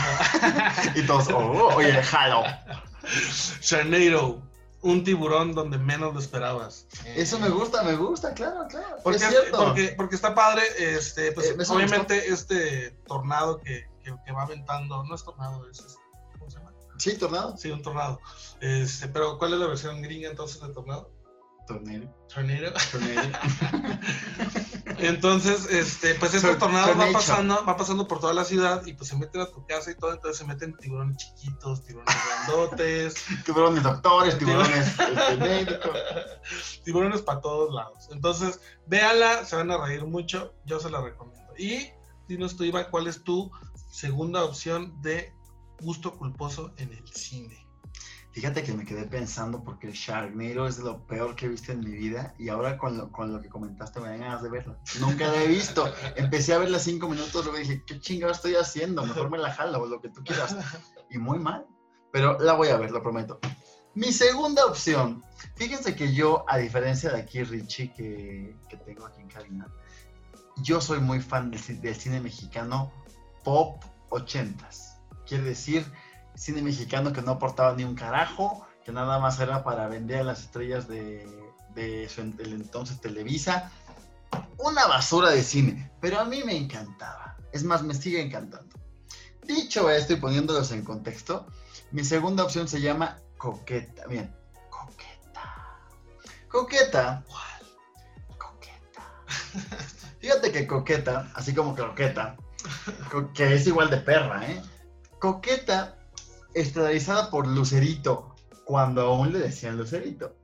Y 0.95 1.03
todos, 1.07 1.29
oh, 1.31 1.75
oye, 1.75 1.93
jalo. 2.03 2.45
Sharknado, 3.61 4.43
un 4.83 5.03
tiburón 5.05 5.55
donde 5.55 5.79
menos 5.79 6.15
lo 6.15 6.21
esperabas. 6.21 6.87
Eso 7.17 7.39
me 7.39 7.49
gusta, 7.49 7.83
me 7.83 7.95
gusta, 7.95 8.35
claro, 8.35 8.67
claro. 8.69 8.97
Porque, 9.03 9.19
es 9.19 9.29
cierto. 9.29 9.59
porque, 9.65 9.95
porque 9.97 10.15
está 10.17 10.35
padre, 10.35 10.63
este, 10.79 11.33
pues, 11.33 11.51
Eh, 11.51 11.57
obviamente 11.69 12.29
este 12.33 12.91
tornado 13.07 13.59
que, 13.59 13.89
que, 14.05 14.15
que 14.25 14.33
va 14.33 14.43
aventando, 14.43 15.03
no 15.05 15.15
es 15.15 15.25
tornado, 15.25 15.69
es, 15.71 15.81
es- 15.81 15.97
¿cómo 15.97 15.97
se 15.97 15.97
llama? 15.97 16.06
Sí, 16.99 17.17
tornado. 17.19 17.57
Sí, 17.57 17.71
un 17.71 17.83
tornado. 17.83 18.21
Este, 18.61 19.09
pero 19.09 19.39
¿cuál 19.39 19.53
es 19.55 19.59
la 19.61 19.67
versión 19.67 20.01
gringa 20.03 20.29
entonces 20.31 20.61
de 20.61 20.73
tornado? 20.73 21.11
Tornado. 21.67 22.15
Tornado. 22.33 22.73
tornado. 22.93 23.29
Entonces, 24.99 25.67
este, 25.71 26.15
pues 26.15 26.33
este 26.35 26.49
Tor- 26.53 26.59
tornado 26.59 26.97
va 26.97 27.11
pasando, 27.13 27.65
va 27.67 27.77
pasando 27.77 28.07
por 28.09 28.21
toda 28.21 28.33
la 28.33 28.45
ciudad 28.45 28.85
y 28.87 28.95
pues 28.95 29.09
se 29.11 29.17
meten 29.17 29.41
a 29.43 29.51
tu 29.51 29.67
casa 29.67 29.91
y 29.91 29.95
todo, 29.97 30.13
entonces 30.13 30.39
se 30.39 30.45
meten 30.47 30.77
tiburones 30.77 31.17
chiquitos, 31.19 31.85
tiburones 31.85 32.15
grandotes, 32.47 33.15
tiburones 33.45 33.83
doctores, 33.83 34.39
tiburones 34.39 34.87
este, 34.99 35.37
médicos. 35.37 35.99
tiburones 36.85 37.21
para 37.23 37.41
todos 37.41 37.75
lados. 37.75 38.09
Entonces, 38.11 38.61
véanla, 38.87 39.45
se 39.45 39.57
van 39.57 39.71
a 39.71 39.85
reír 39.85 40.05
mucho, 40.07 40.55
yo 40.65 40.81
se 40.81 40.89
la 40.91 41.01
recomiendo. 41.03 41.53
Y 41.59 41.91
dinos 42.29 42.57
tú, 42.57 42.65
Iván, 42.65 42.87
¿cuál 42.91 43.07
es 43.07 43.23
tu 43.23 43.51
segunda 43.91 44.45
opción 44.45 45.01
de 45.03 45.35
gusto 45.81 46.17
culposo 46.17 46.73
en 46.79 46.93
el 46.93 47.07
cine? 47.09 47.67
Fíjate 48.37 48.63
que 48.63 48.75
me 48.75 48.85
quedé 48.85 49.05
pensando 49.05 49.65
porque 49.65 49.91
Sharknado 49.93 50.67
es 50.67 50.79
lo 50.79 51.07
peor 51.07 51.35
que 51.35 51.47
he 51.47 51.49
visto 51.49 51.73
en 51.73 51.81
mi 51.81 51.93
vida 51.93 52.35
y 52.39 52.51
ahora 52.51 52.77
con 52.77 52.99
lo, 52.99 53.11
con 53.11 53.33
lo 53.33 53.41
que 53.41 53.49
comentaste 53.49 53.99
me 53.99 54.11
dan 54.11 54.21
ganas 54.21 54.43
de 54.43 54.51
verla. 54.51 54.79
Nunca 55.01 55.29
la 55.29 55.43
he 55.43 55.47
visto. 55.47 55.91
Empecé 56.17 56.53
a 56.53 56.59
verla 56.59 56.79
cinco 56.79 57.09
minutos, 57.09 57.47
luego 57.47 57.59
dije, 57.59 57.83
¿qué 57.87 57.99
chingado 57.99 58.33
estoy 58.33 58.55
haciendo? 58.55 59.07
Mejor 59.07 59.31
me 59.31 59.39
la 59.39 59.55
jalo 59.55 59.81
o 59.81 59.87
lo 59.87 60.03
que 60.03 60.11
tú 60.11 60.23
quieras. 60.23 60.55
Y 61.09 61.17
muy 61.17 61.39
mal. 61.39 61.67
Pero 62.13 62.39
la 62.39 62.53
voy 62.53 62.69
a 62.69 62.77
ver, 62.77 62.91
lo 62.91 63.03
prometo. 63.03 63.41
Mi 63.95 64.13
segunda 64.13 64.67
opción. 64.67 65.25
Fíjense 65.55 65.97
que 65.97 66.13
yo, 66.13 66.45
a 66.47 66.59
diferencia 66.59 67.11
de 67.11 67.23
aquí 67.23 67.43
Richie, 67.43 67.91
que, 67.95 68.55
que 68.69 68.77
tengo 68.77 69.07
aquí 69.07 69.23
en 69.23 69.29
cabina, 69.29 69.67
yo 70.59 70.83
soy 70.83 71.01
muy 71.01 71.21
fan 71.21 71.51
del, 71.51 71.81
del 71.81 71.97
cine 71.97 72.21
mexicano 72.21 72.93
pop 73.45 73.83
ochentas. 74.11 74.86
Quiere 75.27 75.45
decir, 75.45 75.85
cine 76.35 76.63
mexicano 76.63 77.13
que 77.13 77.23
no 77.23 77.33
aportaba 77.33 77.75
ni 77.75 77.85
un 77.85 77.95
carajo, 77.95 78.67
que 78.85 78.93
nada 78.93 79.19
más 79.19 79.41
era 79.41 79.65
para 79.65 79.89
vender 79.89 80.21
a 80.21 80.25
las 80.25 80.41
estrellas 80.41 80.87
de, 80.87 81.27
de 81.75 82.09
entonces 82.45 83.01
Televisa. 83.01 83.71
Una 84.59 84.87
basura 84.87 85.31
de 85.31 85.43
cine, 85.43 85.91
pero 86.01 86.21
a 86.21 86.25
mí 86.25 86.43
me 86.45 86.57
encantaba. 86.57 87.37
Es 87.53 87.65
más, 87.65 87.83
me 87.83 87.95
sigue 87.95 88.21
encantando. 88.21 88.77
Dicho 89.43 89.91
esto 89.91 90.13
y 90.13 90.17
poniéndolos 90.17 90.73
en 90.73 90.83
contexto, 90.83 91.47
mi 91.93 92.05
segunda 92.05 92.45
opción 92.45 92.69
se 92.69 92.81
llama 92.81 93.19
Coqueta. 93.39 94.07
Bien, 94.07 94.35
Coqueta. 94.71 95.79
Coqueta. 96.49 97.25
Coqueta. 98.39 99.13
Fíjate 100.21 100.53
que 100.53 100.67
Coqueta, 100.67 101.31
así 101.35 101.55
como 101.55 101.75
Croqueta, 101.75 102.37
que 103.35 103.55
es 103.55 103.67
igual 103.67 103.91
de 103.91 103.99
perra, 103.99 104.51
¿eh? 104.51 104.61
Coqueta, 105.27 105.99
estelarizada 106.55 107.31
por 107.31 107.49
Lucerito, 107.49 108.37
cuando 108.65 109.03
aún 109.03 109.33
le 109.33 109.41
decían 109.41 109.77
Lucerito. 109.77 110.37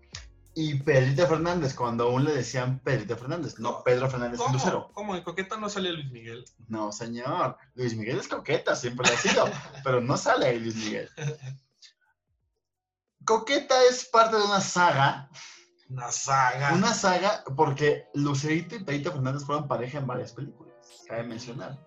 Y 0.54 0.74
Pedrito 0.80 1.26
Fernández, 1.28 1.72
cuando 1.72 2.04
aún 2.04 2.24
le 2.24 2.32
decían 2.34 2.80
Pedrito 2.80 3.16
Fernández, 3.16 3.60
no 3.60 3.84
Pedro 3.84 4.10
Fernández 4.10 4.40
el 4.44 4.52
Lucero. 4.52 4.82
¿Cómo? 4.86 4.92
¿Cómo? 4.94 5.16
¿En 5.16 5.22
Coqueta 5.22 5.56
no 5.56 5.68
sale 5.68 5.92
Luis 5.92 6.10
Miguel? 6.10 6.44
No, 6.66 6.90
señor. 6.90 7.56
Luis 7.74 7.94
Miguel 7.96 8.18
es 8.18 8.26
coqueta, 8.26 8.74
siempre 8.74 9.06
lo 9.08 9.14
ha 9.14 9.18
sido, 9.18 9.44
pero 9.84 10.00
no 10.00 10.16
sale 10.16 10.46
ahí 10.46 10.58
Luis 10.58 10.74
Miguel. 10.74 11.08
Coqueta 13.24 13.76
es 13.88 14.04
parte 14.06 14.36
de 14.36 14.42
una 14.42 14.60
saga, 14.60 15.30
Una 15.88 16.10
saga. 16.10 16.72
una 16.74 16.92
saga 16.92 17.44
porque 17.56 18.06
Lucerito 18.14 18.74
y 18.74 18.82
Pedrito 18.82 19.12
Fernández 19.12 19.44
fueron 19.44 19.68
pareja 19.68 19.98
en 19.98 20.08
varias 20.08 20.32
películas, 20.32 20.74
cabe 21.06 21.22
mencionar. 21.22 21.78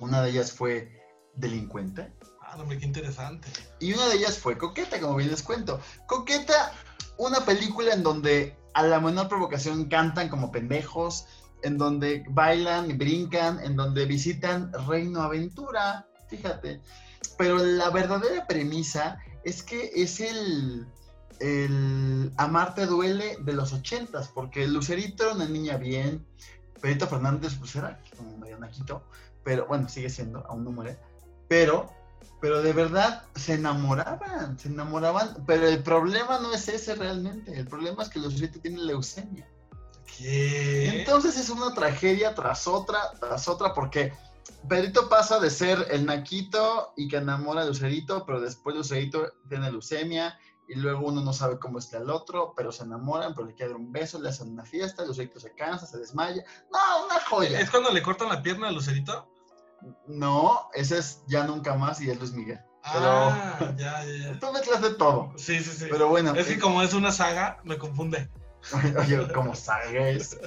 Una 0.00 0.22
de 0.22 0.30
ellas 0.30 0.50
fue 0.50 1.01
Delincuente 1.34 2.12
Ah, 2.40 2.56
hombre, 2.58 2.78
qué 2.78 2.84
interesante. 2.84 3.48
y 3.80 3.94
una 3.94 4.08
de 4.08 4.16
ellas 4.16 4.38
fue 4.38 4.58
Coqueta, 4.58 5.00
como 5.00 5.16
bien 5.16 5.30
les 5.30 5.42
cuento. 5.42 5.80
Coqueta, 6.06 6.72
una 7.16 7.44
película 7.46 7.94
en 7.94 8.02
donde 8.02 8.56
a 8.74 8.82
la 8.82 9.00
menor 9.00 9.28
provocación 9.28 9.86
cantan 9.88 10.28
como 10.28 10.52
pendejos, 10.52 11.24
en 11.62 11.78
donde 11.78 12.24
bailan 12.28 12.90
y 12.90 12.94
brincan, 12.94 13.60
en 13.60 13.76
donde 13.76 14.04
visitan 14.04 14.70
Reino 14.86 15.22
Aventura, 15.22 16.06
fíjate. 16.28 16.80
Pero 17.38 17.56
la 17.56 17.88
verdadera 17.90 18.46
premisa 18.46 19.18
es 19.44 19.62
que 19.62 19.90
es 19.94 20.20
el, 20.20 20.86
el 21.40 22.32
Amarte 22.36 22.86
duele 22.86 23.38
de 23.40 23.52
los 23.52 23.72
ochentas, 23.72 24.28
porque 24.28 24.66
Lucerito 24.66 25.24
era 25.24 25.34
una 25.34 25.46
niña 25.46 25.76
bien, 25.76 26.26
Pedrito 26.80 27.06
Fernández 27.06 27.54
pues 27.58 27.74
era 27.76 28.00
como 28.16 28.36
medio 28.38 28.58
naquito, 28.58 29.04
pero 29.44 29.66
bueno, 29.66 29.88
sigue 29.88 30.10
siendo, 30.10 30.44
aún 30.46 30.64
no 30.64 30.72
muere, 30.72 30.98
pero 31.52 31.92
pero 32.40 32.62
de 32.62 32.72
verdad 32.72 33.24
se 33.36 33.54
enamoraban, 33.54 34.58
se 34.58 34.68
enamoraban, 34.68 35.44
pero 35.46 35.68
el 35.68 35.82
problema 35.82 36.40
no 36.40 36.52
es 36.52 36.66
ese 36.66 36.94
realmente, 36.94 37.52
el 37.56 37.68
problema 37.68 38.02
es 38.02 38.08
que 38.08 38.18
Lucerito 38.18 38.58
tiene 38.58 38.82
leucemia. 38.82 39.46
¿Qué? 40.16 41.00
Entonces 41.00 41.36
es 41.36 41.50
una 41.50 41.72
tragedia 41.72 42.34
tras 42.34 42.66
otra, 42.66 42.98
tras 43.20 43.46
otra, 43.46 43.74
porque 43.74 44.12
Pedrito 44.66 45.08
pasa 45.08 45.38
de 45.38 45.50
ser 45.50 45.86
el 45.90 46.06
naquito 46.06 46.94
y 46.96 47.06
que 47.06 47.18
enamora 47.18 47.62
a 47.62 47.66
Lucerito, 47.66 48.24
pero 48.26 48.40
después 48.40 48.74
Lucerito 48.74 49.34
tiene 49.48 49.70
leucemia 49.70 50.36
y 50.66 50.74
luego 50.76 51.06
uno 51.06 51.20
no 51.20 51.32
sabe 51.34 51.60
cómo 51.60 51.78
está 51.78 51.98
el 51.98 52.10
otro, 52.10 52.54
pero 52.56 52.72
se 52.72 52.82
enamoran, 52.82 53.34
pero 53.34 53.46
le 53.46 53.54
quiere 53.54 53.72
dar 53.72 53.80
un 53.80 53.92
beso, 53.92 54.18
le 54.18 54.30
hacen 54.30 54.50
una 54.50 54.64
fiesta, 54.64 55.04
Lucerito 55.04 55.38
se 55.38 55.54
cansa, 55.54 55.86
se 55.86 55.98
desmaya. 55.98 56.42
No, 56.72 57.04
una 57.04 57.20
joya. 57.20 57.60
¿Es 57.60 57.70
cuando 57.70 57.92
le 57.92 58.02
cortan 58.02 58.30
la 58.30 58.42
pierna 58.42 58.68
a 58.68 58.72
Lucerito? 58.72 59.28
No, 60.06 60.68
ese 60.74 60.98
es 60.98 61.22
ya 61.26 61.44
nunca 61.44 61.74
más 61.74 62.00
y 62.00 62.10
es 62.10 62.18
Luis 62.18 62.32
Miguel. 62.32 62.60
Ah, 62.84 63.72
ya, 63.76 64.04
ya, 64.04 64.04
ya. 64.04 64.38
Tú 64.40 64.52
mezclas 64.52 64.82
de 64.82 64.90
todo. 64.94 65.32
Sí, 65.36 65.60
sí, 65.60 65.70
sí. 65.70 65.86
Pero 65.90 66.08
bueno, 66.08 66.34
Es 66.34 66.46
que 66.46 66.54
eh, 66.54 66.58
como 66.58 66.82
es 66.82 66.94
una 66.94 67.12
saga, 67.12 67.60
me 67.64 67.78
confunde. 67.78 68.28
oye, 68.98 69.32
como 69.32 69.54
sagues. 69.54 70.38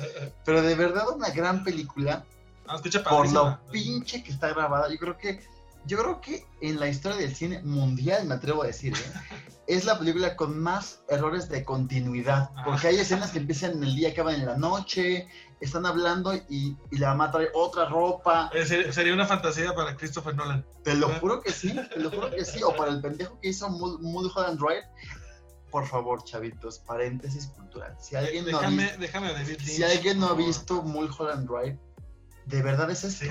Pero 0.43 0.62
de 0.62 0.76
verdad 0.76 1.10
una 1.10 1.30
gran 1.30 1.63
película 1.63 2.26
Ah, 2.67 2.78
escucha 2.78 3.04
por 3.04 3.32
lo 3.32 3.60
pinche 3.71 4.24
que 4.24 4.32
está 4.32 4.50
grabada. 4.50 4.89
Yo 4.89 4.98
creo 4.98 5.17
que, 5.17 5.39
yo 5.88 5.98
creo 5.98 6.21
que 6.21 6.45
en 6.62 6.80
la 6.80 6.88
historia 6.88 7.17
del 7.17 7.36
cine 7.36 7.62
mundial, 7.63 8.26
me 8.26 8.36
atrevo 8.36 8.63
a 8.63 8.67
decir, 8.67 8.93
¿eh? 8.93 9.12
es 9.67 9.86
la 9.86 9.98
película 9.98 10.36
con 10.36 10.60
más 10.60 11.02
errores 11.10 11.50
de 11.50 11.63
continuidad. 11.63 12.50
Porque 12.65 12.88
hay 12.88 12.98
escenas 12.98 13.32
que 13.32 13.39
empiezan 13.39 13.71
en 13.71 13.84
el 13.84 13.95
día, 13.95 14.10
acaban 14.10 14.36
en 14.36 14.45
la 14.45 14.58
noche, 14.58 15.28
están 15.60 15.86
hablando 15.86 16.36
y, 16.36 16.78
y 16.91 16.98
la 16.98 17.10
mamá 17.10 17.32
trae 17.32 17.48
otra 17.54 17.86
ropa. 17.86 18.52
Ser- 18.65 18.93
Sería 18.93 19.13
una 19.13 19.26
fantasía 19.26 19.74
para 19.74 19.95
Christopher 19.95 20.36
Nolan. 20.36 20.65
Te 20.84 20.93
lo 20.95 21.10
juro 21.19 21.41
que 21.41 21.52
sí, 21.52 21.74
te 21.93 22.00
lo 22.00 22.12
juro 22.12 22.30
que 22.32 22.45
sí. 22.45 22.62
O 22.63 22.76
para 22.76 22.91
el 22.91 23.02
pendejo 23.02 23.39
que 23.39 23.50
hizo 23.50 23.67
Mul- 23.69 24.00
Mulholland 24.02 24.60
Drive. 24.60 24.84
Por 25.71 25.86
favor, 25.88 26.24
chavitos, 26.24 26.80
paréntesis 26.80 27.48
cultural. 27.48 27.98
Si 28.00 28.15
alguien 28.15 28.45
no 28.50 28.58
ha 28.58 28.62
déjame, 28.62 28.84
visto, 28.84 29.00
déjame 29.00 29.28
a 29.28 29.34
David 29.34 29.58
Lynch. 29.60 29.62
si 29.69 29.84
alguien 29.84 30.19
no 30.19 30.28
ha 30.28 30.34
visto 30.34 30.82
Mulholland 30.84 31.50
Drive, 31.50 31.78
de 32.45 32.62
verdad 32.62 32.89
es 32.91 33.03
esto. 33.03 33.25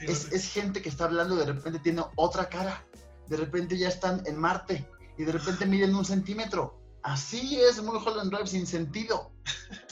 Es, 0.00 0.32
es 0.32 0.52
gente 0.52 0.82
que 0.82 0.88
está 0.88 1.04
hablando, 1.04 1.36
de 1.36 1.46
repente 1.46 1.78
tiene 1.78 2.02
otra 2.16 2.48
cara. 2.48 2.84
De 3.26 3.36
repente 3.36 3.78
ya 3.78 3.88
están 3.88 4.22
en 4.26 4.38
Marte 4.38 4.86
y 5.16 5.24
de 5.24 5.32
repente 5.32 5.66
miden 5.66 5.94
un 5.94 6.04
centímetro. 6.04 6.80
Así 7.02 7.60
es 7.60 7.82
Mulholland 7.82 8.30
Drive 8.30 8.46
sin 8.46 8.66
sentido. 8.66 9.30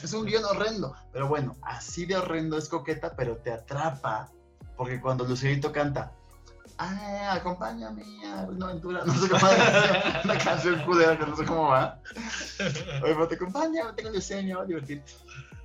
Es 0.03 0.13
un 0.15 0.25
guion 0.25 0.45
horrendo. 0.45 0.95
Pero 1.13 1.29
bueno, 1.29 1.57
así 1.63 2.07
de 2.07 2.17
horrendo 2.17 2.57
es 2.57 2.69
coqueta, 2.69 3.15
pero 3.15 3.37
te 3.37 3.53
atrapa. 3.53 4.31
Porque 4.77 5.01
cuando 5.01 5.25
Lucerito 5.25 5.71
canta, 5.71 6.13
ah, 6.79 7.35
acompáñame 7.35 8.03
a 8.27 8.47
una 8.49 8.67
aventura, 8.67 9.05
no 9.05 9.15
sé 9.15 9.29
cómo 9.29 9.43
va, 9.43 10.21
una 10.25 10.39
canción 10.39 10.83
culera 10.85 11.19
que 11.19 11.27
no 11.27 11.37
sé 11.37 11.45
cómo 11.45 11.69
va. 11.69 12.01
Oye, 13.03 13.15
pero 13.15 13.29
te 13.29 13.35
acompaña, 13.35 13.95
tengo 13.95 14.11
diseño, 14.11 14.59
va 14.59 14.65
a 14.65 14.67
divertirte. 14.67 15.13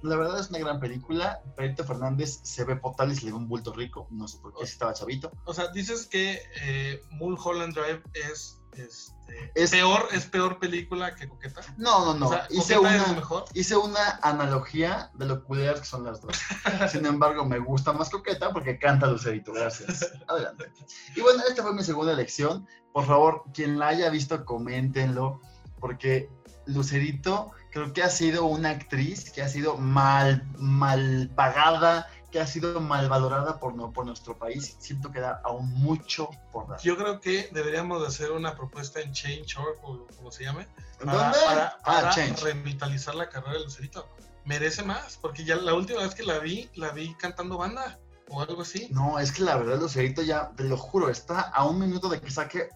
La 0.08 0.15
verdad 0.15 0.39
es 0.39 0.50
una 0.50 0.60
gran 0.60 0.80
película. 0.80 1.41
Perito 1.56 1.84
Fernández 1.84 2.39
se 2.43 2.63
ve 2.63 2.80
se 3.15 3.26
le 3.26 3.32
ve 3.32 3.38
un 3.38 3.48
bulto 3.48 3.74
rico. 3.74 4.08
No 4.10 4.28
sé 4.28 4.38
por 4.39 4.54
qué, 4.54 4.65
si 4.65 4.74
estaba 4.74 4.93
chavito. 4.93 5.32
O 5.46 5.54
sea, 5.54 5.67
dices 5.70 6.08
que 6.08 6.41
eh, 6.62 7.02
Mulholland 7.12 7.74
Drive 7.74 8.02
es, 8.13 8.60
este, 8.74 9.52
Es- 9.56 9.72
peor, 9.72 10.08
es 10.12 10.26
peor 10.26 10.60
película 10.60 11.15
que 11.15 11.28
Coqueta. 11.28 11.62
No, 11.78 12.06
no, 12.06 12.13
no. 12.15 12.28
O 12.28 12.30
sea, 12.32 12.48
hice, 12.50 12.78
una, 12.78 13.08
mejor. 13.13 13.46
hice 13.54 13.76
una 13.76 14.20
analogía 14.22 15.12
de 15.15 15.26
lo 15.26 15.43
culeras 15.43 15.80
que 15.82 15.86
son 15.86 16.04
las 16.04 16.22
dos. 16.22 16.36
Sin 16.91 17.06
embargo, 17.06 17.46
me 17.46 17.60
gusta 17.60 17.93
más 17.93 18.10
Coqueta 18.10 18.52
porque 18.52 18.80
canta 18.80 19.08
Lucerito. 19.08 19.52
Gracias. 19.54 20.12
Adelante. 20.28 20.72
Y 21.15 21.22
bueno, 21.22 21.43
esta 21.48 21.63
fue 21.63 21.74
mi 21.74 21.84
segunda 21.84 22.13
elección. 22.13 22.67
Por 22.93 23.06
favor, 23.06 23.43
quien 23.54 23.78
la 23.80 23.89
haya 23.89 24.10
visto, 24.10 24.46
coméntenlo. 24.46 25.41
Porque 25.80 26.30
Lucerito 26.65 27.52
creo 27.82 27.94
que 27.94 28.04
ha 28.04 28.10
sido 28.10 28.46
una 28.46 28.70
actriz 28.72 29.32
que 29.32 29.42
ha 29.42 29.48
sido 29.50 29.78
mal, 29.78 30.44
mal 30.58 31.30
pagada, 31.36 32.08
que 32.32 32.40
ha 32.40 32.48
sido 32.48 32.82
mal 32.82 33.08
valorada 33.08 33.60
por, 33.60 33.76
no, 33.76 33.92
por 33.92 34.06
nuestro 34.06 34.38
país. 34.38 34.76
Siento 34.80 35.12
que 35.12 35.20
da 35.22 35.42
aún 35.46 35.72
mucho 35.74 36.30
por 36.52 36.68
dar. 36.68 36.80
Yo 36.82 36.98
creo 36.98 37.20
que 37.22 37.50
deberíamos 37.54 38.02
de 38.02 38.08
hacer 38.08 38.32
una 38.32 38.56
propuesta 38.56 39.00
en 39.00 39.13
Change.org, 39.13 39.78
o 39.84 40.08
como 40.18 40.32
se 40.32 40.44
llame, 40.44 40.68
¿En 41.00 41.06
para, 41.08 41.24
dónde? 41.24 41.38
para- 41.46 41.68
ah, 41.68 41.82
para 41.84 42.10
Change. 42.12 42.44
revitalizar 42.44 43.16
la 43.16 43.30
carrera 43.30 43.54
de 43.54 43.63
Lucerito. 43.66 44.08
Merece 44.46 44.84
más, 44.84 45.18
porque 45.22 45.44
ya 45.46 45.56
la 45.58 45.74
última 45.74 46.02
vez 46.02 46.16
que 46.16 46.24
la 46.24 46.40
vi, 46.40 46.70
la 46.76 46.90
vi 46.92 47.13
cantando 47.16 47.58
banda 47.58 48.00
o 48.30 48.42
algo 48.42 48.62
así. 48.62 48.88
No, 48.92 49.20
es 49.20 49.32
que 49.32 49.44
la 49.44 49.56
verdad, 49.58 49.80
Lucerito 49.80 50.22
ya, 50.22 50.52
te 50.56 50.63
lo 50.63 50.78
juro, 50.78 51.10
está 51.10 51.40
a 51.42 51.66
un 51.66 51.80
minuto 51.80 52.10
de 52.10 52.20
que 52.22 52.30
saque 52.32 52.70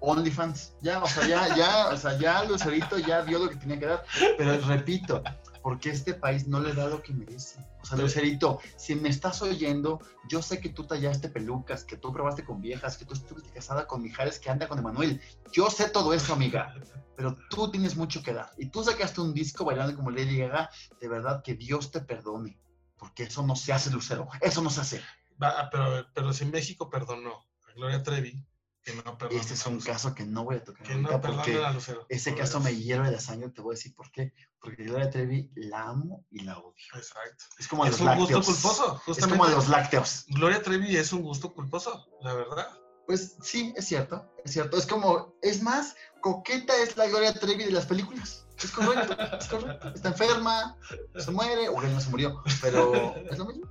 OnlyFans. 0.00 0.74
Ya, 0.80 1.02
o 1.02 1.06
sea, 1.06 1.26
ya, 1.26 1.56
ya, 1.56 1.88
o 1.88 1.96
sea, 1.96 2.18
ya 2.18 2.44
Lucerito 2.44 2.98
ya 2.98 3.22
dio 3.22 3.38
lo 3.38 3.50
que 3.50 3.56
tenía 3.56 3.78
que 3.78 3.86
dar. 3.86 4.04
Pero 4.36 4.58
repito, 4.66 5.22
porque 5.62 5.90
este 5.90 6.14
país 6.14 6.46
no 6.46 6.60
le 6.60 6.72
da 6.72 6.88
lo 6.88 7.02
que 7.02 7.12
merece. 7.12 7.60
O 7.82 7.86
sea. 7.86 7.98
Lucerito, 7.98 8.60
si 8.76 8.94
me 8.94 9.08
estás 9.08 9.42
oyendo, 9.42 10.00
yo 10.28 10.42
sé 10.42 10.60
que 10.60 10.70
tú 10.70 10.86
tallaste 10.86 11.28
pelucas, 11.28 11.84
que 11.84 11.96
tú 11.96 12.12
probaste 12.12 12.44
con 12.44 12.60
viejas, 12.60 12.96
que 12.96 13.04
tú 13.04 13.14
estuviste 13.14 13.50
casada 13.50 13.86
con 13.86 14.02
Mijares 14.02 14.38
que 14.38 14.50
anda 14.50 14.68
con 14.68 14.78
Emanuel. 14.78 15.20
Yo 15.52 15.70
sé 15.70 15.88
todo 15.90 16.14
eso, 16.14 16.32
amiga. 16.32 16.74
Pero 17.16 17.36
tú 17.50 17.70
tienes 17.70 17.96
mucho 17.96 18.22
que 18.22 18.32
dar. 18.32 18.50
Y 18.56 18.66
tú 18.66 18.82
sacaste 18.82 19.20
un 19.20 19.34
disco 19.34 19.64
bailando 19.64 19.94
como 19.94 20.10
Lady 20.10 20.38
Gaga. 20.38 20.70
De 21.00 21.08
verdad, 21.08 21.42
que 21.42 21.54
Dios 21.54 21.90
te 21.90 22.00
perdone. 22.00 22.58
Porque 22.96 23.24
eso 23.24 23.42
no 23.42 23.56
se 23.56 23.72
hace, 23.72 23.90
Lucero. 23.90 24.28
Eso 24.40 24.62
no 24.62 24.70
se 24.70 24.80
hace. 24.80 25.02
Va, 25.42 25.68
pero, 25.70 26.06
pero 26.14 26.32
si 26.32 26.44
México 26.46 26.88
perdonó 26.88 27.44
a 27.68 27.72
Gloria 27.74 28.02
Trevi, 28.02 28.42
que 28.82 28.94
no 28.94 29.18
perdonó 29.18 29.40
Este 29.40 29.54
es 29.54 29.66
un 29.66 29.80
caso 29.80 30.14
que 30.14 30.24
no 30.24 30.44
voy 30.44 30.56
a 30.56 30.64
tocar 30.64 30.86
Que 30.86 30.94
no 30.94 31.20
porque 31.20 31.62
a 31.62 31.70
Lucero. 31.72 32.06
ese 32.08 32.34
caso 32.34 32.60
me 32.60 32.74
hierve 32.74 33.10
la 33.10 33.20
sangre, 33.20 33.50
te 33.50 33.60
voy 33.60 33.74
a 33.74 33.76
decir 33.76 33.94
por 33.94 34.10
qué. 34.10 34.32
Porque 34.60 34.84
Gloria 34.84 35.10
Trevi 35.10 35.50
la 35.54 35.88
amo 35.88 36.24
y 36.30 36.40
la 36.40 36.58
odio. 36.58 36.74
Exacto. 36.94 37.44
Es 37.58 37.68
como 37.68 37.84
Es 37.84 37.92
los 37.92 38.00
un 38.00 38.06
lácteos. 38.06 38.46
gusto 38.46 38.52
culposo, 38.52 38.94
Es 38.96 39.02
justamente. 39.02 39.38
como 39.38 39.50
los 39.50 39.68
lácteos. 39.68 40.24
Gloria 40.28 40.62
Trevi 40.62 40.96
es 40.96 41.12
un 41.12 41.22
gusto 41.22 41.52
culposo, 41.54 42.06
la 42.22 42.34
verdad. 42.34 42.68
Pues 43.06 43.36
sí, 43.42 43.72
es 43.76 43.86
cierto, 43.86 44.30
es 44.44 44.52
cierto. 44.52 44.76
Es 44.76 44.86
como, 44.86 45.34
es 45.42 45.62
más, 45.62 45.96
coqueta 46.20 46.76
es 46.82 46.96
la 46.96 47.06
Gloria 47.08 47.34
Trevi 47.34 47.64
de 47.64 47.72
las 47.72 47.86
películas. 47.86 48.46
Es 48.62 48.70
correcto, 48.70 49.16
es 49.38 49.48
correcto. 49.48 49.88
Está 49.88 50.08
enferma, 50.10 50.76
se 51.18 51.30
muere, 51.30 51.68
o 51.70 51.80
no 51.80 52.00
se 52.00 52.10
murió, 52.10 52.42
pero 52.60 53.14
es 53.16 53.38
lo 53.38 53.46
mismo. 53.46 53.66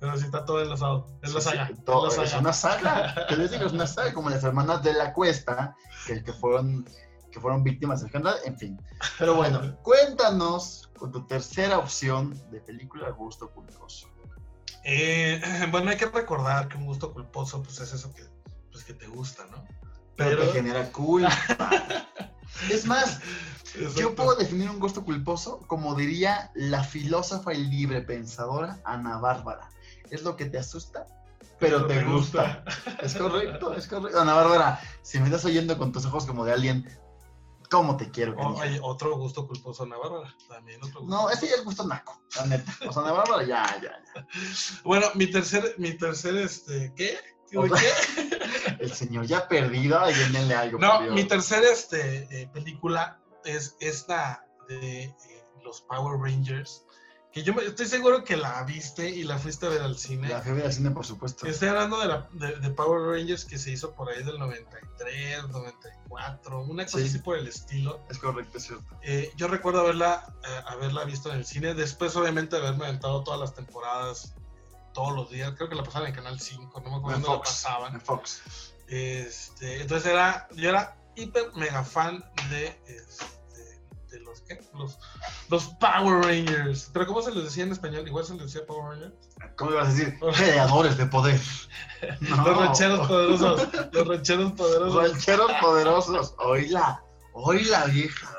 Pero 0.00 0.16
sí 0.18 0.24
está 0.24 0.44
todo 0.44 0.60
enlazado. 0.62 1.06
Es 1.22 1.32
la 1.32 1.40
saga. 1.40 1.66
sí, 1.68 1.74
todo- 1.84 2.08
es 2.08 2.16
la 2.16 2.24
es 2.24 2.30
saga. 2.30 2.40
una 2.42 2.52
saga. 2.52 3.26
¿Qué 3.28 3.36
les 3.36 3.50
digo? 3.50 3.64
Es 3.66 3.72
una 3.72 3.86
saga, 3.86 4.12
como 4.12 4.30
las 4.30 4.42
hermanas 4.44 4.82
de 4.82 4.92
la 4.92 5.12
cuesta, 5.12 5.76
que, 6.06 6.22
que 6.22 6.32
fueron, 6.32 6.84
que 7.32 7.40
fueron 7.40 7.62
víctimas 7.64 8.02
del 8.02 8.10
canal, 8.10 8.36
en 8.44 8.58
fin. 8.58 8.80
Pero 9.18 9.34
bueno, 9.34 9.76
cuéntanos 9.82 10.90
con 10.98 11.10
tu 11.12 11.26
tercera 11.26 11.78
opción 11.78 12.34
de 12.50 12.60
película 12.60 13.10
gusto 13.10 13.50
culposo. 13.50 14.08
Eh, 14.84 15.40
bueno, 15.70 15.90
hay 15.90 15.96
que 15.96 16.06
recordar 16.06 16.68
que 16.68 16.76
un 16.76 16.84
gusto 16.86 17.12
culposo 17.12 17.62
pues 17.62 17.80
es 17.80 17.92
eso 17.92 18.12
que, 18.12 18.24
pues, 18.70 18.84
que 18.84 18.92
te 18.94 19.06
gusta, 19.06 19.46
¿no? 19.46 19.64
Pero, 20.16 20.38
Pero- 20.38 20.42
te 20.42 20.52
genera 20.52 20.92
culpa. 20.92 21.30
es 22.70 22.84
más, 22.86 23.20
yo 23.96 24.14
puedo 24.14 24.36
definir 24.36 24.68
un 24.70 24.78
gusto 24.78 25.04
culposo 25.04 25.60
como 25.66 25.94
diría 25.94 26.52
la 26.54 26.84
filósofa 26.84 27.52
y 27.54 27.64
libre 27.64 28.02
pensadora 28.02 28.78
Ana 28.84 29.18
Bárbara. 29.18 29.68
Es 30.14 30.22
lo 30.22 30.36
que 30.36 30.46
te 30.46 30.58
asusta, 30.58 31.06
pero, 31.58 31.86
te, 31.86 32.04
gusta. 32.04 32.64
Es 33.02 33.14
correcto, 33.14 33.74
es 33.74 33.86
correcto. 33.86 34.20
Ana 34.20 34.34
Bárbara, 34.34 34.80
si 35.02 35.18
me 35.18 35.26
estás 35.26 35.44
oyendo 35.44 35.76
con 35.76 35.92
tus 35.92 36.04
ojos 36.06 36.24
como 36.24 36.44
de 36.44 36.52
alguien, 36.52 36.88
¿cómo 37.70 37.96
te 37.96 38.10
quiero? 38.10 38.32
O- 38.34 38.36
canija? 38.36 38.62
hay 38.62 38.78
otro 38.82 39.16
gusto 39.16 39.46
culposo, 39.46 39.82
Ana 39.82 39.96
Bárbara. 39.96 40.34
También 40.48 40.82
otro 40.82 41.00
gusto. 41.00 41.16
No, 41.16 41.30
ese 41.30 41.48
ya 41.48 41.56
es 41.56 41.64
gusto 41.64 41.84
naco, 41.86 42.22
la 42.36 42.46
neta. 42.46 42.72
O 42.88 42.92
sea, 42.92 43.02
Ana 43.02 43.12
Bárbara, 43.12 43.42
ya, 43.44 43.64
ya, 43.82 43.92
ya. 44.14 44.26
Bueno, 44.84 45.06
mi 45.14 45.26
tercer, 45.26 45.74
mi 45.78 45.94
tercer, 45.94 46.36
este, 46.36 46.92
¿qué? 46.94 47.18
¿De 47.50 47.58
Otra- 47.58 47.80
qué? 47.80 48.76
El 48.80 48.92
señor 48.92 49.26
ya 49.26 49.48
perdido, 49.48 49.98
ay, 50.00 50.14
denle 50.32 50.54
algo. 50.54 50.78
No, 50.78 51.00
mi 51.12 51.24
tercer, 51.24 51.64
este, 51.64 52.42
eh, 52.42 52.48
película 52.52 53.20
es 53.44 53.76
esta 53.80 54.44
de 54.68 55.04
eh, 55.04 55.14
los 55.62 55.80
Power 55.82 56.20
Rangers. 56.20 56.84
Que 57.34 57.42
yo 57.42 57.52
me- 57.52 57.64
estoy 57.64 57.86
seguro 57.86 58.22
que 58.22 58.36
la 58.36 58.62
viste 58.62 59.10
y 59.10 59.24
la 59.24 59.38
fuiste 59.38 59.66
a 59.66 59.68
ver 59.68 59.82
al 59.82 59.98
cine. 59.98 60.28
La 60.28 60.40
fiebre 60.40 60.62
del 60.62 60.72
cine, 60.72 60.90
por 60.92 61.04
supuesto. 61.04 61.46
Estoy 61.48 61.66
hablando 61.68 61.98
de, 61.98 62.06
la, 62.06 62.28
de, 62.32 62.56
de 62.60 62.70
Power 62.70 63.02
Rangers 63.18 63.44
que 63.44 63.58
se 63.58 63.72
hizo 63.72 63.90
por 63.92 64.08
ahí 64.08 64.22
del 64.22 64.38
93, 64.38 65.48
94, 65.48 66.60
una 66.62 66.84
cosa 66.84 66.98
Sí. 66.98 67.04
así 67.08 67.18
por 67.18 67.36
el 67.36 67.48
estilo. 67.48 68.00
Es 68.08 68.18
correcto, 68.18 68.58
es 68.58 68.64
cierto. 68.64 68.86
Eh, 69.02 69.32
yo 69.36 69.48
recuerdo 69.48 69.80
haberla, 69.80 70.32
eh, 70.44 70.60
haberla 70.68 71.04
visto 71.04 71.28
en 71.32 71.38
el 71.38 71.44
cine, 71.44 71.74
después 71.74 72.14
obviamente 72.14 72.54
de 72.54 72.62
haberme 72.68 72.84
aventado 72.86 73.24
todas 73.24 73.40
las 73.40 73.52
temporadas, 73.52 74.34
todos 74.92 75.12
los 75.16 75.28
días, 75.28 75.52
creo 75.56 75.68
que 75.68 75.74
la 75.74 75.82
pasaban 75.82 76.10
en 76.10 76.14
Canal 76.14 76.38
5, 76.38 76.80
no 76.82 76.90
me 76.90 76.96
acuerdo 76.98 77.18
dónde 77.20 77.36
la 77.36 77.42
pasaban. 77.42 77.94
En 77.94 78.00
Fox. 78.00 78.42
Este, 78.86 79.80
entonces 79.80 80.12
era, 80.12 80.46
yo 80.54 80.68
era 80.68 80.96
hiper 81.16 81.52
mega 81.56 81.82
fan 81.84 82.24
de, 82.50 82.68
este, 82.86 83.24
de 84.14 84.20
los, 84.20 84.40
¿qué? 84.42 84.60
Los, 84.74 84.98
los 85.48 85.64
Power 85.80 86.24
Rangers. 86.24 86.90
¿Pero 86.92 87.06
cómo 87.06 87.22
se 87.22 87.32
les 87.32 87.44
decía 87.44 87.64
en 87.64 87.72
español? 87.72 88.06
Igual 88.06 88.24
se 88.24 88.34
les 88.34 88.44
decía 88.52 88.66
Power 88.66 88.90
Rangers. 88.98 89.14
¿Cómo 89.56 89.72
ibas 89.72 89.88
a 89.88 89.92
decir? 89.92 90.18
Creadores 90.36 90.96
de 90.96 91.06
poder. 91.06 91.40
No. 92.20 92.36
Los 92.46 92.56
rancheros 92.58 93.08
poderosos. 93.08 93.68
Los 93.92 94.08
rancheros 94.08 94.52
poderosos. 94.52 95.10
Rancheros 95.10 95.52
poderosos. 95.60 96.34
Oíla. 96.38 97.02
Oíla, 97.32 97.84
vieja. 97.86 98.30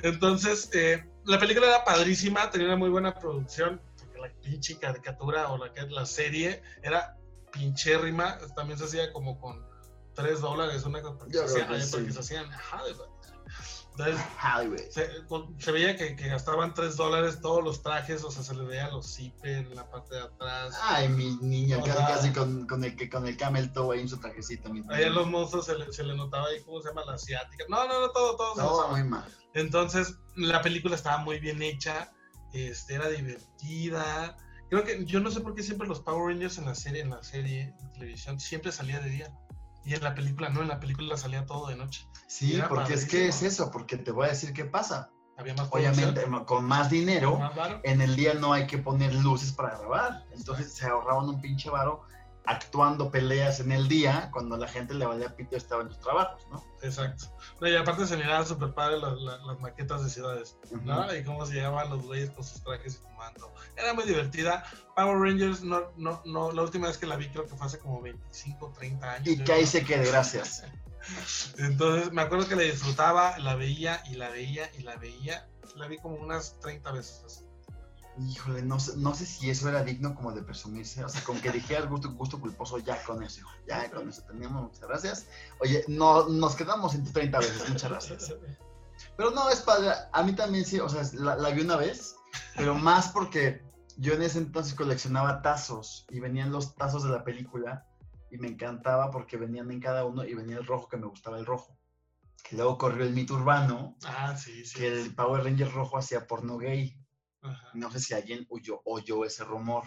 Entonces, 0.00 0.70
eh, 0.74 1.04
la 1.24 1.38
película 1.38 1.66
era 1.66 1.84
padrísima, 1.84 2.50
tenía 2.50 2.68
una 2.68 2.76
muy 2.76 2.88
buena 2.88 3.14
producción, 3.18 3.80
porque 3.98 4.18
la 4.20 4.30
pinche 4.40 4.78
caricatura 4.78 5.48
o 5.50 5.58
la, 5.58 5.72
la 5.90 6.06
serie 6.06 6.62
era 6.82 7.16
pinchérrima, 7.52 8.38
también 8.54 8.78
se 8.78 8.84
hacía 8.84 9.12
como 9.12 9.40
con 9.40 9.66
3 10.14 10.40
dólares, 10.40 10.84
una 10.84 11.02
cosa, 11.02 11.18
porque, 11.18 11.32
se, 11.34 11.38
creo 11.38 11.46
hacía- 11.46 11.66
que 11.66 11.74
ay, 11.74 11.88
porque 11.90 12.06
sí. 12.06 12.12
se 12.12 12.20
hacían. 12.20 12.50
Entonces, 13.98 14.24
Hollywood. 14.40 15.58
se, 15.58 15.72
veía 15.72 15.96
que, 15.96 16.14
que 16.14 16.28
gastaban 16.28 16.72
3 16.72 16.96
dólares 16.96 17.40
todos 17.40 17.64
los 17.64 17.82
trajes, 17.82 18.22
o 18.22 18.30
sea, 18.30 18.44
se 18.44 18.54
le 18.54 18.62
veía 18.64 18.88
los 18.90 19.12
zippers 19.12 19.66
en 19.66 19.74
la 19.74 19.90
parte 19.90 20.14
de 20.14 20.20
atrás. 20.22 20.78
Ay, 20.82 21.08
mi 21.08 21.36
niña, 21.40 21.78
casi, 21.78 21.90
sea- 21.92 22.06
casi 22.06 22.32
con, 22.32 22.66
con, 22.68 22.84
el, 22.84 22.94
que- 22.94 23.10
con 23.10 23.26
el 23.26 23.36
camel 23.36 23.72
toe 23.72 23.96
ahí 23.96 24.02
en 24.02 24.08
su 24.08 24.18
trajecito. 24.20 24.72
Mi 24.72 24.82
Ahí 24.90 25.04
en 25.04 25.14
los 25.14 25.26
monstruos 25.26 25.66
se 25.66 25.76
le, 25.76 25.92
se 25.92 26.04
le 26.04 26.14
notaba 26.16 26.46
ahí, 26.46 26.62
¿cómo 26.62 26.80
se 26.80 26.88
llama? 26.90 27.04
La 27.06 27.14
asiática. 27.14 27.64
No, 27.68 27.88
no, 27.88 28.00
no, 28.00 28.10
todo, 28.10 28.36
todo. 28.36 28.54
Todo 28.54 28.88
muy 28.90 29.02
mal. 29.02 29.24
Entonces, 29.54 30.14
la 30.36 30.62
película 30.62 30.94
estaba 30.94 31.18
muy 31.18 31.40
bien 31.40 31.60
hecha, 31.60 32.12
este, 32.52 32.94
era 32.94 33.08
divertida. 33.08 34.36
Creo 34.70 34.84
que 34.84 35.04
yo 35.06 35.18
no 35.20 35.30
sé 35.30 35.40
por 35.40 35.54
qué 35.54 35.62
siempre 35.62 35.88
los 35.88 36.00
Power 36.00 36.28
Rangers 36.32 36.58
en 36.58 36.66
la 36.66 36.74
serie, 36.74 37.00
en 37.02 37.10
la 37.10 37.22
serie 37.22 37.74
de 37.80 37.88
televisión, 37.94 38.38
siempre 38.38 38.70
salía 38.70 39.00
de 39.00 39.10
día. 39.10 39.32
Y 39.88 39.94
en 39.94 40.04
la 40.04 40.14
película 40.14 40.50
no, 40.50 40.60
en 40.60 40.68
la 40.68 40.80
película 40.80 41.16
salía 41.16 41.46
todo 41.46 41.68
de 41.68 41.76
noche. 41.76 42.06
Sí, 42.26 42.60
porque 42.68 42.92
es 42.92 43.06
que 43.06 43.28
es 43.28 43.42
eso, 43.42 43.70
porque 43.70 43.96
te 43.96 44.10
voy 44.12 44.26
a 44.26 44.28
decir 44.28 44.52
qué 44.52 44.66
pasa. 44.66 45.10
Había 45.38 45.54
más 45.54 45.68
Obviamente, 45.70 46.26
con 46.44 46.66
más 46.66 46.90
dinero, 46.90 47.38
más 47.38 47.52
en 47.84 48.02
el 48.02 48.14
día 48.14 48.34
no 48.34 48.52
hay 48.52 48.66
que 48.66 48.76
poner 48.76 49.14
luces 49.14 49.50
para 49.50 49.78
grabar. 49.78 50.26
Entonces 50.32 50.74
se 50.74 50.84
ahorraban 50.84 51.26
un 51.30 51.40
pinche 51.40 51.70
varo 51.70 52.02
actuando 52.48 53.10
peleas 53.10 53.60
en 53.60 53.72
el 53.72 53.88
día 53.88 54.30
cuando 54.32 54.56
la 54.56 54.66
gente 54.66 54.94
le 54.94 55.04
valía 55.04 55.36
pito 55.36 55.54
estaba 55.56 55.82
en 55.82 55.88
sus 55.90 56.00
trabajos, 56.00 56.46
¿no? 56.50 56.64
Exacto. 56.82 57.24
No, 57.60 57.68
y 57.68 57.76
aparte 57.76 58.06
se 58.06 58.16
miraban 58.16 58.46
súper 58.46 58.72
padre 58.72 58.98
las, 58.98 59.20
las- 59.20 59.42
las 59.44 59.60
maquetas 59.60 60.02
de 60.02 60.10
ciudades, 60.10 60.56
¿no? 60.82 61.14
Y 61.14 61.22
cómo 61.24 61.44
se 61.44 61.54
llegaban 61.54 61.90
los 61.90 62.02
güeyes 62.04 62.30
con 62.30 62.42
sus 62.44 62.62
trajes 62.62 62.94
y 62.94 62.98
fumando. 63.06 63.52
Era 63.76 63.92
muy 63.92 64.04
divertida. 64.04 64.64
Power 64.96 65.18
Rangers, 65.18 65.62
no, 65.62 65.92
no, 65.96 66.22
no, 66.24 66.50
la 66.52 66.62
última 66.62 66.88
vez 66.88 66.96
que 66.98 67.06
la 67.06 67.16
vi 67.16 67.28
creo 67.28 67.46
que 67.46 67.54
fue 67.54 67.66
hace 67.66 67.78
como 67.78 68.00
25, 68.00 68.72
30 68.78 69.12
años. 69.12 69.26
Y 69.28 69.44
que 69.44 69.52
ahí 69.52 69.66
se 69.66 69.84
quede, 69.84 70.06
gracias. 70.06 70.64
Entonces 71.58 72.12
me 72.12 72.22
acuerdo 72.22 72.48
que 72.48 72.56
la 72.56 72.62
disfrutaba, 72.62 73.38
la 73.38 73.54
veía 73.56 74.02
y 74.10 74.14
la 74.14 74.30
veía 74.30 74.70
y 74.78 74.82
la 74.82 74.96
veía. 74.96 75.48
La 75.76 75.86
vi 75.86 75.98
como 75.98 76.16
unas 76.16 76.58
30 76.60 76.90
veces. 76.92 77.44
Híjole, 78.26 78.62
no 78.62 78.80
sé, 78.80 78.96
no 78.96 79.14
sé 79.14 79.26
si 79.26 79.50
eso 79.50 79.68
era 79.68 79.84
digno 79.84 80.14
como 80.14 80.32
de 80.32 80.42
presumirse. 80.42 81.04
O 81.04 81.08
sea, 81.08 81.22
con 81.22 81.40
que 81.40 81.50
dijeras 81.50 81.88
gusto, 81.88 82.12
gusto 82.12 82.40
culposo, 82.40 82.78
ya 82.78 83.02
con 83.04 83.22
eso. 83.22 83.46
Ya 83.66 83.90
con 83.90 84.08
eso 84.08 84.22
teníamos, 84.22 84.62
muchas 84.62 84.88
gracias. 84.88 85.26
Oye, 85.60 85.84
no, 85.88 86.28
nos 86.28 86.56
quedamos 86.56 86.94
en 86.94 87.04
30 87.10 87.38
veces, 87.38 87.68
muchas 87.68 87.90
gracias. 87.90 88.34
Pero 89.16 89.30
no, 89.30 89.48
es 89.50 89.60
padre. 89.60 89.90
A 90.12 90.22
mí 90.22 90.32
también 90.34 90.64
sí, 90.64 90.80
o 90.80 90.88
sea, 90.88 91.02
la, 91.14 91.36
la 91.36 91.50
vi 91.50 91.62
una 91.62 91.76
vez, 91.76 92.16
pero 92.56 92.74
más 92.74 93.08
porque 93.08 93.62
yo 93.96 94.14
en 94.14 94.22
ese 94.22 94.38
entonces 94.38 94.74
coleccionaba 94.74 95.42
tazos 95.42 96.06
y 96.10 96.20
venían 96.20 96.52
los 96.52 96.74
tazos 96.74 97.02
de 97.04 97.10
la 97.10 97.24
película 97.24 97.86
y 98.30 98.38
me 98.38 98.48
encantaba 98.48 99.10
porque 99.10 99.36
venían 99.36 99.70
en 99.70 99.80
cada 99.80 100.04
uno 100.04 100.24
y 100.24 100.34
venía 100.34 100.56
el 100.58 100.66
rojo 100.66 100.88
que 100.88 100.96
me 100.96 101.06
gustaba 101.06 101.38
el 101.38 101.46
rojo. 101.46 101.76
Que 102.48 102.56
luego 102.56 102.78
corrió 102.78 103.04
el 103.04 103.12
mito 103.12 103.34
urbano 103.34 103.96
Ah, 104.06 104.36
sí, 104.36 104.64
sí. 104.64 104.78
que 104.78 104.88
el 104.88 105.14
Power 105.14 105.44
Ranger 105.44 105.70
rojo 105.72 105.98
hacía 105.98 106.26
porno 106.26 106.56
gay. 106.56 106.96
Ajá. 107.42 107.70
No 107.74 107.90
sé 107.90 108.00
si 108.00 108.14
alguien 108.14 108.46
oyó, 108.50 108.80
oyó 108.84 109.24
ese 109.24 109.44
rumor. 109.44 109.84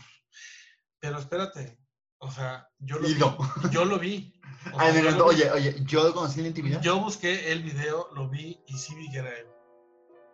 Pero 0.99 1.17
espérate, 1.19 1.77
o 2.19 2.31
sea, 2.31 2.67
yo 2.79 2.97
lo 2.99 3.07
vi. 3.07 3.15
no. 3.15 3.37
Yo 3.71 3.85
lo 3.85 3.99
vi. 3.99 4.33
O 4.73 4.79
Ay, 4.79 4.91
sea, 4.91 4.93
me 4.93 4.99
encantó. 5.07 5.25
Oye, 5.25 5.49
oye, 5.49 5.75
yo 5.85 6.03
lo 6.03 6.13
conocí 6.13 6.37
en 6.39 6.43
la 6.43 6.47
intimidad 6.49 6.81
Yo 6.81 6.99
busqué 6.99 7.51
el 7.51 7.63
video, 7.63 8.09
lo 8.13 8.29
vi 8.29 8.61
y 8.67 8.77
sí 8.77 8.93
vi 8.93 9.09
que 9.09 9.17
era 9.17 9.35
él. 9.35 9.47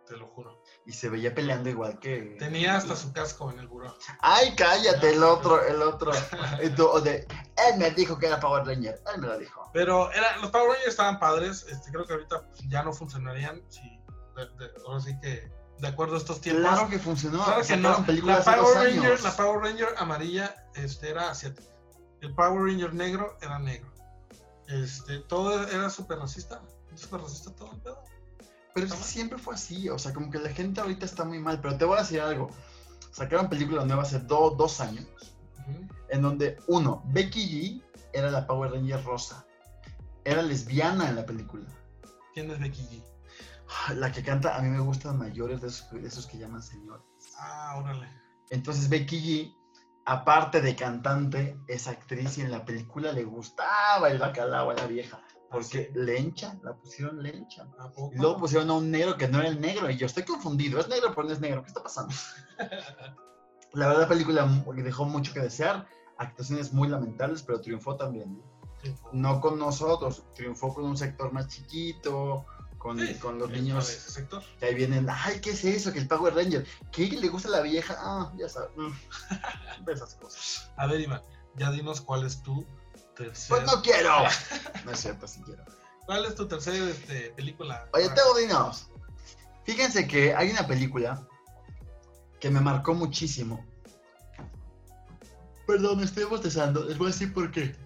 Te 0.06 0.16
lo 0.18 0.26
juro. 0.28 0.62
y 0.86 0.92
se 0.92 1.08
veía 1.08 1.34
peleando 1.34 1.68
igual 1.70 1.98
que. 1.98 2.36
Tenía 2.38 2.76
hasta 2.76 2.94
su 2.96 3.12
casco 3.12 3.50
en 3.50 3.58
el 3.58 3.68
buró. 3.68 3.96
Ay, 4.20 4.54
cállate, 4.56 5.10
el 5.14 5.22
otro, 5.22 5.62
el 5.66 5.80
otro. 5.82 6.12
Tú, 6.76 7.00
de, 7.02 7.26
él 7.68 7.78
me 7.78 7.90
dijo 7.92 8.18
que 8.18 8.26
era 8.26 8.38
Power 8.40 8.64
Ranger. 8.66 9.00
Él 9.14 9.20
me 9.20 9.28
lo 9.28 9.38
dijo. 9.38 9.70
Pero 9.72 10.10
era, 10.12 10.36
los 10.38 10.50
Power 10.50 10.68
Rangers 10.68 10.88
estaban 10.88 11.18
padres. 11.18 11.64
Este, 11.68 11.90
creo 11.90 12.04
que 12.06 12.12
ahorita 12.14 12.50
ya 12.68 12.82
no 12.82 12.92
funcionarían. 12.92 13.62
Si, 13.70 13.80
de- 14.36 14.46
de- 14.58 14.72
ahora 14.86 15.00
sí 15.00 15.18
que, 15.22 15.50
de 15.80 15.88
acuerdo 15.88 16.14
a 16.14 16.18
estos 16.18 16.40
tiempos. 16.40 16.64
Claro 16.68 16.88
que 16.88 16.98
funcionó. 16.98 17.44
Claro 17.44 17.62
que 17.64 17.76
no. 17.76 18.04
La 18.26 18.42
Power, 18.44 18.76
Ranger, 18.76 19.22
la 19.22 19.36
Power 19.36 19.60
Ranger 19.60 19.88
amarilla 19.98 20.54
este, 20.74 21.10
era 21.10 21.30
asiática. 21.30 21.68
El 22.20 22.34
Power 22.34 22.62
Ranger 22.62 22.94
negro 22.94 23.36
era 23.40 23.58
negro. 23.58 23.92
Este, 24.66 25.18
todo 25.20 25.66
era 25.68 25.88
súper 25.90 26.18
racista. 26.18 26.62
Súper 26.94 27.20
racista 27.20 27.52
todo 27.54 27.72
el 27.72 27.80
pedo. 27.80 28.02
Pero 28.74 28.86
es 28.86 28.92
que 28.92 29.02
siempre 29.04 29.38
fue 29.38 29.54
así. 29.54 29.88
O 29.88 29.98
sea, 29.98 30.12
como 30.12 30.30
que 30.30 30.38
la 30.38 30.50
gente 30.50 30.80
ahorita 30.80 31.04
está 31.06 31.24
muy 31.24 31.38
mal. 31.38 31.60
Pero 31.60 31.78
te 31.78 31.84
voy 31.84 31.96
a 31.98 32.02
decir 32.02 32.20
algo. 32.20 32.50
Sacaron 33.12 33.48
películas 33.48 33.86
nuevas 33.86 34.08
hace 34.08 34.20
do- 34.24 34.50
dos 34.50 34.80
años. 34.80 35.06
En 36.08 36.22
donde, 36.22 36.56
uno, 36.66 37.02
Becky 37.06 37.82
G 37.82 37.82
era 38.12 38.30
la 38.30 38.46
Power 38.46 38.72
Ranger 38.72 39.04
rosa. 39.04 39.44
Era 40.24 40.42
lesbiana 40.42 41.08
en 41.08 41.16
la 41.16 41.26
película. 41.26 41.64
¿Quién 42.34 42.50
es 42.50 42.58
Becky 42.58 42.82
G? 42.82 43.04
La 43.94 44.12
que 44.12 44.22
canta, 44.22 44.56
a 44.56 44.62
mí 44.62 44.68
me 44.68 44.80
gustan 44.80 45.18
mayores 45.18 45.60
de 45.60 45.68
esos, 45.68 45.90
de 45.90 46.06
esos 46.06 46.26
que 46.26 46.38
llaman 46.38 46.62
señores. 46.62 47.04
Ah, 47.38 47.76
órale. 47.78 48.08
Entonces 48.50 48.88
Becky 48.88 49.20
G, 49.20 49.56
aparte 50.06 50.60
de 50.60 50.74
cantante, 50.74 51.58
es 51.66 51.86
actriz 51.86 52.38
y 52.38 52.42
en 52.42 52.50
la 52.50 52.64
película 52.64 53.12
le 53.12 53.24
gustaba 53.24 54.08
el 54.08 54.18
bacalao 54.18 54.70
a 54.70 54.74
la 54.74 54.86
vieja. 54.86 55.22
Porque 55.50 55.90
lencha, 55.94 56.58
la 56.62 56.76
pusieron 56.76 57.22
lencha. 57.22 57.66
Y 58.12 58.18
luego 58.18 58.36
pusieron 58.36 58.68
a 58.70 58.74
un 58.74 58.90
negro 58.90 59.16
que 59.16 59.28
no 59.28 59.40
era 59.40 59.48
el 59.48 59.60
negro. 59.60 59.90
Y 59.90 59.96
yo 59.96 60.06
estoy 60.06 60.24
confundido. 60.24 60.78
Es 60.78 60.88
negro, 60.88 61.12
pero 61.14 61.26
no 61.26 61.32
es 61.32 61.40
negro. 61.40 61.62
¿Qué 61.62 61.68
está 61.68 61.82
pasando? 61.82 62.14
La 63.72 63.88
verdad, 63.88 64.02
la 64.02 64.08
película 64.08 64.64
dejó 64.76 65.04
mucho 65.04 65.32
que 65.32 65.40
desear. 65.40 65.86
Actuaciones 66.16 66.72
muy 66.72 66.88
lamentables, 66.88 67.42
pero 67.42 67.60
triunfó 67.60 67.96
también. 67.96 68.42
No 69.12 69.40
con 69.40 69.58
nosotros, 69.58 70.24
triunfó 70.34 70.72
con 70.72 70.84
un 70.84 70.96
sector 70.96 71.32
más 71.32 71.48
chiquito, 71.48 72.46
con, 72.78 72.98
sí, 72.98 73.14
con 73.14 73.38
los 73.38 73.50
niños 73.50 73.90
ese 73.90 74.10
sector. 74.10 74.42
que 74.58 74.66
ahí 74.66 74.74
vienen, 74.74 75.06
ay, 75.10 75.40
¿qué 75.40 75.50
es 75.50 75.64
eso? 75.64 75.92
Que 75.92 75.98
el 75.98 76.08
Power 76.08 76.34
Ranger, 76.34 76.66
¿qué 76.92 77.08
le 77.08 77.28
gusta 77.28 77.48
a 77.48 77.52
la 77.52 77.60
vieja? 77.60 77.96
Ah, 77.98 78.32
ya 78.38 78.48
sabes, 78.48 78.70
mm, 78.76 79.84
de 79.84 79.92
esas 79.92 80.14
cosas. 80.14 80.70
A 80.76 80.86
ver, 80.86 81.00
Iván, 81.00 81.22
ya 81.56 81.70
dinos 81.70 82.00
cuál 82.00 82.24
es 82.24 82.42
tu 82.42 82.64
tercer. 83.16 83.48
Pues 83.48 83.64
no 83.64 83.82
quiero. 83.82 84.14
No 84.84 84.92
es 84.92 85.00
cierto, 85.00 85.26
sí 85.26 85.42
quiero. 85.44 85.64
¿Cuál 86.06 86.24
es 86.24 86.34
tu 86.34 86.48
tercera 86.48 86.88
este, 86.88 87.32
película? 87.32 87.86
Oye, 87.92 88.08
tengo 88.08 88.38
dinos. 88.38 88.88
Fíjense 89.64 90.08
que 90.08 90.34
hay 90.34 90.50
una 90.50 90.66
película 90.66 91.26
que 92.40 92.48
me 92.48 92.60
marcó 92.60 92.94
muchísimo. 92.94 93.66
Perdón, 95.66 96.02
estoy 96.02 96.24
bostezando. 96.24 96.84
Les 96.84 96.96
voy 96.96 97.08
a 97.08 97.10
decir 97.10 97.34
por 97.34 97.50
qué. 97.50 97.76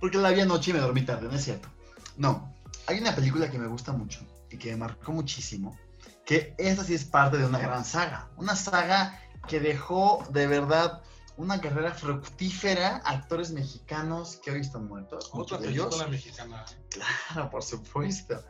Porque 0.00 0.18
la 0.18 0.30
vi 0.30 0.40
anoche 0.40 0.72
y 0.72 0.74
me 0.74 0.80
dormí 0.80 1.02
tarde, 1.02 1.28
no 1.28 1.34
es 1.34 1.44
cierto. 1.44 1.68
No, 2.16 2.52
hay 2.88 2.98
una 3.00 3.14
película 3.14 3.50
que 3.50 3.58
me 3.58 3.66
gusta 3.68 3.92
mucho 3.92 4.20
y 4.50 4.56
que 4.56 4.70
me 4.72 4.78
marcó 4.78 5.12
muchísimo. 5.12 5.78
Que 6.24 6.54
esta 6.58 6.82
sí 6.84 6.94
es 6.94 7.04
parte 7.04 7.36
de 7.36 7.44
una 7.46 7.58
gran 7.58 7.84
saga. 7.84 8.30
Una 8.36 8.56
saga 8.56 9.20
que 9.46 9.60
dejó 9.60 10.24
de 10.30 10.46
verdad 10.46 11.02
una 11.36 11.60
carrera 11.60 11.92
fructífera 11.94 13.00
a 13.04 13.10
actores 13.10 13.52
mexicanos 13.52 14.36
que 14.42 14.50
hoy 14.50 14.60
están 14.60 14.88
muertos. 14.88 15.30
Otra 15.32 15.58
de 15.58 15.68
ellos. 15.68 15.86
película 15.86 16.08
mexicana. 16.10 16.64
Claro, 16.90 17.50
por 17.50 17.62
supuesto. 17.62 18.42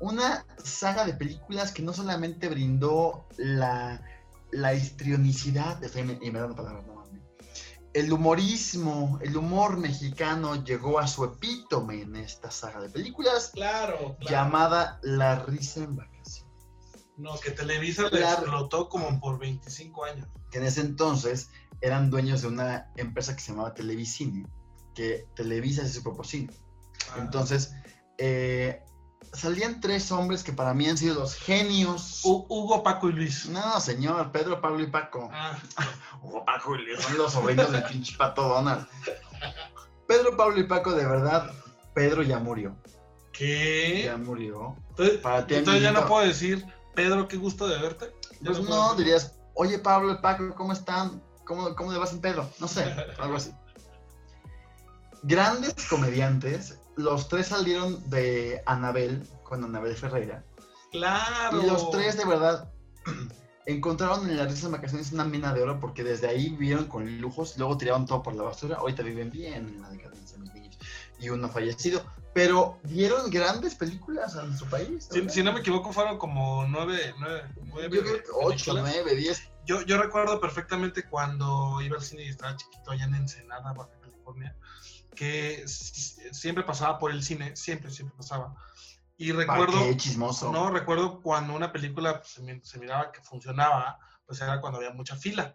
Una 0.00 0.44
saga 0.62 1.04
de 1.06 1.14
películas 1.14 1.70
que 1.72 1.82
no 1.82 1.92
solamente 1.92 2.48
brindó 2.48 3.26
la, 3.36 4.02
la 4.50 4.74
histrionicidad, 4.74 5.82
estoy 5.84 6.02
in- 6.02 6.18
inventando 6.22 6.56
palabras, 6.56 6.86
no. 6.86 6.95
El 7.96 8.12
humorismo, 8.12 9.18
el 9.22 9.34
humor 9.38 9.78
mexicano 9.78 10.62
llegó 10.62 10.98
a 10.98 11.06
su 11.06 11.24
epítome 11.24 12.02
en 12.02 12.14
esta 12.16 12.50
saga 12.50 12.80
de 12.80 12.90
películas 12.90 13.52
Claro, 13.54 14.16
claro. 14.18 14.30
llamada 14.30 14.98
La 15.02 15.36
risa 15.46 15.80
en 15.84 15.96
vacaciones. 15.96 16.44
No, 17.16 17.38
que 17.40 17.52
Televisa 17.52 18.02
le 18.02 18.10
Claro. 18.10 18.42
explotó 18.42 18.90
como 18.90 19.18
por 19.18 19.38
25 19.38 20.04
años. 20.04 20.28
Que 20.50 20.58
en 20.58 20.64
ese 20.66 20.82
entonces 20.82 21.48
eran 21.80 22.10
dueños 22.10 22.42
de 22.42 22.48
una 22.48 22.90
empresa 22.96 23.34
que 23.34 23.40
se 23.42 23.52
llamaba 23.52 23.72
Televicine, 23.72 24.46
que 24.94 25.26
Televisa 25.34 25.80
es 25.82 25.94
su 25.94 26.02
propio 26.02 26.24
cine. 26.24 26.52
Ah, 27.12 27.16
Entonces, 27.20 27.72
eh, 28.18 28.82
salían 29.32 29.80
tres 29.80 30.12
hombres 30.12 30.42
que 30.44 30.52
para 30.52 30.74
mí 30.74 30.86
han 30.86 30.98
sido 30.98 31.14
los 31.14 31.34
genios. 31.34 32.22
Hu- 32.24 32.44
Hugo, 32.50 32.82
Paco 32.82 33.08
y 33.08 33.12
Luis. 33.14 33.46
No, 33.48 33.80
señor, 33.80 34.30
Pedro, 34.32 34.60
Pablo 34.60 34.82
y 34.82 34.86
Paco. 34.88 35.30
Ah, 35.32 35.58
Hugo, 36.22 36.44
Paco 36.44 36.76
son 36.98 37.18
los 37.18 37.32
sobrinos 37.32 37.70
del 37.72 37.84
pinche 37.84 38.16
pato 38.16 38.48
Donald. 38.48 38.86
Pedro, 40.06 40.36
Pablo 40.36 40.60
y 40.60 40.64
Paco, 40.64 40.92
de 40.92 41.06
verdad, 41.06 41.50
Pedro 41.94 42.22
ya 42.22 42.38
murió. 42.38 42.76
¿Qué? 43.32 44.04
Ya 44.06 44.16
murió. 44.16 44.76
Entonces, 44.90 45.18
Para 45.18 45.46
ti, 45.46 45.54
entonces 45.54 45.82
ya 45.82 45.92
no 45.92 46.06
puedo 46.06 46.26
decir, 46.26 46.64
Pedro, 46.94 47.28
qué 47.28 47.36
gusto 47.36 47.66
de 47.68 47.78
verte. 47.78 48.12
Ya 48.40 48.52
Pues 48.52 48.60
no, 48.60 48.94
dirías, 48.94 49.38
oye 49.54 49.78
Pablo 49.78 50.12
y 50.12 50.18
Paco, 50.18 50.54
¿cómo 50.54 50.72
están? 50.72 51.22
¿Cómo, 51.44 51.74
cómo 51.74 51.92
le 51.92 51.98
va 51.98 52.06
sin 52.06 52.20
Pedro? 52.20 52.48
No 52.58 52.68
sé, 52.68 52.84
algo 53.18 53.36
así. 53.36 53.52
Grandes 55.22 55.74
comediantes, 55.88 56.78
los 56.96 57.28
tres 57.28 57.48
salieron 57.48 58.08
de 58.10 58.62
Anabel 58.66 59.28
con 59.42 59.64
Anabel 59.64 59.96
Ferreira. 59.96 60.44
Claro. 60.92 61.62
Y 61.62 61.66
los 61.66 61.90
tres, 61.90 62.16
de 62.16 62.24
verdad, 62.24 62.72
encontraron 63.66 64.30
en 64.30 64.36
las 64.36 64.64
en 64.64 64.72
vacaciones 64.72 65.12
una 65.12 65.24
mina 65.24 65.52
de 65.52 65.62
oro 65.62 65.80
porque 65.80 66.04
desde 66.04 66.28
ahí 66.28 66.50
vivieron 66.50 66.86
con 66.86 67.20
lujos, 67.20 67.58
luego 67.58 67.76
tiraron 67.76 68.06
todo 68.06 68.22
por 68.22 68.34
la 68.34 68.44
basura, 68.44 68.76
ahorita 68.76 69.02
viven 69.02 69.30
bien 69.30 69.68
en 69.68 69.82
la 69.82 69.90
decadencia 69.90 70.38
mis 70.38 70.54
niños 70.54 70.78
y 71.18 71.28
uno 71.28 71.48
fallecido, 71.48 72.04
pero 72.34 72.78
dieron 72.84 73.30
grandes 73.30 73.74
películas 73.74 74.36
a 74.36 74.44
nuestro 74.44 74.68
país. 74.68 75.08
Si, 75.10 75.28
si 75.28 75.42
no 75.42 75.52
me 75.52 75.60
equivoco, 75.60 75.92
fueron 75.92 76.18
como 76.18 76.66
nueve, 76.68 77.14
nueve, 77.18 77.44
nueve 77.56 77.96
Yo 77.96 78.02
creo 78.02 78.22
que 78.22 78.28
8, 78.32 78.72
películas. 78.74 78.94
9, 79.04 79.16
10. 79.16 79.50
Yo, 79.64 79.82
yo 79.82 80.00
recuerdo 80.00 80.40
perfectamente 80.40 81.04
cuando 81.08 81.80
iba 81.80 81.96
al 81.96 82.02
cine 82.02 82.24
y 82.24 82.28
estaba 82.28 82.56
chiquito 82.56 82.90
allá 82.90 83.04
en 83.04 83.14
Ensenada, 83.14 83.72
Baja 83.72 83.90
California, 84.00 84.54
que 85.14 85.64
siempre 85.66 86.62
pasaba 86.62 86.98
por 86.98 87.10
el 87.10 87.22
cine, 87.22 87.56
siempre, 87.56 87.90
siempre 87.90 88.16
pasaba. 88.16 88.54
Y 89.18 89.32
recuerdo, 89.32 89.78
Qué 89.80 89.96
chismoso. 89.96 90.52
no, 90.52 90.70
recuerdo 90.70 91.22
cuando 91.22 91.54
una 91.54 91.72
película 91.72 92.18
pues, 92.20 92.32
se, 92.32 92.42
mi- 92.42 92.60
se 92.62 92.78
miraba 92.78 93.12
que 93.12 93.22
funcionaba, 93.22 93.98
pues 94.26 94.40
era 94.40 94.60
cuando 94.60 94.78
había 94.78 94.90
mucha 94.92 95.16
fila. 95.16 95.54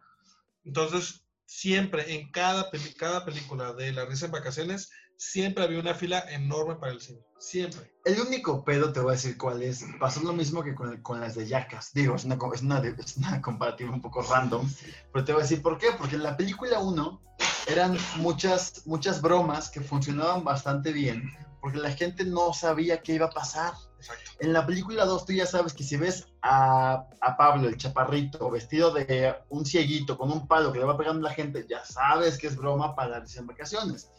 Entonces, 0.63 1.24
siempre, 1.45 2.13
en 2.15 2.32
cada, 2.32 2.71
peli- 2.71 2.93
cada 2.95 3.26
película 3.26 3.74
de 3.74 3.91
La 3.91 4.06
Risa 4.06 4.26
en 4.26 4.32
Vacaciones, 4.32 4.89
siempre 5.17 5.63
había 5.63 5.80
una 5.80 5.93
fila 5.93 6.19
enorme 6.32 6.76
para 6.76 6.91
el 6.93 7.02
cine. 7.02 7.19
Siempre. 7.38 7.91
El 8.06 8.19
único 8.21 8.63
pedo, 8.63 8.91
te 8.91 9.00
voy 9.00 9.10
a 9.10 9.13
decir 9.13 9.38
cuál 9.38 9.62
es. 9.62 9.86
Pasó 10.00 10.21
lo 10.21 10.34
mismo 10.34 10.63
que 10.63 10.74
con, 10.74 11.02
con 11.04 11.19
las 11.19 11.36
de 11.36 11.47
Yacas. 11.47 11.93
Digo, 11.93 12.15
es 12.15 12.24
una, 12.24 12.38
es, 12.54 12.62
una, 12.62 12.80
es 12.80 13.17
una 13.17 13.41
comparativa 13.41 13.91
un 13.91 14.02
poco 14.02 14.21
random. 14.24 14.67
Pero 15.13 15.26
te 15.26 15.34
voy 15.34 15.41
a 15.41 15.43
decir 15.43 15.62
por 15.62 15.78
qué. 15.78 15.91
Porque 15.97 16.15
en 16.15 16.24
la 16.24 16.36
película 16.38 16.80
1 16.80 17.21
eran 17.67 17.97
muchas, 18.17 18.86
muchas 18.88 19.21
bromas 19.21 19.69
que 19.69 19.82
funcionaban 19.82 20.43
bastante 20.43 20.91
bien. 20.91 21.32
Porque 21.62 21.78
la 21.78 21.91
gente 21.91 22.26
no 22.26 22.54
sabía 22.54 23.02
qué 23.02 23.13
iba 23.13 23.28
a 23.28 23.30
pasar. 23.30 23.74
Exacto. 24.00 24.32
En 24.39 24.52
la 24.52 24.65
película 24.65 25.06
2 25.06 25.26
tú 25.26 25.34
ya 25.34 25.45
sabes 25.45 25.74
que 25.74 25.84
si 25.84 25.95
ves 25.95 26.28
a, 26.41 27.08
a 27.21 27.38
Pablo, 27.38 27.69
el 27.69 27.78
chaparrito, 27.78 28.50
vestido 28.50 28.91
de 28.91 29.36
un 29.50 29.65
cieguito 29.65 30.17
con 30.17 30.32
un 30.32 30.47
palo 30.47 30.74
que 30.74 30.80
le 30.80 30.86
va 30.86 30.97
pegando 30.97 31.26
a 31.28 31.30
la 31.30 31.36
gente, 31.36 31.65
ya 31.69 31.86
sabes 31.86 32.38
que 32.38 32.47
es 32.47 32.56
broma 32.58 32.95
para 32.95 33.19
las 33.19 33.36
en 33.38 33.45
vacaciones. 33.45 34.10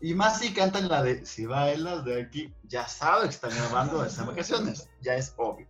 Y 0.00 0.14
más 0.14 0.40
si 0.40 0.52
cantan 0.52 0.88
la 0.88 1.02
de 1.02 1.24
si 1.24 1.46
bailas 1.46 2.04
de 2.04 2.22
aquí, 2.22 2.52
ya 2.64 2.88
sabes 2.88 3.28
que 3.28 3.46
están 3.46 3.54
grabando 3.54 4.02
las 4.02 4.18
en 4.18 4.26
vacaciones. 4.26 4.88
Ya 5.00 5.14
es 5.14 5.32
obvio. 5.36 5.68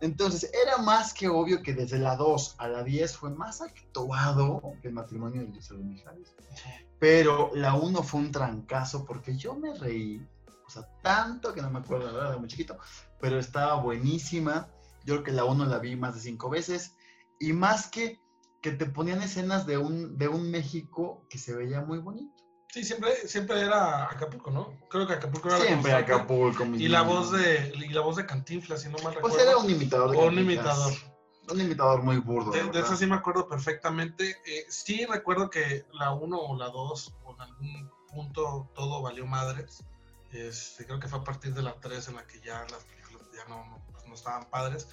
Entonces, 0.00 0.50
era 0.52 0.78
más 0.78 1.14
que 1.14 1.28
obvio 1.28 1.62
que 1.62 1.74
desde 1.74 1.98
la 1.98 2.16
2 2.16 2.56
a 2.58 2.68
la 2.68 2.82
10 2.82 3.16
fue 3.16 3.30
más 3.30 3.60
actuado 3.60 4.60
que 4.80 4.88
el 4.88 4.94
matrimonio 4.94 5.42
de 5.42 5.48
Lucero 5.48 5.80
Mijares. 5.80 6.34
Pero 6.98 7.50
la 7.54 7.74
1 7.74 8.02
fue 8.02 8.20
un 8.20 8.32
trancazo 8.32 9.04
porque 9.04 9.36
yo 9.36 9.54
me 9.54 9.74
reí, 9.74 10.26
o 10.66 10.70
sea, 10.70 10.82
tanto 11.02 11.52
que 11.52 11.62
no 11.62 11.70
me 11.70 11.80
acuerdo, 11.80 12.06
la 12.06 12.12
verdad, 12.12 12.30
era 12.30 12.38
muy 12.38 12.48
chiquito, 12.48 12.78
pero 13.20 13.38
estaba 13.38 13.74
buenísima. 13.80 14.68
Yo 15.04 15.14
creo 15.14 15.24
que 15.24 15.32
la 15.32 15.44
1 15.44 15.66
la 15.66 15.78
vi 15.78 15.96
más 15.96 16.14
de 16.14 16.20
cinco 16.20 16.48
veces. 16.48 16.94
Y 17.38 17.52
más 17.52 17.88
que 17.88 18.22
que 18.62 18.70
te 18.70 18.86
ponían 18.86 19.20
escenas 19.20 19.66
de 19.66 19.76
un, 19.76 20.16
de 20.16 20.28
un 20.28 20.50
México 20.50 21.26
que 21.28 21.36
se 21.36 21.52
veía 21.52 21.82
muy 21.82 21.98
bonito. 21.98 22.41
Sí, 22.72 22.84
siempre, 22.84 23.28
siempre 23.28 23.60
era 23.60 24.04
Acapulco, 24.04 24.50
¿no? 24.50 24.72
Creo 24.88 25.06
que 25.06 25.12
Acapulco 25.12 25.48
era 25.48 25.58
la 25.58 25.64
Siempre 25.66 25.92
constante. 25.92 26.14
Acapulco. 26.14 26.64
mi 26.64 26.82
Y 26.82 26.88
la 26.88 27.02
voz 27.02 27.30
de, 27.30 27.70
y 27.76 27.88
la 27.90 28.00
voz 28.00 28.16
de 28.16 28.24
Cantinflas, 28.24 28.80
si 28.80 28.88
no 28.88 28.96
mal 29.04 29.12
Pues 29.20 29.34
recuerdo. 29.34 29.40
era 29.40 29.56
un 29.58 29.70
imitador. 29.70 30.10
de 30.12 30.16
O 30.16 30.26
un 30.28 30.38
imitador. 30.38 30.92
Un 31.50 31.60
imitador 31.60 32.02
muy 32.02 32.16
burdo. 32.16 32.50
De, 32.50 32.64
la 32.64 32.80
eso 32.80 32.96
sí 32.96 33.04
me 33.06 33.16
acuerdo 33.16 33.46
perfectamente. 33.46 34.38
Eh, 34.46 34.64
sí 34.70 35.04
recuerdo 35.04 35.50
que 35.50 35.84
la 35.92 36.12
1 36.12 36.34
o 36.34 36.56
la 36.56 36.70
2, 36.70 37.14
o 37.24 37.34
en 37.34 37.40
algún 37.42 37.90
punto 38.10 38.70
todo 38.74 39.02
valió 39.02 39.26
madres. 39.26 39.84
Este, 40.32 40.86
creo 40.86 40.98
que 40.98 41.08
fue 41.08 41.18
a 41.18 41.24
partir 41.24 41.52
de 41.52 41.62
la 41.62 41.74
3 41.74 42.08
en 42.08 42.16
la 42.16 42.26
que 42.26 42.40
ya 42.40 42.64
las 42.70 42.84
películas 42.84 43.28
ya 43.36 43.44
no, 43.50 43.66
no, 43.66 43.82
pues, 43.92 44.06
no 44.06 44.14
estaban 44.14 44.48
padres. 44.48 44.88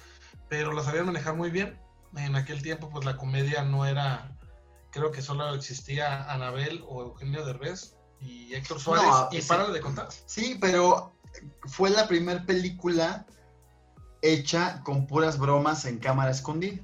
Pero 0.50 0.74
las 0.74 0.84
sabían 0.84 1.06
manejar 1.06 1.34
muy 1.34 1.50
bien. 1.50 1.80
En 2.14 2.36
aquel 2.36 2.60
tiempo, 2.62 2.90
pues 2.90 3.06
la 3.06 3.16
comedia 3.16 3.62
no 3.62 3.86
era. 3.86 4.36
Creo 4.90 5.10
que 5.10 5.22
solo 5.22 5.54
existía 5.54 6.30
Anabel 6.30 6.84
o 6.88 7.02
Eugenio 7.02 7.44
Derbez 7.44 7.96
y 8.20 8.54
Héctor 8.54 8.80
Suárez. 8.80 9.06
No, 9.06 9.28
y 9.30 9.40
sí. 9.40 9.48
párale 9.48 9.72
de 9.72 9.80
contar. 9.80 10.08
Sí, 10.26 10.58
pero 10.60 11.12
fue 11.64 11.90
la 11.90 12.08
primera 12.08 12.44
película 12.44 13.26
hecha 14.22 14.82
con 14.82 15.06
puras 15.06 15.38
bromas 15.38 15.84
en 15.84 15.98
cámara 15.98 16.30
escondida. 16.30 16.82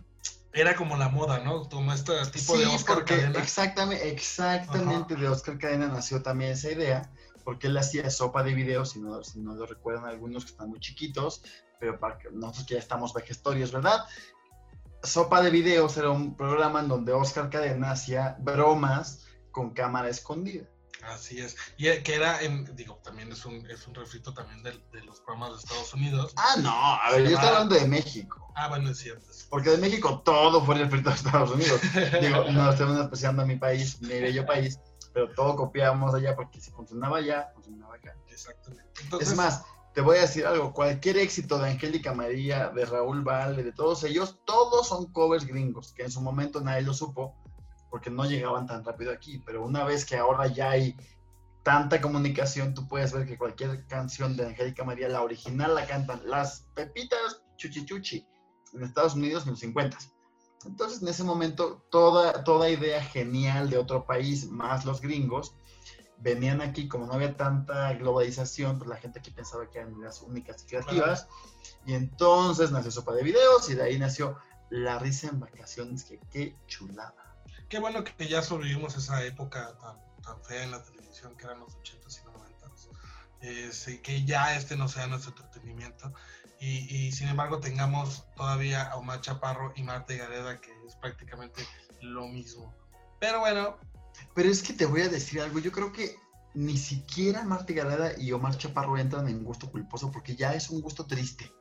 Era 0.53 0.75
como 0.75 0.97
la 0.97 1.11
moda, 1.11 1.41
¿no? 1.41 1.69
Como 1.69 1.93
este 1.93 2.15
tipo 2.33 2.55
sí, 2.55 2.61
de 2.61 2.67
Oscar 2.67 2.97
porque 2.97 3.17
Cadena. 3.17 3.39
exactamente, 3.41 4.09
exactamente 4.09 5.15
de 5.15 5.29
Oscar 5.29 5.59
Cadena 5.59 5.89
nació 5.89 6.23
también 6.23 6.53
esa 6.53 6.71
idea, 6.71 7.11
porque 7.45 7.67
él 7.67 7.77
hacía 7.77 8.09
sopa 8.09 8.43
de 8.43 8.55
videos, 8.55 8.93
si 8.93 9.01
no, 9.01 9.23
si 9.23 9.39
no 9.39 9.55
lo 9.55 9.67
recuerdan 9.67 10.07
algunos 10.07 10.47
que 10.47 10.53
están 10.53 10.71
muy 10.71 10.81
chiquitos, 10.81 11.43
pero 11.79 12.01
para 12.01 12.17
que 12.17 12.31
nosotros 12.31 12.67
que 12.67 12.75
ya 12.75 12.81
estamos 12.81 13.13
vejestorios, 13.13 13.71
¿verdad? 13.71 14.07
Sopa 15.07 15.41
de 15.43 15.51
videos 15.51 15.97
era 15.97 16.11
un 16.11 16.37
programa 16.37 16.81
en 16.81 16.89
donde 16.89 17.13
Oscar 17.13 17.49
Cadena 17.51 17.93
hacía 17.93 18.37
bromas 18.41 19.25
con 19.51 19.71
cámara 19.71 20.09
escondida. 20.09 20.65
Así 21.05 21.39
es. 21.39 21.57
Y 21.77 21.87
eh, 21.89 22.03
que 22.03 22.15
era, 22.17 22.41
en, 22.43 22.75
digo, 22.75 22.97
también 23.05 23.31
es 23.31 23.45
un, 23.47 23.65
es 23.71 23.87
un 23.87 23.95
refrito 23.95 24.35
también 24.35 24.63
de, 24.63 24.73
de 24.93 25.03
los 25.05 25.21
programas 25.21 25.51
de 25.53 25.57
Estados 25.59 25.95
Unidos. 25.95 26.33
Ah, 26.37 26.57
no, 26.59 26.71
a 26.73 27.11
ver, 27.13 27.23
Se 27.25 27.31
yo 27.31 27.37
estoy 27.37 27.45
va- 27.45 27.49
hablando 27.55 27.75
de 27.77 27.87
México, 27.87 28.53
Ah, 28.57 28.69
bueno, 28.69 28.91
es 28.91 28.99
cierto. 28.99 29.27
porque 29.51 29.71
de 29.71 29.77
México 29.79 30.23
todo 30.25 30.65
fue 30.65 30.75
refrito 30.77 31.11
a 31.11 31.15
Estados 31.15 31.51
Unidos. 31.51 31.81
Digo, 32.21 32.45
no 32.51 32.71
estoy 32.71 32.87
menospreciando 32.87 33.43
a 33.43 33.47
mi 33.47 33.57
país, 33.57 34.01
mi 34.01 34.09
bello 34.09 34.45
país, 34.47 34.81
pero 35.13 35.31
todo 35.35 35.55
copiábamos 35.55 36.15
allá 36.15 36.35
porque 36.35 36.61
si 36.61 36.71
funcionaba 36.71 37.19
allá, 37.19 37.51
funcionaba 37.55 37.95
acá. 37.95 38.17
Exactamente. 38.29 38.91
Entonces, 39.03 39.29
Es 39.31 39.37
más, 39.37 39.63
te 39.97 40.03
voy 40.03 40.19
a 40.19 40.21
decir 40.21 40.45
algo, 40.45 40.75
cualquier 40.75 41.17
éxito 41.17 41.57
de 41.57 41.71
Angélica 41.71 42.13
María, 42.13 42.69
de 42.69 42.85
Raúl 42.85 43.27
Valle, 43.27 43.63
de 43.63 43.73
todos 43.73 44.05
ellos, 44.05 44.39
todos 44.45 44.89
son 44.89 45.11
covers 45.11 45.47
gringos, 45.47 45.95
que 45.95 46.03
en 46.03 46.11
su 46.11 46.21
momento 46.21 46.61
nadie 46.61 46.83
lo 46.83 46.93
supo, 46.93 47.35
porque 47.89 48.11
no 48.11 48.27
llegaban 48.27 48.67
tan 48.67 48.85
rápido 48.85 49.11
aquí, 49.11 49.39
pero 49.47 49.65
una 49.65 49.85
vez 49.85 50.05
que 50.05 50.19
ahora 50.19 50.49
ya 50.49 50.69
hay 50.69 50.95
tanta 51.63 52.03
comunicación, 52.03 52.75
tú 52.75 52.87
puedes 52.87 53.15
ver 53.15 53.27
que 53.27 53.39
cualquier 53.39 53.87
canción 53.87 54.37
de 54.37 54.45
Angélica 54.45 54.85
María, 54.85 55.09
la 55.09 55.23
original 55.23 55.75
la 55.75 55.87
cantan 55.87 56.21
las 56.27 56.67
Pepitas 56.75 57.41
Chuchi 57.57 57.87
Chuchi 57.87 58.27
en 58.75 58.83
Estados 58.83 59.15
Unidos 59.15 59.45
en 59.45 59.53
los 59.53 59.61
50. 59.61 59.97
Entonces, 60.67 61.01
en 61.01 61.09
ese 61.09 61.25
momento, 61.25 61.87
toda, 61.91 62.45
toda 62.45 62.69
idea 62.69 63.03
genial 63.03 63.71
de 63.71 63.79
otro 63.79 64.05
país, 64.05 64.47
más 64.51 64.85
los 64.85 65.01
gringos, 65.01 65.55
venían 66.19 66.61
aquí, 66.61 66.89
como 66.89 67.07
no 67.07 67.15
había 67.15 67.37
tanta 67.37 67.93
globalización, 67.95 68.79
pues 68.79 68.89
la 68.89 68.97
gente 68.97 69.19
aquí 69.19 69.31
pensaba 69.31 69.69
que 69.71 69.79
eran 69.79 70.01
las 70.01 70.23
únicas 70.23 70.63
y 70.63 70.67
creativas. 70.67 71.29
Y 71.85 71.95
entonces 71.95 72.71
nació 72.71 72.91
Sopa 72.91 73.13
de 73.13 73.23
Videos 73.23 73.69
y 73.71 73.75
de 73.75 73.83
ahí 73.83 73.99
nació 73.99 74.39
La 74.71 74.99
Risa 74.99 75.29
en 75.29 75.41
Vacaciones, 75.41 76.05
que 76.05 76.19
qué 76.33 76.57
chulada. 76.67 77.15
qué 77.69 77.79
bueno 77.79 78.05
que 78.05 78.29
ya 78.29 78.43
sobrevivimos 78.43 78.97
esa 78.97 79.25
época 79.25 79.77
tan, 79.79 79.97
tan 80.23 80.43
fea 80.45 80.65
en 80.65 80.71
la 80.71 80.83
televisión 80.83 81.37
que 81.37 81.45
eran 81.45 81.61
los 81.61 81.77
80s 81.79 82.21
y 82.21 82.27
90s. 82.27 82.89
Este, 83.41 84.01
que 84.01 84.25
ya 84.25 84.57
este 84.57 84.77
no 84.77 84.89
sea 84.89 85.07
nuestro 85.07 85.33
entretenimiento. 85.33 86.13
Y, 86.59 86.97
y, 86.97 87.13
sin 87.13 87.29
embargo 87.29 87.61
tengamos 87.61 88.25
todavía 88.35 88.83
a 88.91 88.97
Omar 88.97 89.21
Chaparro 89.21 89.75
y 89.77 89.83
Marta 89.83 90.15
Gareda, 90.15 90.59
que 90.59 90.73
es 90.87 90.97
prácticamente 90.97 91.67
lo 92.01 92.29
mismo. 92.29 92.75
Pero 93.19 93.41
bueno, 93.41 93.77
Pero 94.35 94.49
es 94.49 94.63
que 94.63 94.73
te 94.73 94.87
voy 94.87 95.03
a 95.03 95.09
decir 95.09 95.41
algo, 95.41 95.59
yo 95.59 95.73
creo 95.73 95.93
que 95.93 96.17
ni 96.55 96.77
siquiera 96.79 97.45
Marta 97.45 97.73
Gareda 97.73 98.19
y 98.19 98.33
Omar 98.33 98.57
Chaparro 98.57 98.97
entran 98.97 99.29
en 99.29 99.45
gusto 99.45 99.71
culposo 99.71 100.11
porque 100.11 100.37
ya 100.37 100.55
es 100.55 100.71
un 100.71 100.81
gusto 100.81 101.07
triste. 101.07 101.53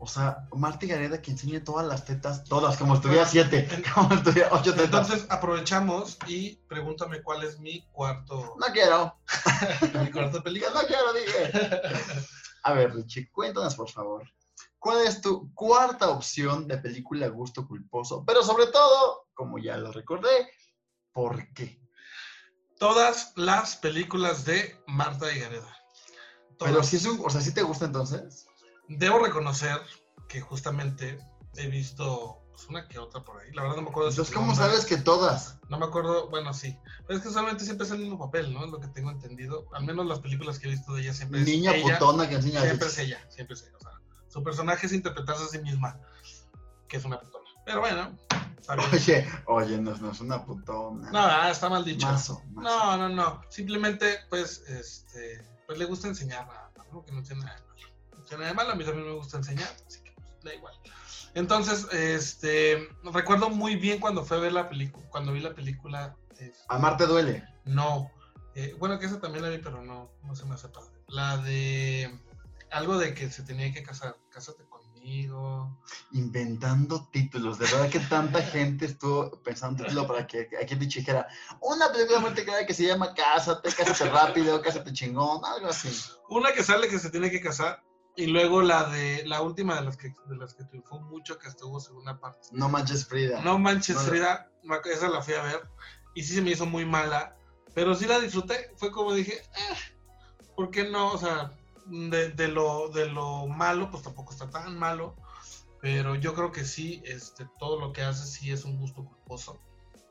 O 0.00 0.06
sea, 0.06 0.46
Marta 0.52 0.86
Gareda 0.86 1.20
que 1.20 1.32
enseñe 1.32 1.58
todas 1.58 1.84
las 1.84 2.04
tetas, 2.04 2.44
todas, 2.44 2.76
como 2.76 2.94
si 2.94 3.02
tuviera 3.02 3.26
siete, 3.26 3.68
como 3.94 4.16
si 4.16 4.22
tuviera 4.22 4.48
ocho 4.52 4.72
tetas. 4.72 4.84
entonces 4.84 5.26
aprovechamos 5.28 6.18
y 6.28 6.54
pregúntame 6.68 7.20
cuál 7.20 7.42
es 7.42 7.58
mi 7.58 7.84
cuarto, 7.90 8.54
no 8.60 8.66
quiero, 8.72 9.18
mi 10.00 10.10
cuarto 10.12 10.40
película. 10.40 10.72
no 10.72 10.86
quiero, 10.86 11.12
dije. 11.12 11.80
A 12.62 12.72
ver, 12.74 12.94
Richie, 12.94 13.28
cuéntanos 13.30 13.74
por 13.74 13.90
favor. 13.90 14.28
¿Cuál 14.78 15.04
es 15.04 15.20
tu 15.20 15.52
cuarta 15.54 16.10
opción 16.10 16.68
de 16.68 16.78
película 16.78 17.26
gusto 17.28 17.66
culposo? 17.66 18.24
Pero 18.24 18.44
sobre 18.44 18.68
todo, 18.68 19.26
como 19.34 19.58
ya 19.58 19.76
lo 19.76 19.90
recordé, 19.90 20.48
¿por 21.12 21.52
qué? 21.52 21.80
Todas 22.78 23.32
las 23.36 23.76
películas 23.76 24.44
de 24.44 24.80
Marta 24.86 25.32
y 25.32 25.40
Gareda. 25.40 25.76
Pero 26.58 26.82
si 26.82 26.96
es 26.96 27.04
un, 27.06 27.20
o 27.24 27.30
sea, 27.30 27.40
si 27.40 27.52
te 27.52 27.62
gusta 27.62 27.84
entonces. 27.84 28.46
Debo 28.88 29.18
reconocer 29.18 29.80
que 30.28 30.40
justamente 30.40 31.18
he 31.56 31.68
visto 31.68 32.40
pues, 32.50 32.68
una 32.68 32.88
que 32.88 32.98
otra 32.98 33.22
por 33.22 33.40
ahí. 33.40 33.52
La 33.52 33.62
verdad 33.62 33.76
no 33.76 33.82
me 33.82 33.88
acuerdo. 33.90 34.08
de 34.08 34.14
Entonces, 34.14 34.34
¿cómo 34.34 34.48
nombre. 34.48 34.66
sabes 34.66 34.84
que 34.84 34.96
todas? 34.96 35.58
No 35.68 35.78
me 35.78 35.86
acuerdo, 35.86 36.28
bueno, 36.30 36.52
sí. 36.54 36.76
Pero 37.06 37.18
es 37.18 37.24
que 37.24 37.30
solamente 37.30 37.64
siempre 37.64 37.86
es 37.86 37.92
el 37.92 37.98
mismo 37.98 38.18
papel, 38.18 38.52
¿no? 38.52 38.64
Es 38.64 38.70
lo 38.70 38.80
que 38.80 38.88
tengo 38.88 39.10
entendido. 39.10 39.66
Al 39.72 39.84
menos 39.84 40.06
las 40.06 40.20
películas 40.20 40.58
que 40.58 40.68
he 40.68 40.70
visto 40.70 40.94
de 40.94 41.02
ella 41.02 41.14
siempre 41.14 41.40
Niña 41.40 41.72
es 41.72 41.84
ella. 41.84 41.98
putona 41.98 42.28
que 42.28 42.36
enseña 42.36 42.62
Siempre 42.62 42.88
es 42.88 42.98
ella, 42.98 43.26
siempre 43.28 43.54
es 43.54 43.62
ella. 43.62 43.76
O 43.76 43.80
sea, 43.80 43.92
su 44.28 44.42
personaje 44.42 44.86
es 44.86 44.92
interpretarse 44.92 45.44
a 45.44 45.48
sí 45.48 45.58
misma, 45.58 46.00
que 46.88 46.96
es 46.96 47.04
una 47.04 47.20
putona. 47.20 47.48
Pero 47.64 47.80
bueno, 47.80 48.16
Oye, 48.92 49.28
oye, 49.46 49.78
no, 49.78 49.96
no 49.96 50.12
es 50.12 50.20
una 50.20 50.44
putona. 50.44 51.10
No, 51.10 51.18
ah, 51.20 51.50
está 51.50 51.68
mal 51.68 51.84
dicho. 51.84 52.08
No, 52.50 52.96
no, 52.96 53.08
no. 53.08 53.40
Simplemente, 53.48 54.18
pues, 54.28 54.60
este, 54.68 55.42
pues 55.66 55.78
le 55.78 55.84
gusta 55.84 56.08
enseñar 56.08 56.46
nada 56.46 56.70
¿no? 56.92 57.04
Que 57.04 57.12
no 57.12 57.22
tiene 57.22 57.44
nada 57.44 57.56
de 57.56 57.62
malo. 57.62 57.92
No 58.16 58.24
tiene 58.24 58.38
nada 58.38 58.48
de 58.48 58.54
malo, 58.54 58.70
a 58.70 58.74
mí 58.74 58.84
también 58.84 59.06
me 59.06 59.14
gusta 59.14 59.36
enseñar, 59.36 59.68
así 59.86 60.00
que 60.02 60.12
pues, 60.12 60.26
da 60.42 60.54
igual. 60.54 60.74
Entonces, 61.34 61.86
este, 61.92 62.88
recuerdo 63.04 63.50
muy 63.50 63.76
bien 63.76 64.00
cuando 64.00 64.24
fue 64.24 64.38
a 64.38 64.40
ver 64.40 64.52
la 64.52 64.68
película, 64.68 65.06
cuando 65.10 65.32
vi 65.32 65.40
la 65.40 65.54
película. 65.54 66.16
este, 66.32 66.54
Amarte 66.68 67.06
duele. 67.06 67.44
no, 67.64 68.10
eh, 68.54 68.74
bueno, 68.78 68.98
que 68.98 69.06
esa 69.06 69.20
también 69.20 69.44
la 69.44 69.50
vi, 69.50 69.58
pero 69.58 69.82
no, 69.82 70.10
no 70.24 70.34
se 70.34 70.44
me 70.46 70.54
hace 70.54 70.68
padre. 70.68 70.90
La 71.06 71.36
de 71.38 72.18
algo 72.70 72.98
de 72.98 73.14
que 73.14 73.30
se 73.30 73.42
tenía 73.42 73.72
que 73.72 73.82
casar, 73.82 74.16
cásate 74.30 74.64
conmigo. 74.98 75.78
Inventando 76.12 77.08
títulos. 77.10 77.58
De 77.58 77.66
verdad 77.66 77.88
que 77.88 78.00
tanta 78.00 78.42
gente 78.42 78.86
estuvo 78.86 79.30
pensando 79.42 79.82
un 79.82 79.88
título 79.88 80.06
para 80.06 80.26
que 80.26 80.48
aquí 80.60 80.74
el 80.74 80.80
bicho 80.80 81.00
dijera 81.00 81.26
una 81.60 81.92
película 81.92 82.20
muy 82.20 82.32
clara 82.32 82.66
que 82.66 82.74
se 82.74 82.86
llama 82.86 83.14
Cásate, 83.14 83.70
Cásate 83.72 84.10
rápido, 84.10 84.60
Cásate 84.62 84.92
chingón, 84.92 85.44
algo 85.44 85.68
así. 85.68 85.90
Una 86.28 86.52
que 86.52 86.62
sale 86.62 86.88
que 86.88 86.98
se 86.98 87.10
tiene 87.10 87.30
que 87.30 87.40
casar 87.40 87.82
y 88.16 88.26
luego 88.26 88.62
la 88.62 88.84
de 88.90 89.24
la 89.26 89.42
última 89.42 89.76
de 89.76 89.82
las 89.82 89.96
que 89.96 90.14
de 90.26 90.36
las 90.36 90.54
que 90.54 90.64
triunfó 90.64 91.00
mucho 91.00 91.38
que 91.38 91.48
estuvo 91.48 91.78
segunda 91.80 92.18
parte. 92.18 92.48
No 92.52 92.68
manches 92.68 93.06
Frida. 93.06 93.40
No 93.42 93.58
manches 93.58 93.96
No 93.96 94.02
Frida, 94.02 94.50
esa 94.92 95.08
la 95.08 95.22
fui 95.22 95.34
a 95.34 95.42
ver 95.42 95.68
y 96.14 96.22
sí 96.22 96.34
se 96.34 96.42
me 96.42 96.50
hizo 96.50 96.66
muy 96.66 96.84
mala, 96.84 97.36
pero 97.74 97.94
sí 97.94 98.06
la 98.06 98.18
disfruté. 98.18 98.72
Fue 98.76 98.90
como 98.90 99.12
dije, 99.14 99.34
eh, 99.34 99.76
¿por 100.56 100.70
qué 100.70 100.84
no? 100.84 101.12
O 101.12 101.18
sea, 101.18 101.52
de, 101.88 102.30
de 102.30 102.48
lo, 102.48 102.88
de 102.88 103.06
lo 103.06 103.46
malo, 103.46 103.90
pues 103.90 104.02
tampoco 104.02 104.32
está 104.32 104.48
tan 104.50 104.78
malo, 104.78 105.16
pero 105.80 106.14
yo 106.14 106.34
creo 106.34 106.52
que 106.52 106.64
sí, 106.64 107.02
este, 107.04 107.46
todo 107.58 107.78
lo 107.80 107.92
que 107.92 108.02
hace 108.02 108.26
sí 108.26 108.50
es 108.52 108.64
un 108.64 108.78
gusto 108.78 109.04
culposo. 109.04 109.58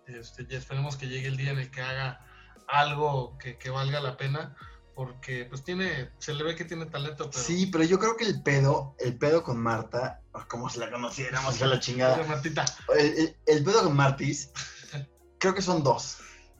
Este, 0.07 0.45
y 0.49 0.55
esperemos 0.55 0.95
que 0.95 1.07
llegue 1.07 1.27
el 1.27 1.37
día 1.37 1.51
en 1.51 1.59
el 1.59 1.69
que 1.71 1.81
haga 1.81 2.25
algo 2.67 3.37
que, 3.37 3.57
que 3.57 3.69
valga 3.69 3.99
la 3.99 4.15
pena, 4.17 4.55
porque 4.95 5.45
pues 5.45 5.63
tiene, 5.63 6.09
se 6.17 6.33
le 6.33 6.43
ve 6.43 6.55
que 6.55 6.65
tiene 6.65 6.85
talento, 6.87 7.29
pero... 7.29 7.43
Sí, 7.43 7.67
pero 7.67 7.83
yo 7.83 7.99
creo 7.99 8.17
que 8.17 8.23
el 8.25 8.41
pedo, 8.41 8.95
el 8.99 9.17
pedo 9.17 9.43
con 9.43 9.57
Marta, 9.61 10.21
como 10.49 10.69
si 10.69 10.79
la 10.79 10.89
conociéramos, 10.89 11.57
que 11.57 11.65
la 11.65 11.79
chingada. 11.79 12.23
Martita, 12.23 12.65
El, 12.97 13.05
el- 13.05 13.37
el 13.45 13.63
pedo 13.63 13.83
con 13.83 13.95
Martis, 13.95 14.51
creo 15.39 15.53
que 15.53 15.61
son 15.61 15.83
dos. 15.83 16.17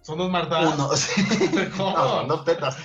Son 0.08 0.20
dos 0.20 0.32
Martas. 0.32 0.74
Uno, 0.74 0.90
sí. 0.96 1.22
No, 1.78 1.94
son 1.94 2.28
dos 2.30 2.46
tetas. 2.46 2.78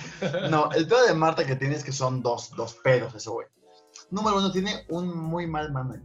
No, 0.49 0.69
el 0.73 0.85
pedo 0.85 1.05
de 1.05 1.13
Marta 1.13 1.45
que 1.45 1.55
tiene 1.55 1.75
es 1.75 1.83
que 1.85 1.93
son 1.93 2.21
dos, 2.21 2.51
dos 2.51 2.73
pedos, 2.83 3.15
eso, 3.15 3.31
güey. 3.31 3.47
Número 4.11 4.37
uno, 4.39 4.51
tiene 4.51 4.85
un 4.89 5.17
muy 5.17 5.47
mal 5.47 5.71
manager. 5.71 6.03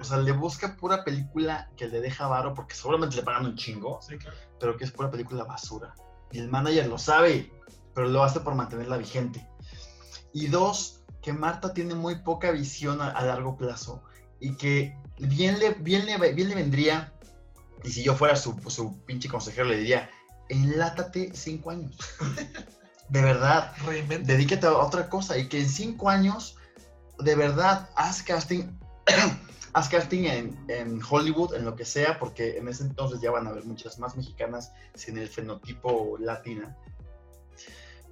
O 0.00 0.04
sea, 0.04 0.18
le 0.18 0.30
busca 0.30 0.76
pura 0.76 1.02
película 1.02 1.68
que 1.76 1.88
le 1.88 2.00
deja 2.00 2.28
varo, 2.28 2.54
porque 2.54 2.76
seguramente 2.76 3.16
le 3.16 3.24
pagan 3.24 3.46
un 3.46 3.56
chingo, 3.56 3.98
Sí, 4.00 4.18
claro. 4.18 4.36
pero 4.60 4.76
que 4.76 4.84
es 4.84 4.92
pura 4.92 5.10
película 5.10 5.42
basura. 5.42 5.94
Y 6.30 6.38
el 6.38 6.48
manager 6.48 6.86
lo 6.86 6.98
sabe, 6.98 7.50
pero 7.92 8.06
lo 8.06 8.22
hace 8.22 8.38
por 8.38 8.54
mantenerla 8.54 8.98
vigente. 8.98 9.48
Y 10.32 10.46
dos, 10.46 11.00
que 11.22 11.32
Marta 11.32 11.74
tiene 11.74 11.96
muy 11.96 12.20
poca 12.22 12.52
visión 12.52 13.02
a, 13.02 13.10
a 13.10 13.24
largo 13.24 13.56
plazo 13.56 14.04
y 14.38 14.56
que 14.56 14.96
bien 15.18 15.58
le, 15.58 15.70
bien, 15.70 16.06
le, 16.06 16.32
bien 16.32 16.48
le 16.50 16.54
vendría, 16.54 17.12
y 17.82 17.90
si 17.90 18.04
yo 18.04 18.14
fuera 18.14 18.36
su, 18.36 18.54
su 18.68 19.02
pinche 19.04 19.28
consejero, 19.28 19.66
le 19.66 19.78
diría, 19.78 20.08
enlátate 20.48 21.30
cinco 21.34 21.70
años. 21.70 21.96
De 23.08 23.22
verdad, 23.22 23.72
Reinventa. 23.86 24.32
dedícate 24.32 24.66
a 24.66 24.76
otra 24.78 25.08
cosa 25.08 25.38
y 25.38 25.48
que 25.48 25.60
en 25.60 25.68
cinco 25.68 26.10
años, 26.10 26.56
de 27.20 27.36
verdad, 27.36 27.88
haz 27.94 28.20
casting, 28.22 28.64
haz 29.72 29.88
casting 29.88 30.24
en, 30.24 30.64
en 30.68 31.00
Hollywood, 31.08 31.54
en 31.54 31.64
lo 31.64 31.76
que 31.76 31.84
sea, 31.84 32.18
porque 32.18 32.58
en 32.58 32.66
ese 32.66 32.82
entonces 32.82 33.20
ya 33.20 33.30
van 33.30 33.46
a 33.46 33.50
haber 33.50 33.64
muchas 33.64 34.00
más 34.00 34.16
mexicanas 34.16 34.72
sin 34.94 35.18
el 35.18 35.28
fenotipo 35.28 36.16
latina, 36.18 36.76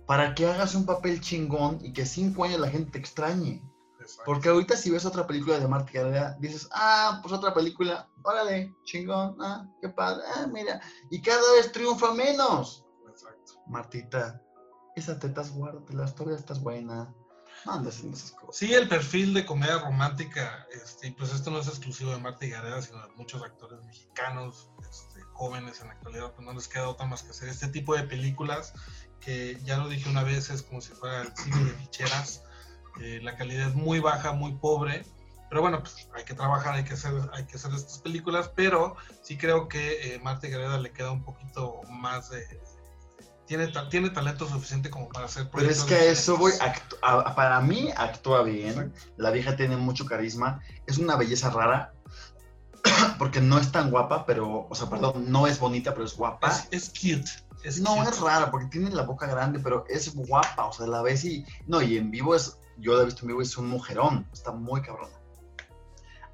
para 0.07 0.35
que 0.35 0.47
hagas 0.47 0.77
un 0.77 0.87
papel 0.87 1.21
chingón 1.21 1.81
y 1.83 1.93
que 1.93 2.07
cinco 2.07 2.45
años 2.45 2.61
la 2.61 2.71
gente 2.71 2.93
te 2.93 2.99
extrañe. 2.99 3.63
Exacto. 4.05 4.23
Porque 4.27 4.51
ahorita 4.51 4.77
si 4.77 4.91
ves 4.91 5.07
otra 5.07 5.27
película 5.27 5.59
de 5.59 5.67
Marta 5.67 5.91
Gareda, 5.93 6.37
dices, 6.39 6.69
ah, 6.73 7.21
pues 7.23 7.33
otra 7.33 7.55
película, 7.55 8.09
órale, 8.23 8.75
chingón, 8.85 9.37
ah, 9.41 9.67
qué 9.81 9.89
padre, 9.89 10.23
ah, 10.37 10.47
mira, 10.47 10.81
y 11.11 11.23
cada 11.23 11.53
vez 11.53 11.73
triunfa 11.73 12.13
menos. 12.13 12.85
Exacto. 13.09 13.55
Martita, 13.67 14.43
esas 14.95 15.19
tetas 15.19 15.53
guárdatelas, 15.53 16.15
todavía 16.15 16.39
estás 16.39 16.61
buena. 16.61 17.15
No 17.65 17.73
andes 17.73 17.95
haciendo 17.95 18.19
esas 18.19 18.33
cosas. 18.33 18.57
Sí, 18.57 18.75
el 18.75 18.89
perfil 18.89 19.33
de 19.33 19.47
comedia 19.47 19.79
romántica, 19.79 20.67
este, 20.71 21.13
pues 21.13 21.33
esto 21.33 21.51
no 21.51 21.61
es 21.61 21.69
exclusivo 21.69 22.11
de 22.11 22.19
Marta 22.19 22.45
y 22.45 22.51
Gareda, 22.51 22.83
sino 22.83 23.01
de 23.01 23.15
muchos 23.15 23.43
actores 23.43 23.83
mexicanos, 23.85 24.71
este, 24.81 25.23
jóvenes 25.33 25.81
en 25.81 25.87
la 25.87 25.95
actualidad, 25.95 26.35
pues 26.35 26.47
no 26.47 26.53
les 26.53 26.69
queda 26.69 26.89
otra 26.89 27.07
más 27.07 27.23
que 27.23 27.31
hacer 27.31 27.49
este 27.49 27.69
tipo 27.69 27.97
de 27.97 28.03
películas 28.03 28.75
que 29.21 29.59
ya 29.65 29.79
lo 29.79 29.89
dije 29.89 30.11
una 30.11 30.23
vez, 30.23 30.51
es 30.51 30.63
como 30.63 30.83
si 30.83 30.93
fuera 30.93 31.23
el 31.23 31.35
cine 31.35 31.65
de 31.65 31.73
ficheras. 31.73 32.43
Eh, 33.01 33.21
la 33.23 33.37
calidad 33.37 33.69
es 33.69 33.75
muy 33.75 34.01
baja, 34.01 34.33
muy 34.33 34.55
pobre, 34.55 35.05
pero 35.51 35.63
bueno, 35.63 35.81
pues 35.81 36.09
hay 36.15 36.25
que 36.25 36.35
trabajar, 36.35 36.75
hay 36.75 36.85
que 36.85 36.95
hacer, 36.95 37.13
hay 37.33 37.45
que 37.45 37.57
hacer 37.57 37.73
estas 37.75 37.99
películas, 37.99 38.51
pero 38.57 38.97
sí 39.23 39.37
creo 39.37 39.69
que 39.69 40.15
eh, 40.15 40.19
Marta 40.21 40.49
Gareda 40.49 40.79
le 40.79 40.91
queda 40.93 41.11
un 41.13 41.23
poquito 41.25 41.81
más 41.91 42.31
de... 42.31 42.45
Tiene, 43.47 43.71
tiene 43.91 44.09
talento 44.09 44.49
suficiente 44.49 44.89
como 44.89 45.11
para 45.11 45.27
hacer 45.27 45.51
Pero 45.51 45.69
es 45.69 45.83
proyectos 45.83 45.87
que 45.87 45.95
a 46.09 46.13
eso 46.13 46.39
voy, 46.39 46.53
a- 47.03 47.35
para 47.35 47.61
mí 47.61 47.91
actúa 47.95 48.43
bien, 48.43 48.95
la 49.19 49.31
vieja 49.31 49.55
tiene 49.55 49.77
mucho 49.77 50.07
carisma, 50.07 50.61
es 50.87 50.97
una 50.97 51.17
belleza 51.17 51.51
rara, 51.51 51.93
porque 53.19 53.41
no 53.41 53.59
es 53.59 53.71
tan 53.71 53.91
guapa, 53.91 54.25
pero, 54.27 54.67
o 54.69 54.75
sea, 54.75 54.89
perdón, 54.89 55.31
no 55.31 55.47
es 55.47 55.59
bonita, 55.59 55.93
pero 55.93 56.07
es 56.07 56.17
guapa. 56.17 56.49
Es, 56.49 56.69
es 56.71 56.89
cute. 56.89 57.31
Es 57.63 57.81
no, 57.81 57.97
cute. 57.97 58.11
es 58.11 58.21
rara, 58.21 58.51
porque 58.51 58.67
tiene 58.67 58.91
la 58.91 59.03
boca 59.03 59.27
grande, 59.27 59.61
pero 59.61 59.85
es 59.89 60.15
guapa, 60.15 60.67
o 60.67 60.73
sea, 60.73 60.87
la 60.87 61.03
ves 61.03 61.25
y, 61.25 61.45
no, 61.67 61.83
y 61.83 61.97
en 61.99 62.11
vivo 62.11 62.35
es, 62.35 62.59
yo 62.79 62.95
la 62.95 63.03
he 63.03 63.07
visto 63.07 63.23
en 63.23 63.29
vivo, 63.29 63.43
es 63.43 63.57
un 63.57 63.69
mujerón, 63.69 64.27
está 64.33 64.53
muy 64.53 64.83
cabrona. 64.83 65.17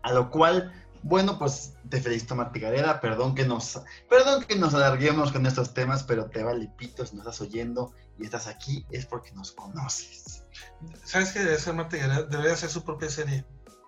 A 0.02 0.12
lo 0.12 0.30
cual, 0.30 0.72
bueno, 1.02 1.38
pues 1.38 1.74
te 1.88 2.00
felicito 2.00 2.34
Marta 2.34 2.58
Gareda, 2.58 3.00
perdón 3.00 3.34
que 3.34 3.44
nos, 3.44 3.82
perdón 4.08 4.44
que 4.44 4.56
nos 4.56 4.74
alarguemos 4.74 5.32
con 5.32 5.46
estos 5.46 5.74
temas, 5.74 6.02
pero 6.02 6.26
te 6.26 6.42
vale 6.42 6.70
pito 6.76 7.04
si 7.04 7.16
nos 7.16 7.26
estás 7.26 7.40
oyendo 7.40 7.92
y 8.18 8.24
estás 8.24 8.46
aquí, 8.46 8.86
es 8.90 9.06
porque 9.06 9.32
nos 9.32 9.52
conoces. 9.52 10.44
¿Sabes 11.04 11.32
qué 11.32 11.40
debe 11.40 11.58
ser 11.58 11.74
Marta 11.74 11.96
Gareda? 11.96 12.22
Debería 12.22 12.52
hacer 12.52 12.70
su 12.70 12.84
propia 12.84 13.10
serie. 13.10 13.44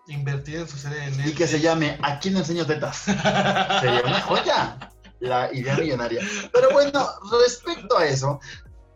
Invertir 0.08 0.56
en 0.56 0.68
su 0.68 0.76
serie 0.78 1.04
en 1.04 1.28
Y 1.28 1.32
que 1.32 1.46
se 1.46 1.60
llame 1.60 1.96
Aquí 2.02 2.30
no 2.30 2.40
enseño 2.40 2.66
tetas. 2.66 2.96
Sería 3.80 4.02
una 4.04 4.20
joya. 4.22 4.90
La 5.20 5.54
idea 5.54 5.76
millonaria. 5.76 6.20
Pero 6.52 6.72
bueno, 6.72 7.08
respecto 7.40 7.96
a 7.96 8.06
eso, 8.06 8.40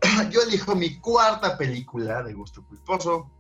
yo 0.31 0.43
elijo 0.43 0.75
mi 0.75 0.99
cuarta 0.99 1.57
película 1.57 2.23
de 2.23 2.35
gusto 2.35 2.67
culposo. 2.67 3.31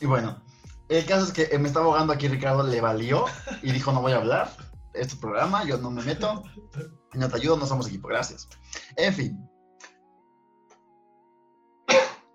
Y 0.00 0.06
bueno, 0.06 0.42
el 0.88 1.04
caso 1.06 1.26
es 1.26 1.32
que 1.32 1.58
me 1.58 1.68
está 1.68 1.80
abogando 1.80 2.12
aquí 2.12 2.28
Ricardo, 2.28 2.62
le 2.62 2.80
valió 2.80 3.24
y 3.62 3.72
dijo 3.72 3.92
no 3.92 4.02
voy 4.02 4.12
a 4.12 4.16
hablar. 4.16 4.50
Es 4.94 5.08
tu 5.08 5.20
programa, 5.20 5.64
yo 5.64 5.78
no 5.78 5.90
me 5.90 6.02
meto. 6.02 6.42
No 7.12 7.28
te 7.28 7.36
ayudo, 7.36 7.56
no 7.56 7.66
somos 7.66 7.88
equipo, 7.88 8.08
gracias. 8.08 8.48
En 8.96 9.12
fin, 9.14 9.48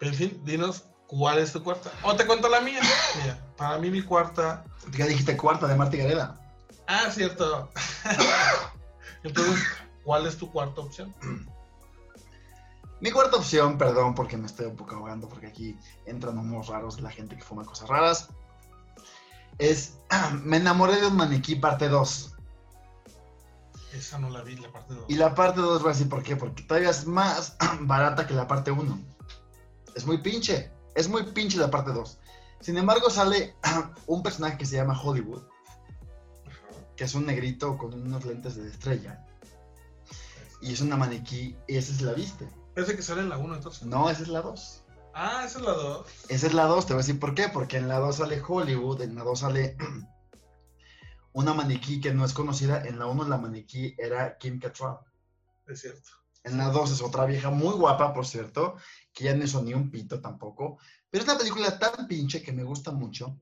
En 0.01 0.15
fin, 0.15 0.41
dinos 0.43 0.85
cuál 1.05 1.37
es 1.37 1.53
tu 1.53 1.63
cuarta. 1.63 1.91
O 2.01 2.15
te 2.15 2.25
cuento 2.25 2.49
la 2.49 2.59
mía. 2.59 2.81
Mira, 3.21 3.53
para 3.55 3.77
mí 3.77 3.91
mi 3.91 4.01
cuarta. 4.01 4.65
ya 4.97 5.05
dijiste 5.05 5.37
cuarta 5.37 5.67
de 5.67 5.75
Marta 5.75 5.95
Gareda. 5.95 6.41
Ah, 6.87 7.11
cierto. 7.11 7.69
Entonces, 9.23 9.63
¿cuál 10.03 10.25
es 10.25 10.37
tu 10.37 10.51
cuarta 10.51 10.81
opción? 10.81 11.13
Mi 13.01 13.09
cuarta 13.09 13.37
opción, 13.37 13.79
perdón 13.79 14.13
porque 14.13 14.37
me 14.37 14.45
estoy 14.45 14.67
un 14.67 14.75
poco 14.75 14.95
ahogando, 14.95 15.27
porque 15.27 15.47
aquí 15.47 15.77
entran 16.05 16.37
humos 16.37 16.67
raros 16.67 16.97
de 16.97 17.01
la 17.01 17.09
gente 17.09 17.35
que 17.35 17.41
fuma 17.41 17.65
cosas 17.65 17.89
raras, 17.89 18.29
es 19.57 19.97
Me 20.43 20.57
enamoré 20.57 21.01
de 21.01 21.07
un 21.07 21.15
maniquí 21.15 21.55
parte 21.55 21.89
2. 21.89 22.35
Esa 23.93 24.19
no 24.19 24.29
la 24.29 24.41
vi, 24.41 24.55
la 24.55 24.71
parte 24.71 24.93
2. 24.93 25.05
Y 25.09 25.15
la 25.15 25.35
parte 25.35 25.59
2 25.59 25.81
voy 25.81 25.89
a 25.89 25.93
decir 25.93 26.09
por 26.09 26.23
qué, 26.23 26.35
porque 26.35 26.63
todavía 26.63 26.91
es 26.91 27.05
más 27.05 27.57
barata 27.81 28.27
que 28.27 28.33
la 28.35 28.47
parte 28.47 28.71
1. 28.71 28.99
Es 29.95 30.05
muy 30.05 30.19
pinche, 30.19 30.71
es 30.95 31.09
muy 31.09 31.23
pinche 31.23 31.57
la 31.57 31.71
parte 31.71 31.91
2. 31.91 32.19
Sin 32.61 32.77
embargo, 32.77 33.09
sale 33.09 33.55
un 34.05 34.21
personaje 34.21 34.57
que 34.57 34.65
se 34.65 34.75
llama 34.75 34.99
Hollywood, 35.01 35.41
que 36.95 37.05
es 37.05 37.15
un 37.15 37.25
negrito 37.25 37.77
con 37.77 37.93
unos 37.93 38.23
lentes 38.25 38.55
de 38.55 38.69
estrella. 38.69 39.25
Y 40.61 40.73
es 40.73 40.81
una 40.81 40.95
maniquí, 40.95 41.57
y 41.67 41.77
esa 41.77 41.91
es 41.91 42.01
la 42.01 42.13
viste. 42.13 42.47
Parece 42.73 42.95
que 42.95 43.01
sale 43.01 43.21
en 43.21 43.29
la 43.29 43.37
1 43.37 43.55
entonces. 43.55 43.83
No, 43.83 44.09
esa 44.09 44.21
es 44.23 44.27
la 44.29 44.41
2. 44.41 44.83
Ah, 45.13 45.43
esa 45.45 45.59
es 45.59 45.65
la 45.65 45.73
2. 45.73 46.07
Esa 46.29 46.47
es 46.47 46.53
la 46.53 46.65
2, 46.65 46.85
te 46.85 46.93
voy 46.93 47.01
a 47.01 47.05
decir 47.05 47.19
por 47.19 47.35
qué. 47.35 47.49
Porque 47.49 47.77
en 47.77 47.87
la 47.87 47.99
2 47.99 48.15
sale 48.17 48.41
Hollywood, 48.45 49.01
en 49.01 49.15
la 49.15 49.23
2 49.23 49.39
sale 49.39 49.75
una 51.33 51.53
maniquí 51.53 51.99
que 52.01 52.13
no 52.13 52.25
es 52.25 52.33
conocida. 52.33 52.83
En 52.85 52.99
la 52.99 53.07
1 53.07 53.27
la 53.27 53.37
maniquí 53.37 53.93
era 53.97 54.37
Kim 54.37 54.59
Cattrall. 54.59 54.99
Es 55.67 55.81
cierto. 55.81 56.09
En 56.43 56.57
la 56.57 56.69
2 56.69 56.91
es 56.91 57.01
otra 57.01 57.25
vieja 57.25 57.49
muy 57.51 57.73
guapa, 57.75 58.13
por 58.13 58.25
cierto, 58.25 58.75
que 59.13 59.25
ya 59.25 59.35
no 59.35 59.43
hizo 59.43 59.61
ni 59.61 59.73
un 59.73 59.91
pito 59.91 60.19
tampoco. 60.21 60.79
Pero 61.09 61.23
es 61.23 61.29
una 61.29 61.37
película 61.37 61.77
tan 61.77 62.07
pinche 62.07 62.41
que 62.41 62.51
me 62.51 62.63
gusta 62.63 62.91
mucho. 62.91 63.37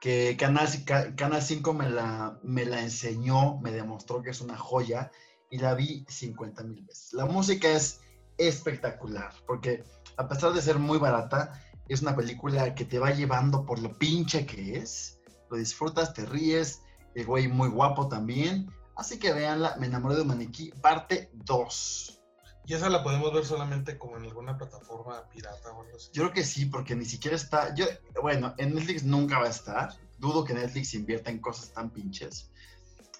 Que 0.00 0.36
Canal, 0.38 0.68
Ca- 0.84 1.16
Canal 1.16 1.42
5 1.42 1.72
me 1.74 1.90
la, 1.90 2.38
me 2.44 2.64
la 2.66 2.80
enseñó, 2.82 3.58
me 3.58 3.72
demostró 3.72 4.22
que 4.22 4.30
es 4.30 4.40
una 4.40 4.56
joya. 4.56 5.10
Y 5.50 5.58
la 5.58 5.74
vi 5.74 6.04
50 6.08 6.62
mil 6.62 6.82
veces. 6.84 7.14
La 7.14 7.24
música 7.24 7.68
es 7.68 8.00
espectacular, 8.38 9.32
porque 9.46 9.84
a 10.16 10.26
pesar 10.28 10.52
de 10.52 10.62
ser 10.62 10.78
muy 10.78 10.98
barata, 10.98 11.60
es 11.88 12.02
una 12.02 12.14
película 12.14 12.74
que 12.74 12.84
te 12.84 12.98
va 12.98 13.12
llevando 13.12 13.64
por 13.64 13.78
lo 13.78 13.96
pinche 13.98 14.46
que 14.46 14.78
es. 14.78 15.20
Lo 15.50 15.56
disfrutas, 15.56 16.12
te 16.12 16.26
ríes, 16.26 16.82
el 17.14 17.26
güey 17.26 17.48
muy 17.48 17.68
guapo 17.68 18.08
también. 18.08 18.70
Así 18.96 19.18
que 19.18 19.32
véanla, 19.32 19.76
Me 19.78 19.86
enamoré 19.86 20.16
de 20.16 20.22
un 20.22 20.28
maniquí, 20.28 20.72
parte 20.82 21.30
2. 21.32 22.20
Y 22.66 22.74
esa 22.74 22.90
la 22.90 23.02
podemos 23.02 23.32
ver 23.32 23.46
solamente 23.46 23.96
como 23.96 24.18
en 24.18 24.24
alguna 24.24 24.58
plataforma 24.58 25.26
pirata 25.30 25.72
o 25.72 25.80
algo 25.80 25.96
así. 25.96 26.10
Yo 26.12 26.24
creo 26.24 26.34
que 26.34 26.44
sí, 26.44 26.66
porque 26.66 26.94
ni 26.94 27.06
siquiera 27.06 27.34
está. 27.34 27.74
Yo, 27.74 27.86
bueno, 28.20 28.54
en 28.58 28.74
Netflix 28.74 29.04
nunca 29.04 29.38
va 29.38 29.46
a 29.46 29.50
estar. 29.50 29.94
Dudo 30.18 30.44
que 30.44 30.52
Netflix 30.52 30.92
invierta 30.92 31.30
en 31.30 31.38
cosas 31.38 31.72
tan 31.72 31.90
pinches. 31.90 32.50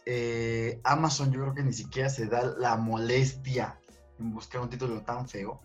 Eh, 0.05 0.81
Amazon, 0.85 1.33
yo 1.33 1.41
creo 1.41 1.55
que 1.55 1.63
ni 1.63 1.73
siquiera 1.73 2.11
se 2.11 2.27
da 2.27 2.43
la 2.59 2.77
molestia 2.77 3.81
buscar 4.19 4.61
un 4.61 4.71
título 4.71 5.01
tan 5.03 5.29
feo. 5.29 5.61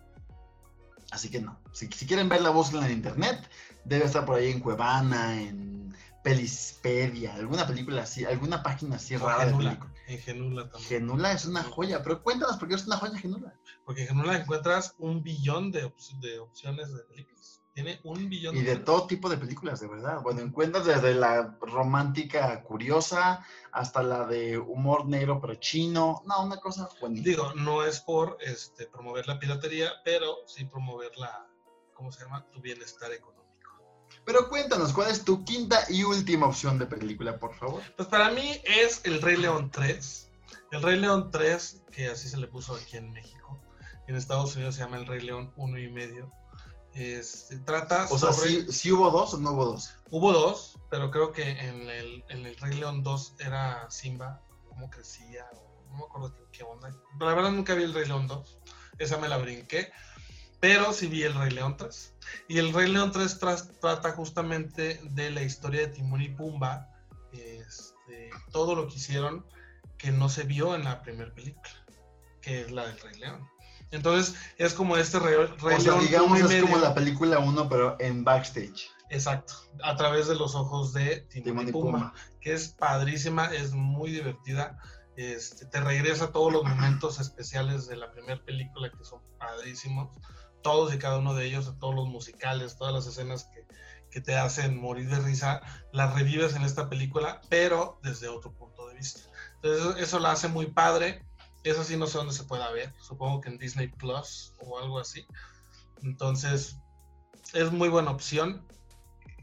Así 1.10 1.30
que 1.30 1.40
no. 1.40 1.60
Si, 1.72 1.86
si 1.88 2.06
quieren 2.06 2.28
verla, 2.28 2.50
búsquenla 2.50 2.86
en 2.86 2.92
internet. 2.92 3.48
Debe 3.84 4.04
estar 4.04 4.24
por 4.24 4.36
ahí 4.36 4.50
en 4.50 4.60
Cuevana, 4.60 5.40
en 5.40 5.94
Pelispedia, 6.24 7.34
alguna 7.34 7.66
película 7.66 8.02
así, 8.02 8.24
alguna 8.24 8.62
página 8.62 8.96
así 8.96 9.14
rara 9.16 9.44
de 9.44 9.54
película. 9.54 9.92
En 10.06 10.18
Genula 10.18 10.70
también. 10.70 10.88
Genula 10.88 11.32
es 11.32 11.44
una 11.44 11.62
joya, 11.62 12.02
pero 12.02 12.22
cuéntanos 12.22 12.56
por 12.56 12.66
qué 12.66 12.74
es 12.74 12.86
una 12.86 12.96
joya 12.96 13.18
Genula. 13.18 13.54
Porque 13.84 14.02
en 14.02 14.08
Genula 14.08 14.38
encuentras 14.38 14.94
un 14.98 15.22
billón 15.22 15.70
de, 15.70 15.92
de 16.20 16.38
opciones 16.38 16.94
de 16.94 17.02
películas. 17.04 17.62
Tiene 17.74 17.98
un 18.04 18.28
billón 18.28 18.56
Y 18.56 18.62
de 18.62 18.76
todo 18.76 19.08
tipo 19.08 19.28
de 19.28 19.36
películas, 19.36 19.80
de 19.80 19.88
verdad. 19.88 20.22
Bueno, 20.22 20.40
encuentras 20.40 20.86
desde 20.86 21.12
la 21.12 21.58
romántica 21.60 22.62
curiosa 22.62 23.44
hasta 23.72 24.00
la 24.00 24.26
de 24.26 24.58
humor 24.58 25.06
negro 25.06 25.40
pero 25.40 25.56
chino. 25.56 26.22
No, 26.24 26.44
una 26.44 26.58
cosa 26.58 26.88
buenísima. 27.00 27.28
Digo, 27.28 27.52
no 27.54 27.84
es 27.84 27.98
por 27.98 28.38
este, 28.40 28.86
promover 28.86 29.26
la 29.26 29.40
piratería, 29.40 29.90
pero 30.04 30.36
sí 30.46 30.64
promover 30.66 31.10
la, 31.18 31.48
¿cómo 31.94 32.12
se 32.12 32.22
llama? 32.22 32.46
Tu 32.52 32.60
bienestar 32.60 33.10
económico. 33.10 33.44
Pero 34.24 34.48
cuéntanos, 34.48 34.92
¿cuál 34.92 35.10
es 35.10 35.24
tu 35.24 35.44
quinta 35.44 35.84
y 35.88 36.04
última 36.04 36.46
opción 36.46 36.78
de 36.78 36.86
película, 36.86 37.40
por 37.40 37.54
favor? 37.54 37.82
Pues 37.96 38.06
para 38.06 38.30
mí 38.30 38.60
es 38.64 39.00
El 39.04 39.20
Rey 39.20 39.36
León 39.36 39.72
3. 39.72 40.30
El 40.70 40.80
Rey 40.80 41.00
León 41.00 41.32
3, 41.32 41.82
que 41.90 42.06
así 42.06 42.28
se 42.28 42.36
le 42.36 42.46
puso 42.46 42.76
aquí 42.76 42.98
en 42.98 43.12
México. 43.12 43.60
En 44.06 44.14
Estados 44.14 44.54
Unidos 44.54 44.76
se 44.76 44.82
llama 44.82 44.98
El 44.98 45.06
Rey 45.06 45.22
León 45.22 45.52
1 45.56 45.78
y 45.78 45.90
medio. 45.90 46.30
Este, 46.94 47.58
trata 47.58 48.06
o 48.10 48.18
sea, 48.18 48.32
¿sí, 48.32 48.92
hubo 48.92 49.10
dos 49.10 49.34
o 49.34 49.38
no 49.38 49.50
hubo 49.52 49.64
dos? 49.64 49.96
Hubo 50.10 50.32
dos, 50.32 50.78
pero 50.90 51.10
creo 51.10 51.32
que 51.32 51.42
en 51.42 51.90
el, 51.90 52.24
en 52.28 52.46
el 52.46 52.56
Rey 52.56 52.74
León 52.78 53.02
2 53.02 53.34
era 53.40 53.90
Simba, 53.90 54.40
cómo 54.68 54.88
crecía, 54.90 55.44
no 55.90 55.96
me 55.96 56.04
acuerdo 56.04 56.36
qué, 56.52 56.62
onda. 56.62 56.90
Pero 57.18 57.30
la 57.30 57.34
verdad 57.34 57.50
nunca 57.50 57.74
vi 57.74 57.82
el 57.82 57.94
Rey 57.94 58.06
León 58.06 58.28
2, 58.28 58.58
esa 58.98 59.18
me 59.18 59.28
la 59.28 59.38
brinqué, 59.38 59.90
pero 60.60 60.92
sí 60.92 61.08
vi 61.08 61.24
el 61.24 61.34
Rey 61.34 61.50
León 61.50 61.76
3. 61.76 62.14
Y 62.46 62.58
el 62.58 62.72
Rey 62.72 62.92
León 62.92 63.10
3 63.10 63.40
trata 63.80 64.12
justamente 64.12 65.00
de 65.02 65.30
la 65.30 65.42
historia 65.42 65.80
de 65.80 65.88
Timón 65.88 66.22
y 66.22 66.28
Pumba, 66.28 66.88
este, 67.32 68.30
todo 68.52 68.76
lo 68.76 68.86
que 68.86 68.94
hicieron 68.94 69.44
que 69.98 70.12
no 70.12 70.28
se 70.28 70.44
vio 70.44 70.76
en 70.76 70.84
la 70.84 71.02
primera 71.02 71.34
película, 71.34 71.70
que 72.40 72.60
es 72.60 72.70
la 72.70 72.86
del 72.86 73.00
Rey 73.00 73.18
León. 73.18 73.53
Entonces 73.90 74.34
es 74.58 74.74
como 74.74 74.96
este 74.96 75.18
Rey, 75.18 75.34
o 75.36 75.80
sea, 75.80 75.98
digamos 75.98 76.40
es 76.40 76.62
como 76.62 76.78
la 76.78 76.94
película 76.94 77.38
1, 77.38 77.68
pero 77.68 77.96
en 78.00 78.24
backstage. 78.24 78.90
Exacto, 79.10 79.54
a 79.82 79.94
través 79.96 80.26
de 80.26 80.34
los 80.34 80.54
ojos 80.54 80.92
de 80.92 81.20
Timón, 81.30 81.68
y 81.68 81.72
Pumba, 81.72 82.14
que 82.40 82.52
es 82.52 82.68
padrísima, 82.68 83.46
es 83.46 83.72
muy 83.72 84.10
divertida. 84.10 84.78
Este, 85.16 85.66
te 85.66 85.80
regresa 85.80 86.32
todos 86.32 86.52
los 86.52 86.64
momentos 86.64 87.20
especiales 87.20 87.86
de 87.86 87.96
la 87.96 88.10
primera 88.10 88.42
película 88.44 88.90
que 88.90 89.04
son 89.04 89.20
padrísimos, 89.38 90.10
todos 90.62 90.92
y 90.92 90.98
cada 90.98 91.18
uno 91.18 91.34
de 91.34 91.46
ellos, 91.46 91.72
todos 91.78 91.94
los 91.94 92.08
musicales, 92.08 92.76
todas 92.76 92.92
las 92.92 93.06
escenas 93.06 93.44
que, 93.44 93.64
que 94.10 94.20
te 94.20 94.34
hacen 94.34 94.80
morir 94.80 95.08
de 95.08 95.20
risa, 95.20 95.60
las 95.92 96.14
revives 96.14 96.56
en 96.56 96.62
esta 96.62 96.88
película, 96.88 97.40
pero 97.48 98.00
desde 98.02 98.28
otro 98.28 98.52
punto 98.52 98.88
de 98.88 98.94
vista. 98.94 99.20
Entonces 99.62 100.02
eso 100.02 100.18
la 100.18 100.32
hace 100.32 100.48
muy 100.48 100.66
padre 100.66 101.24
eso 101.64 101.82
sí 101.82 101.96
no 101.96 102.06
sé 102.06 102.18
dónde 102.18 102.34
se 102.34 102.44
pueda 102.44 102.70
ver. 102.70 102.94
Supongo 103.00 103.40
que 103.40 103.48
en 103.48 103.58
Disney 103.58 103.88
Plus 103.88 104.52
o 104.60 104.78
algo 104.78 104.98
así. 104.98 105.26
Entonces, 106.02 106.76
es 107.52 107.72
muy 107.72 107.88
buena 107.88 108.10
opción. 108.10 108.66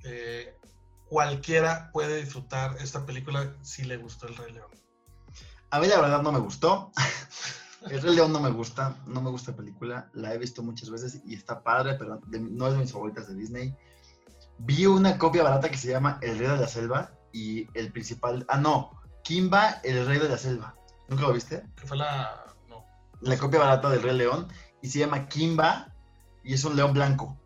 Eh, 0.03 0.55
cualquiera 1.09 1.91
puede 1.91 2.21
disfrutar 2.21 2.77
esta 2.79 3.05
película 3.05 3.55
si 3.61 3.83
le 3.83 3.97
gustó 3.97 4.27
El 4.27 4.37
Rey 4.37 4.53
León. 4.53 4.71
A 5.71 5.79
mí 5.79 5.87
la 5.87 5.99
verdad 5.99 6.21
no 6.21 6.31
me 6.31 6.39
gustó. 6.39 6.91
El 7.89 7.99
Rey 7.99 8.15
León 8.15 8.31
no 8.31 8.39
me 8.39 8.51
gusta, 8.51 8.95
no 9.07 9.21
me 9.21 9.31
gusta 9.31 9.51
la 9.51 9.57
película. 9.57 10.09
La 10.13 10.33
he 10.33 10.37
visto 10.37 10.61
muchas 10.61 10.91
veces 10.91 11.21
y 11.25 11.33
está 11.33 11.63
padre, 11.63 11.95
pero 11.95 12.21
no 12.29 12.67
es 12.67 12.73
de 12.73 12.79
mis 12.79 12.91
favoritas 12.91 13.27
de 13.27 13.35
Disney. 13.35 13.75
Vi 14.59 14.85
una 14.85 15.17
copia 15.17 15.41
barata 15.41 15.71
que 15.71 15.77
se 15.77 15.89
llama 15.89 16.19
El 16.21 16.37
Rey 16.37 16.47
de 16.47 16.57
la 16.57 16.67
Selva 16.67 17.11
y 17.31 17.67
el 17.73 17.91
principal... 17.91 18.45
Ah, 18.49 18.59
no, 18.59 19.01
Kimba, 19.23 19.81
el 19.83 20.05
Rey 20.05 20.19
de 20.19 20.29
la 20.29 20.37
Selva. 20.37 20.75
¿Nunca 21.11 21.27
lo 21.27 21.33
viste? 21.33 21.61
Que 21.75 21.85
fue 21.85 21.97
la. 21.97 22.55
No. 22.69 22.85
La 23.19 23.37
copia 23.37 23.59
barata 23.59 23.89
del 23.89 24.01
Rey 24.01 24.17
León. 24.17 24.47
Y 24.81 24.87
se 24.87 24.99
llama 24.99 25.27
Kimba. 25.27 25.93
Y 26.41 26.53
es 26.53 26.63
un 26.63 26.75
león 26.75 26.93
blanco. 26.93 27.37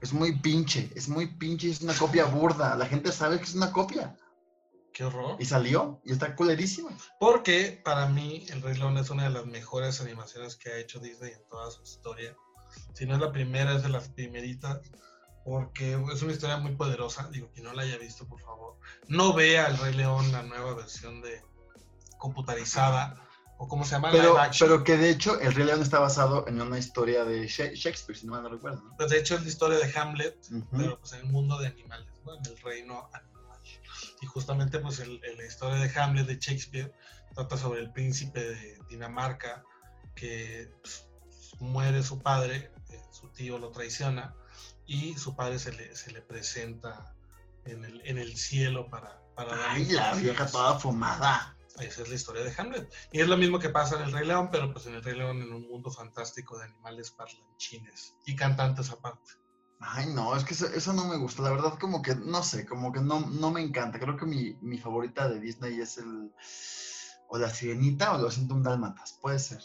Es 0.00 0.12
muy 0.12 0.40
pinche. 0.40 0.90
Es 0.96 1.08
muy 1.08 1.28
pinche. 1.28 1.70
Es 1.70 1.80
una 1.80 1.94
copia 1.94 2.24
burda. 2.24 2.76
La 2.76 2.86
gente 2.86 3.12
sabe 3.12 3.38
que 3.38 3.44
es 3.44 3.54
una 3.54 3.72
copia. 3.72 4.16
Qué 4.92 5.04
horror. 5.04 5.36
Y 5.38 5.44
salió. 5.44 6.00
Y 6.04 6.10
está 6.10 6.34
culerísimo. 6.34 6.90
Porque 7.20 7.80
para 7.84 8.08
mí 8.08 8.44
El 8.48 8.60
Rey 8.62 8.76
León 8.76 8.98
es 8.98 9.10
una 9.10 9.22
de 9.22 9.30
las 9.30 9.46
mejores 9.46 10.00
animaciones 10.00 10.56
que 10.56 10.70
ha 10.70 10.78
hecho 10.78 10.98
Disney 10.98 11.32
en 11.32 11.48
toda 11.48 11.70
su 11.70 11.84
historia. 11.84 12.36
Si 12.94 13.06
no 13.06 13.14
es 13.14 13.20
la 13.20 13.30
primera, 13.30 13.76
es 13.76 13.84
de 13.84 13.90
las 13.90 14.08
primeritas 14.08 14.80
porque 15.44 15.92
es 16.12 16.22
una 16.22 16.32
historia 16.32 16.56
muy 16.56 16.74
poderosa. 16.74 17.28
Digo, 17.30 17.48
quien 17.52 17.66
no 17.66 17.72
la 17.72 17.82
haya 17.82 17.96
visto, 17.98 18.26
por 18.26 18.40
favor, 18.40 18.76
no 19.06 19.32
vea 19.32 19.68
El 19.68 19.78
Rey 19.78 19.94
León, 19.94 20.32
la 20.32 20.42
nueva 20.42 20.74
versión 20.74 21.22
de, 21.22 21.40
computarizada, 22.18 23.26
o 23.58 23.68
como 23.68 23.84
se 23.84 23.92
llama, 23.92 24.10
pero, 24.10 24.36
pero 24.58 24.84
que 24.84 24.96
de 24.98 25.10
hecho 25.10 25.40
el 25.40 25.54
Rey 25.54 25.64
León 25.64 25.80
está 25.80 25.98
basado 25.98 26.46
en 26.46 26.60
una 26.60 26.78
historia 26.78 27.24
de 27.24 27.46
Shakespeare, 27.46 28.18
si 28.18 28.26
no 28.26 28.32
mal 28.32 28.42
no 28.42 28.50
recuerdo. 28.50 28.82
Pues 28.96 29.10
de 29.10 29.18
hecho 29.18 29.36
es 29.36 29.42
la 29.42 29.48
historia 29.48 29.78
de 29.78 29.98
Hamlet, 29.98 30.36
pero 30.70 30.98
pues 30.98 31.12
en 31.14 31.20
el 31.20 31.26
mundo 31.26 31.58
de 31.58 31.68
animales, 31.68 32.06
en 32.26 32.52
el 32.52 32.58
reino 32.58 33.08
animal. 33.14 33.60
Y 34.20 34.26
justamente 34.26 34.78
pues 34.78 34.98
el, 35.00 35.20
la 35.20 35.46
historia 35.46 35.78
de 35.78 35.98
Hamlet 35.98 36.26
de 36.26 36.38
Shakespeare 36.38 36.92
trata 37.34 37.56
sobre 37.56 37.80
el 37.80 37.92
príncipe 37.92 38.40
de 38.40 38.78
Dinamarca 38.88 39.64
que 40.14 40.70
pues, 40.82 41.08
muere 41.58 42.02
su 42.02 42.20
padre, 42.20 42.70
eh, 42.90 43.00
su 43.10 43.28
tío 43.28 43.58
lo 43.58 43.70
traiciona 43.70 44.34
y 44.86 45.14
su 45.16 45.34
padre 45.34 45.58
se 45.58 45.72
le, 45.72 45.96
se 45.96 46.12
le 46.12 46.20
presenta 46.20 47.14
en 47.64 47.84
el, 47.84 48.02
en 48.04 48.18
el 48.18 48.36
cielo 48.36 48.88
para, 48.88 49.20
para 49.34 49.72
Ay, 49.72 49.86
la 49.86 50.14
vieja 50.14 50.46
toda 50.46 50.78
fumada. 50.78 51.55
Esa 51.78 52.02
es 52.02 52.08
la 52.08 52.14
historia 52.14 52.42
de 52.42 52.54
Hamlet. 52.56 52.92
Y 53.12 53.20
es 53.20 53.28
lo 53.28 53.36
mismo 53.36 53.58
que 53.58 53.68
pasa 53.68 53.96
en 53.96 54.02
El 54.02 54.12
Rey 54.12 54.26
León, 54.26 54.48
pero 54.50 54.72
pues 54.72 54.86
en 54.86 54.94
El 54.94 55.02
Rey 55.02 55.16
León 55.16 55.42
en 55.42 55.52
un 55.52 55.68
mundo 55.68 55.90
fantástico 55.90 56.58
de 56.58 56.64
animales 56.64 57.10
parlanchines 57.10 58.16
y 58.24 58.34
cantantes 58.34 58.90
aparte. 58.90 59.32
Ay, 59.78 60.06
no, 60.06 60.34
es 60.34 60.44
que 60.44 60.54
eso, 60.54 60.92
no 60.92 61.04
me 61.06 61.18
gusta. 61.18 61.42
La 61.42 61.50
verdad, 61.50 61.78
como 61.78 62.00
que, 62.00 62.14
no 62.14 62.42
sé, 62.42 62.66
como 62.66 62.92
que 62.92 63.00
no, 63.00 63.20
no 63.20 63.50
me 63.50 63.60
encanta. 63.60 63.98
Creo 63.98 64.16
que 64.16 64.24
mi, 64.24 64.56
mi 64.62 64.78
favorita 64.78 65.28
de 65.28 65.38
Disney 65.38 65.80
es 65.80 65.98
el. 65.98 66.32
O 67.28 67.38
la 67.38 67.50
Sirenita 67.50 68.14
o 68.14 68.18
los 68.18 68.38
un 68.38 68.62
Dálmatas. 68.62 69.18
Puede 69.20 69.38
ser. 69.38 69.60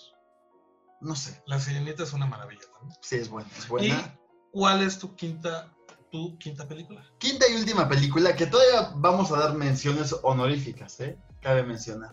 No 0.99 1.15
sé. 1.15 1.41
La 1.45 1.59
Sirenita 1.59 2.03
es 2.03 2.13
una 2.13 2.25
maravilla 2.25 2.63
también. 2.73 2.97
Sí, 3.01 3.15
es 3.15 3.29
buena, 3.29 3.49
es 3.57 3.67
buena. 3.67 3.87
¿Y 3.87 4.49
cuál 4.51 4.81
es 4.81 4.99
tu 4.99 5.15
quinta, 5.15 5.73
tu 6.11 6.37
quinta 6.37 6.67
película? 6.67 7.05
Quinta 7.19 7.47
y 7.47 7.55
última 7.55 7.87
película 7.87 8.35
que 8.35 8.47
todavía 8.47 8.91
vamos 8.95 9.31
a 9.31 9.39
dar 9.39 9.53
menciones 9.55 10.13
honoríficas, 10.23 10.99
¿eh? 10.99 11.17
Cabe 11.41 11.63
mencionar. 11.63 12.11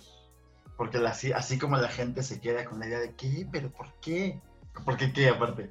Porque 0.77 0.99
así, 0.99 1.33
así 1.33 1.59
como 1.59 1.77
la 1.77 1.89
gente 1.89 2.23
se 2.23 2.41
queda 2.41 2.65
con 2.65 2.79
la 2.79 2.87
idea 2.87 3.01
de 3.01 3.15
¿qué? 3.15 3.47
¿Pero 3.51 3.71
por 3.71 3.93
qué? 4.01 4.41
¿Por 4.85 4.97
qué 4.97 5.13
qué 5.13 5.29
aparte? 5.29 5.71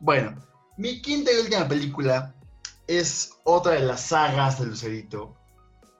Bueno, 0.00 0.36
mi 0.76 1.00
quinta 1.00 1.32
y 1.32 1.40
última 1.40 1.66
película 1.66 2.34
es 2.86 3.32
otra 3.44 3.72
de 3.72 3.80
las 3.80 4.00
sagas 4.02 4.60
de 4.60 4.66
Lucerito. 4.66 5.34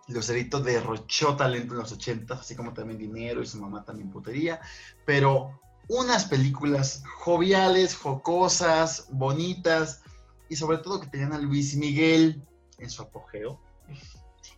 Lucerito 0.09 0.61
derrochó 0.61 1.35
talento 1.35 1.75
en 1.75 1.81
los 1.81 1.93
80, 1.93 2.35
así 2.35 2.55
como 2.55 2.73
también 2.73 2.99
dinero 2.99 3.43
y 3.43 3.47
su 3.47 3.59
mamá 3.59 3.85
también 3.85 4.11
putería. 4.11 4.61
Pero 5.05 5.59
unas 5.89 6.27
películas 6.27 7.03
joviales, 7.19 7.97
jocosas, 7.97 9.07
bonitas 9.11 10.03
y 10.49 10.57
sobre 10.57 10.79
todo 10.79 11.01
que 11.01 11.09
tenían 11.09 11.33
a 11.33 11.39
Luis 11.39 11.75
Miguel 11.77 12.43
en 12.79 12.91
su 12.91 13.03
apogeo. 13.03 13.61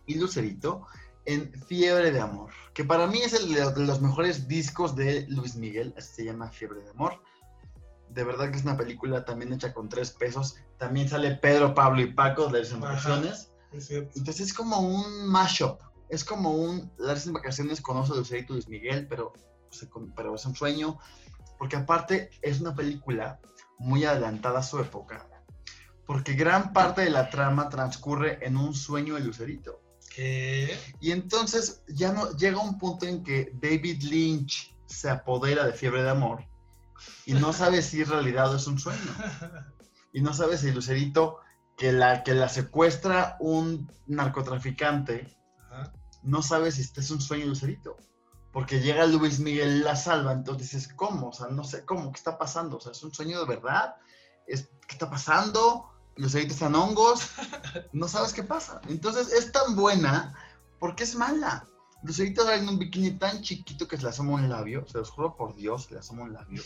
Y 0.05 0.15
Lucerito 0.15 0.85
en 1.25 1.51
Fiebre 1.67 2.11
de 2.11 2.19
Amor, 2.19 2.51
que 2.73 2.83
para 2.83 3.07
mí 3.07 3.19
es 3.19 3.33
el 3.33 3.53
de 3.53 3.85
los 3.85 4.01
mejores 4.01 4.47
discos 4.47 4.95
de 4.95 5.25
Luis 5.27 5.55
Miguel, 5.55 5.93
así 5.97 6.13
se 6.15 6.25
llama 6.25 6.49
Fiebre 6.49 6.81
de 6.81 6.89
Amor. 6.89 7.21
De 8.09 8.23
verdad 8.23 8.49
que 8.49 8.57
es 8.57 8.63
una 8.63 8.77
película 8.77 9.23
también 9.23 9.53
hecha 9.53 9.71
con 9.73 9.87
tres 9.87 10.11
pesos. 10.11 10.55
También 10.79 11.07
sale 11.07 11.35
Pedro, 11.35 11.75
Pablo 11.75 12.01
y 12.01 12.11
Paco 12.11 12.47
de 12.47 12.59
las 12.59 12.79
vacaciones. 12.79 13.51
Entonces 13.71 14.39
es 14.39 14.53
como 14.53 14.79
un 14.79 15.27
mashup. 15.27 15.79
Es 16.09 16.23
como 16.23 16.51
un 16.51 16.91
Las 16.97 17.27
en 17.27 17.33
vacaciones 17.33 17.81
conoce 17.81 18.13
a 18.13 18.15
Lucerito 18.15 18.53
Luis 18.53 18.67
Miguel, 18.67 19.07
pero, 19.07 19.33
pero 20.15 20.33
es 20.33 20.45
un 20.45 20.55
sueño. 20.55 20.97
porque 21.59 21.75
aparte 21.75 22.31
es 22.41 22.61
una 22.61 22.73
película 22.73 23.39
muy 23.77 24.05
adelantada 24.05 24.59
a 24.59 24.63
su 24.63 24.79
época, 24.79 25.27
porque 26.07 26.33
gran 26.33 26.73
parte 26.73 27.01
de 27.01 27.09
la 27.09 27.29
trama 27.29 27.69
transcurre 27.69 28.39
en 28.45 28.57
un 28.57 28.73
sueño 28.73 29.15
de 29.15 29.21
Lucerito. 29.21 29.81
¿Qué? 30.09 30.77
Y 30.99 31.11
entonces 31.11 31.83
ya 31.87 32.11
no 32.11 32.31
llega 32.35 32.59
un 32.59 32.77
punto 32.77 33.05
en 33.05 33.23
que 33.23 33.51
David 33.53 34.03
Lynch 34.03 34.75
se 34.85 35.09
apodera 35.09 35.65
de 35.65 35.73
fiebre 35.73 36.03
de 36.03 36.09
amor 36.09 36.49
y 37.25 37.33
no 37.33 37.53
sabe 37.53 37.81
si 37.81 38.01
es 38.01 38.09
realidad 38.09 38.53
es 38.55 38.67
un 38.67 38.79
sueño. 38.79 38.99
Y 40.11 40.21
no 40.21 40.33
sabe 40.33 40.57
si 40.57 40.71
Lucerito, 40.71 41.37
que 41.77 41.91
la, 41.91 42.23
que 42.23 42.33
la 42.33 42.49
secuestra 42.49 43.37
un 43.39 43.91
narcotraficante, 44.07 45.37
Ajá. 45.69 45.93
no 46.23 46.41
sabe 46.41 46.71
si 46.71 46.81
este 46.81 47.01
es 47.01 47.11
un 47.11 47.21
sueño 47.21 47.45
Lucerito. 47.45 47.95
Porque 48.51 48.79
llega 48.79 49.05
Luis 49.05 49.39
Miguel 49.39 49.83
la 49.83 49.95
salva, 49.95 50.31
entonces 50.31 50.71
dices, 50.71 50.91
¿cómo? 50.95 51.29
O 51.29 51.31
sea, 51.31 51.49
no 51.49 51.63
sé 51.63 51.85
cómo, 51.85 52.11
¿qué 52.11 52.17
está 52.17 52.39
pasando? 52.39 52.77
O 52.77 52.81
sea, 52.81 52.91
¿es 52.91 53.03
un 53.03 53.13
sueño 53.13 53.39
de 53.39 53.45
verdad? 53.45 53.97
¿Es, 54.47 54.63
¿Qué 54.87 54.93
está 54.95 55.11
pasando? 55.11 55.91
Lucerito 56.19 56.53
están 56.53 56.75
hongos, 56.75 57.29
no 57.93 58.07
sabes 58.07 58.33
qué 58.33 58.43
pasa. 58.43 58.81
Entonces 58.89 59.31
es 59.31 59.51
tan 59.51 59.75
buena 59.75 60.35
porque 60.79 61.03
es 61.03 61.15
mala. 61.15 61.65
Lucerito 62.03 62.43
sale 62.43 62.61
en 62.61 62.69
un 62.69 62.77
bikini 62.77 63.11
tan 63.11 63.41
chiquito 63.41 63.87
que 63.87 63.97
se 63.97 64.03
le 64.03 64.09
asoma 64.09 64.33
un 64.33 64.49
labio, 64.49 64.85
se 64.87 64.97
los 64.97 65.09
juro 65.09 65.35
por 65.35 65.55
Dios, 65.55 65.85
se 65.85 65.93
le 65.93 65.99
asoma 65.99 66.23
un 66.23 66.33
labio. 66.33 66.61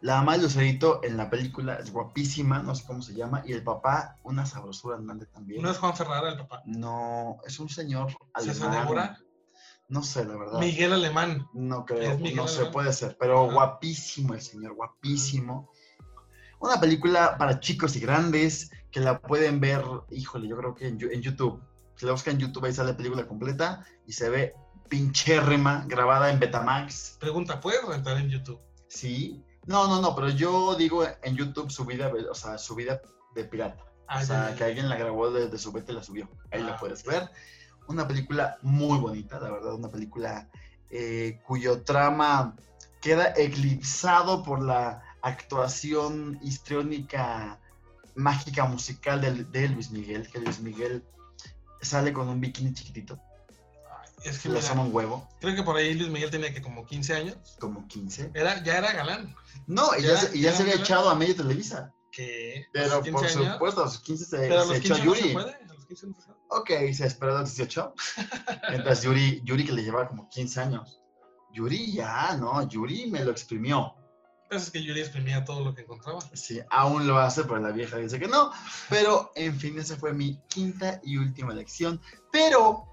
La 0.00 0.16
mamá 0.18 0.36
de 0.36 0.42
Lucerito 0.42 1.00
en 1.02 1.16
la 1.16 1.30
película 1.30 1.74
es 1.76 1.92
guapísima, 1.92 2.60
no 2.60 2.74
sé 2.74 2.84
cómo 2.86 3.02
se 3.02 3.14
llama, 3.14 3.42
y 3.44 3.52
el 3.52 3.64
papá, 3.64 4.16
una 4.22 4.46
sabrosura 4.46 4.96
andante 4.96 5.26
también. 5.26 5.62
¿No 5.62 5.70
es 5.70 5.78
Juan 5.78 5.96
Ferrara 5.96 6.30
el 6.30 6.38
papá? 6.38 6.62
No, 6.66 7.38
es 7.44 7.58
un 7.58 7.68
señor 7.68 8.16
¿César 8.36 8.68
alemán. 8.68 8.82
Évora? 8.84 9.18
No 9.88 10.02
sé, 10.02 10.24
la 10.24 10.36
verdad. 10.36 10.60
Miguel 10.60 10.92
Alemán. 10.92 11.48
No 11.52 11.84
creo, 11.86 12.12
¿Es 12.12 12.18
Miguel 12.18 12.36
no 12.36 12.46
sé, 12.46 12.56
Alemán? 12.56 12.72
puede 12.72 12.92
ser, 12.92 13.16
pero 13.18 13.50
guapísimo 13.50 14.34
el 14.34 14.42
señor, 14.42 14.74
guapísimo. 14.74 15.70
Una 16.60 16.80
película 16.80 17.36
para 17.38 17.60
chicos 17.60 17.94
y 17.96 18.00
grandes 18.00 18.70
que 18.90 19.00
la 19.00 19.20
pueden 19.20 19.60
ver, 19.60 19.82
híjole, 20.10 20.48
yo 20.48 20.56
creo 20.56 20.74
que 20.74 20.88
en, 20.88 20.98
YouTube. 20.98 21.62
Si 21.96 22.06
la 22.06 22.12
buscan 22.12 22.34
en 22.34 22.40
YouTube, 22.40 22.64
ahí 22.64 22.72
sale 22.72 22.92
la 22.92 22.96
película 22.96 23.26
completa 23.26 23.84
y 24.06 24.12
se 24.12 24.28
ve 24.28 24.54
pinchérrima, 24.88 25.84
grabada 25.86 26.30
en 26.30 26.38
Betamax. 26.38 27.16
Pregunta, 27.20 27.60
¿puedes 27.60 27.84
rentar 27.84 28.16
en 28.18 28.30
YouTube? 28.30 28.60
Sí. 28.88 29.44
No, 29.66 29.86
no, 29.86 30.00
no, 30.00 30.14
pero 30.14 30.30
yo 30.30 30.74
digo 30.76 31.04
en 31.22 31.36
YouTube 31.36 31.70
subida, 31.70 32.10
o 32.30 32.34
sea, 32.34 32.56
subida 32.56 33.00
de 33.34 33.44
pirata. 33.44 33.84
Ah, 34.06 34.20
o 34.22 34.24
sea, 34.24 34.44
ya, 34.44 34.50
ya, 34.50 34.56
que 34.56 34.64
alguien 34.64 34.88
la 34.88 34.96
grabó 34.96 35.30
desde 35.30 35.58
su 35.58 35.70
beta 35.72 35.92
y 35.92 35.96
la 35.96 36.02
subió. 36.02 36.28
Ahí 36.50 36.62
la 36.62 36.74
Ah, 36.74 36.76
puedes 36.80 37.04
ver. 37.04 37.28
Una 37.86 38.08
película 38.08 38.56
muy 38.62 38.98
bonita, 38.98 39.38
la 39.38 39.50
verdad, 39.50 39.74
una 39.74 39.88
película 39.88 40.48
eh, 40.90 41.40
cuyo 41.46 41.82
trama 41.82 42.56
queda 43.00 43.34
eclipsado 43.36 44.42
por 44.42 44.62
la 44.62 45.02
actuación 45.22 46.38
histriónica, 46.42 47.60
mágica 48.14 48.64
musical 48.66 49.20
de, 49.20 49.44
de 49.44 49.68
Luis 49.68 49.90
Miguel, 49.90 50.28
que 50.30 50.38
Luis 50.40 50.60
Miguel 50.60 51.04
sale 51.80 52.12
con 52.12 52.28
un 52.28 52.40
bikini 52.40 52.74
chiquitito, 52.74 53.18
Ay, 54.00 54.10
Es 54.24 54.38
que 54.40 54.48
le 54.48 54.60
mira, 54.60 54.72
un 54.74 54.92
huevo, 54.94 55.28
creo 55.40 55.54
que 55.54 55.62
por 55.62 55.76
ahí 55.76 55.94
Luis 55.94 56.10
Miguel 56.10 56.30
tenía 56.30 56.52
que 56.52 56.60
como 56.62 56.84
15 56.84 57.14
años. 57.14 57.36
como 57.60 57.86
15. 57.86 58.32
Era, 58.34 58.62
ya 58.64 58.78
era 58.78 58.92
galán. 58.92 59.34
No, 59.66 59.96
y 59.96 60.02
ya, 60.02 60.08
Ya, 60.08 60.16
se, 60.16 60.36
y 60.36 60.40
ya 60.40 60.50
ya, 60.50 60.56
se 60.56 60.62
había 60.64 60.74
ya. 60.76 60.80
echado 60.82 61.08
a 61.10 61.14
medio 61.14 61.36
Televisa. 61.36 61.92
Que 62.10 62.64
Pero 62.72 62.88
los 62.96 63.04
15 63.04 63.12
por 63.12 63.26
años- 63.26 63.52
supuesto, 63.54 63.80
a 63.82 63.84
los 63.84 63.98
15 64.00 64.24
se, 64.24 64.38
Pero 64.38 64.58
a 64.60 64.62
se 64.62 64.68
los 64.68 64.76
echó 64.78 64.94
a 64.94 64.96
15 64.96 65.06
no 65.08 65.14
se 65.14 65.20
Yuri. 65.22 65.32
puede. 65.34 65.54
A 65.54 65.74
los 65.74 65.86
15 65.86 66.06
no 66.06 66.14
se 66.14 66.26
puede. 66.26 66.38
Ok, 66.50 66.94
se 66.94 67.06
esperó 67.06 67.36
a 67.36 67.40
los 67.42 67.54
18. 67.54 67.94
Entonces 68.70 69.04
Yuri, 69.04 69.42
Yuri 69.44 69.64
que 69.66 69.72
le 69.72 69.82
llevaba 69.84 70.08
como 70.08 70.28
15 70.28 70.60
años. 70.60 71.00
Yuri 71.52 71.92
ya, 71.92 72.36
no, 72.36 72.66
Yuri 72.68 73.10
me 73.10 73.22
lo 73.24 73.30
exprimió. 73.30 73.94
Pues 74.48 74.62
es 74.62 74.70
que 74.70 74.82
Yuri 74.82 75.00
exprimía 75.00 75.44
todo 75.44 75.62
lo 75.62 75.74
que 75.74 75.82
encontraba. 75.82 76.20
Sí, 76.32 76.60
aún 76.70 77.06
lo 77.06 77.18
hace, 77.18 77.42
pero 77.44 77.58
la 77.58 77.70
vieja 77.70 77.98
dice 77.98 78.18
que 78.18 78.28
no. 78.28 78.50
Pero, 78.88 79.30
en 79.34 79.58
fin, 79.58 79.78
esa 79.78 79.96
fue 79.96 80.12
mi 80.14 80.40
quinta 80.48 81.00
y 81.04 81.18
última 81.18 81.52
elección. 81.52 82.00
Pero 82.32 82.84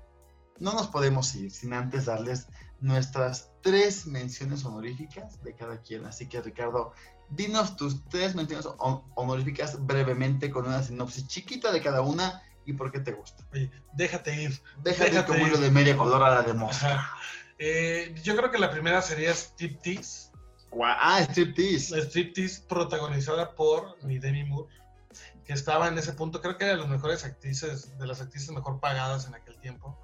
no 0.59 0.73
nos 0.73 0.87
podemos 0.87 1.33
ir 1.35 1.51
sin 1.51 1.73
antes 1.73 2.05
darles 2.05 2.47
nuestras 2.81 3.51
tres 3.61 4.05
menciones 4.05 4.65
honoríficas 4.65 5.41
de 5.43 5.55
cada 5.55 5.81
quien. 5.81 6.05
Así 6.05 6.27
que, 6.27 6.41
Ricardo, 6.41 6.91
dinos 7.29 7.77
tus 7.77 8.03
tres 8.09 8.35
menciones 8.35 8.65
hon- 8.77 9.03
honoríficas 9.15 9.83
brevemente 9.85 10.49
con 10.51 10.67
una 10.67 10.83
sinopsis 10.83 11.25
chiquita 11.27 11.71
de 11.71 11.81
cada 11.81 12.01
una 12.01 12.41
y 12.65 12.73
por 12.73 12.91
qué 12.91 12.99
te 12.99 13.13
gusta. 13.13 13.47
Oye, 13.53 13.71
déjate 13.93 14.41
ir. 14.43 14.61
Déjate, 14.83 15.11
Déjate 15.11 15.33
como 15.33 15.47
ir. 15.47 15.57
de 15.57 15.71
media 15.71 15.95
color 15.95 16.21
a 16.23 16.31
la 16.35 16.41
de 16.41 16.53
mosca. 16.53 17.09
Eh, 17.57 18.13
yo 18.23 18.35
creo 18.35 18.51
que 18.51 18.57
la 18.57 18.69
primera 18.71 19.01
sería 19.01 19.31
Striptease. 19.33 20.31
Ah, 20.83 21.21
striptease. 21.21 22.01
Striptease 22.01 22.61
protagonizada 22.67 23.55
por 23.55 24.03
mi 24.03 24.19
Demi 24.19 24.43
Moore, 24.43 24.69
que 25.45 25.53
estaba 25.53 25.87
en 25.87 25.97
ese 25.97 26.13
punto, 26.13 26.41
creo 26.41 26.57
que 26.57 26.65
era 26.65 26.73
de 26.73 26.81
las 26.81 26.89
mejores 26.89 27.23
actrices, 27.23 27.97
de 27.97 28.07
las 28.07 28.21
actrices 28.21 28.51
mejor 28.51 28.79
pagadas 28.79 29.27
en 29.27 29.35
aquel 29.35 29.57
tiempo. 29.59 29.97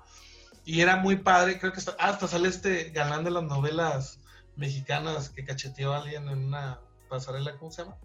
Y 0.64 0.82
era 0.82 0.96
muy 0.96 1.18
padre, 1.18 1.60
creo 1.60 1.74
que 1.74 1.80
hasta, 1.80 1.92
ah, 2.00 2.10
hasta 2.10 2.28
sale 2.28 2.48
este 2.48 2.92
galán 2.92 3.24
de 3.24 3.32
las 3.32 3.44
novelas 3.44 4.20
mexicanas 4.56 5.30
que 5.30 5.44
cacheteó 5.44 5.94
a 5.94 6.02
alguien 6.02 6.30
en 6.30 6.46
una 6.46 6.80
pasarela, 7.10 7.58
¿cómo 7.58 7.72
se 7.72 7.84
llama? 7.84 7.98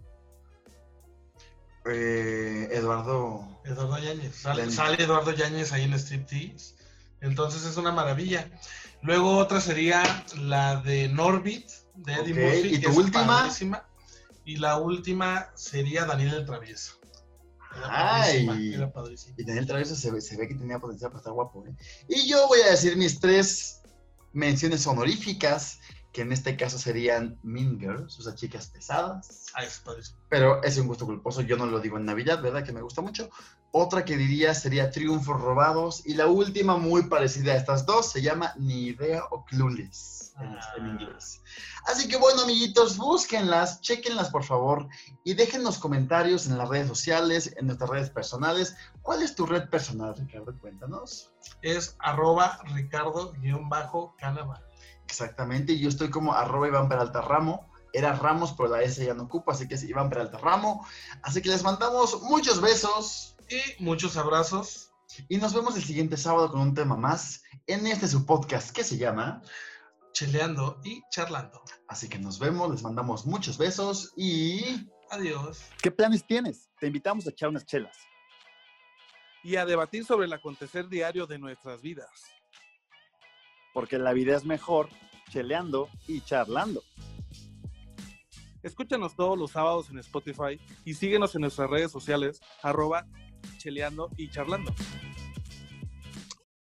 Eh, 1.85 2.67
Eduardo. 2.71 3.47
Eduardo 3.63 3.97
Yáñez. 3.99 4.35
Sale, 4.35 4.61
Yáñez. 4.61 4.75
sale 4.75 5.03
Eduardo 5.03 5.31
Yáñez 5.31 5.71
ahí 5.71 5.83
en 5.83 5.93
Striptease. 5.93 6.75
Entonces 7.21 7.65
es 7.65 7.77
una 7.77 7.91
maravilla. 7.91 8.49
Luego 9.01 9.37
otra 9.37 9.61
sería 9.61 10.03
la 10.37 10.77
de 10.81 11.07
Norbit, 11.09 11.69
de 11.95 12.13
Eddie 12.13 12.33
Murphy. 12.33 12.67
¿y 12.75 12.79
que 12.79 12.85
tu 12.85 12.91
es 12.91 12.97
última? 12.97 13.27
padrísima. 13.27 13.87
Y 14.45 14.57
la 14.57 14.77
última 14.77 15.49
sería 15.55 16.05
Daniel 16.05 16.35
el 16.35 16.45
Travieso. 16.45 16.99
Era 17.75 18.23
Ay. 18.23 18.73
era. 18.73 18.91
Y 19.37 19.43
Daniel 19.43 19.67
Travieso 19.67 19.95
se 19.95 20.11
ve, 20.11 20.21
se 20.21 20.37
ve 20.37 20.47
que 20.47 20.55
tenía 20.55 20.79
potencial 20.79 21.11
para 21.11 21.19
estar 21.19 21.33
guapo. 21.33 21.65
¿eh? 21.67 21.75
Y 22.07 22.27
yo 22.27 22.47
voy 22.47 22.61
a 22.61 22.71
decir 22.71 22.95
mis 22.97 23.19
tres 23.19 23.81
menciones 24.33 24.85
honoríficas, 24.87 25.79
que 26.13 26.21
en 26.21 26.31
este 26.31 26.55
caso 26.57 26.79
serían 26.79 27.37
Mean 27.43 27.79
Girls, 27.79 28.17
o 28.19 28.23
sea, 28.23 28.33
chicas 28.33 28.67
pesadas. 28.67 29.47
Ah, 29.53 29.63
es 29.63 29.79
padrísimo. 29.79 30.17
Pero 30.29 30.63
es 30.63 30.77
un 30.77 30.87
gusto 30.87 31.05
culposo, 31.05 31.41
yo 31.41 31.57
no 31.57 31.65
lo 31.65 31.79
digo 31.79 31.97
en 31.97 32.05
Navidad, 32.05 32.41
¿verdad? 32.41 32.63
Que 32.63 32.71
me 32.71 32.81
gusta 32.81 33.01
mucho. 33.01 33.29
Otra 33.79 34.03
que 34.03 34.17
diría 34.17 34.55
sería 34.55 34.89
Triunfos 34.89 35.39
Robados. 35.39 36.01
Y 36.05 36.15
la 36.15 36.25
última, 36.25 36.77
muy 36.77 37.03
parecida 37.03 37.53
a 37.53 37.57
estas 37.57 37.85
dos, 37.85 38.11
se 38.11 38.23
llama 38.23 38.53
Ni 38.57 38.87
Idea 38.87 39.23
o 39.29 39.45
Clueless 39.45 40.33
en, 40.39 40.47
en 40.47 40.57
Ah. 40.57 40.87
inglés. 40.99 41.41
Así 41.85 42.07
que 42.07 42.17
bueno, 42.17 42.41
amiguitos, 42.41 42.97
búsquenlas, 42.97 43.79
chequenlas 43.81 44.29
por 44.31 44.43
favor 44.43 44.87
y 45.23 45.35
déjenos 45.35 45.77
comentarios 45.77 46.47
en 46.47 46.57
las 46.57 46.67
redes 46.67 46.87
sociales, 46.87 47.53
en 47.55 47.67
nuestras 47.67 47.89
redes 47.89 48.09
personales. 48.09 48.75
¿Cuál 49.03 49.21
es 49.21 49.35
tu 49.35 49.45
red 49.45 49.69
personal, 49.69 50.15
Ricardo? 50.17 50.57
Cuéntanos. 50.59 51.31
Es 51.61 51.95
arroba 51.99 52.59
ricardo-canaval. 52.73 54.63
Exactamente, 55.05 55.77
yo 55.77 55.87
estoy 55.89 56.09
como 56.09 56.33
arroba 56.33 56.67
Iván 56.67 56.89
Peralta 56.89 57.21
Ramo. 57.21 57.69
Era 57.93 58.13
Ramos, 58.13 58.53
pero 58.55 58.69
la 58.69 58.81
S 58.81 59.03
ya 59.03 59.13
no 59.13 59.23
ocupa, 59.23 59.53
así 59.53 59.67
que 59.67 59.75
es 59.75 59.83
Iván 59.83 60.09
Peralta 60.09 60.37
Ramo. 60.39 60.85
Así 61.23 61.41
que 61.41 61.49
les 61.49 61.63
mandamos 61.63 62.21
muchos 62.23 62.59
besos 62.59 63.36
Y 63.49 63.81
muchos 63.81 64.17
abrazos. 64.17 64.91
y 65.29 65.37
nos 65.37 65.53
vemos 65.53 65.77
el 65.77 65.83
siguiente 65.83 66.17
sábado 66.17 66.51
con 66.51 66.59
un 66.59 66.73
tema 66.73 66.97
más 66.97 67.43
en 67.65 67.87
este 67.87 68.07
su 68.07 68.25
podcast 68.25 68.75
que 68.75 68.83
se 68.83 68.97
llama. 68.97 69.41
Cheleando 70.11 70.81
y 70.83 71.01
charlando. 71.11 71.61
Así 71.87 72.09
que 72.09 72.19
nos 72.19 72.39
vemos, 72.39 72.69
les 72.69 72.83
mandamos 72.83 73.25
muchos 73.25 73.57
besos 73.57 74.13
y... 74.17 74.89
Adiós. 75.11 75.61
¿Qué 75.81 75.91
planes 75.91 76.25
tienes? 76.25 76.69
Te 76.79 76.87
invitamos 76.87 77.25
a 77.25 77.29
echar 77.29 77.49
unas 77.49 77.65
chelas. 77.65 77.95
Y 79.43 79.55
a 79.55 79.65
debatir 79.65 80.03
sobre 80.03 80.25
el 80.25 80.33
acontecer 80.33 80.89
diario 80.89 81.25
de 81.25 81.39
nuestras 81.39 81.81
vidas. 81.81 82.09
Porque 83.73 83.97
la 83.97 84.11
vida 84.11 84.35
es 84.35 84.43
mejor 84.43 84.89
cheleando 85.29 85.87
y 86.07 86.19
charlando. 86.21 86.83
Escúchanos 88.63 89.15
todos 89.15 89.37
los 89.37 89.51
sábados 89.51 89.89
en 89.89 89.99
Spotify 89.99 90.59
y 90.83 90.95
síguenos 90.95 91.33
en 91.35 91.41
nuestras 91.41 91.69
redes 91.69 91.91
sociales, 91.91 92.41
arroba 92.61 93.05
cheleando 93.57 94.09
y 94.17 94.29
charlando. 94.29 94.73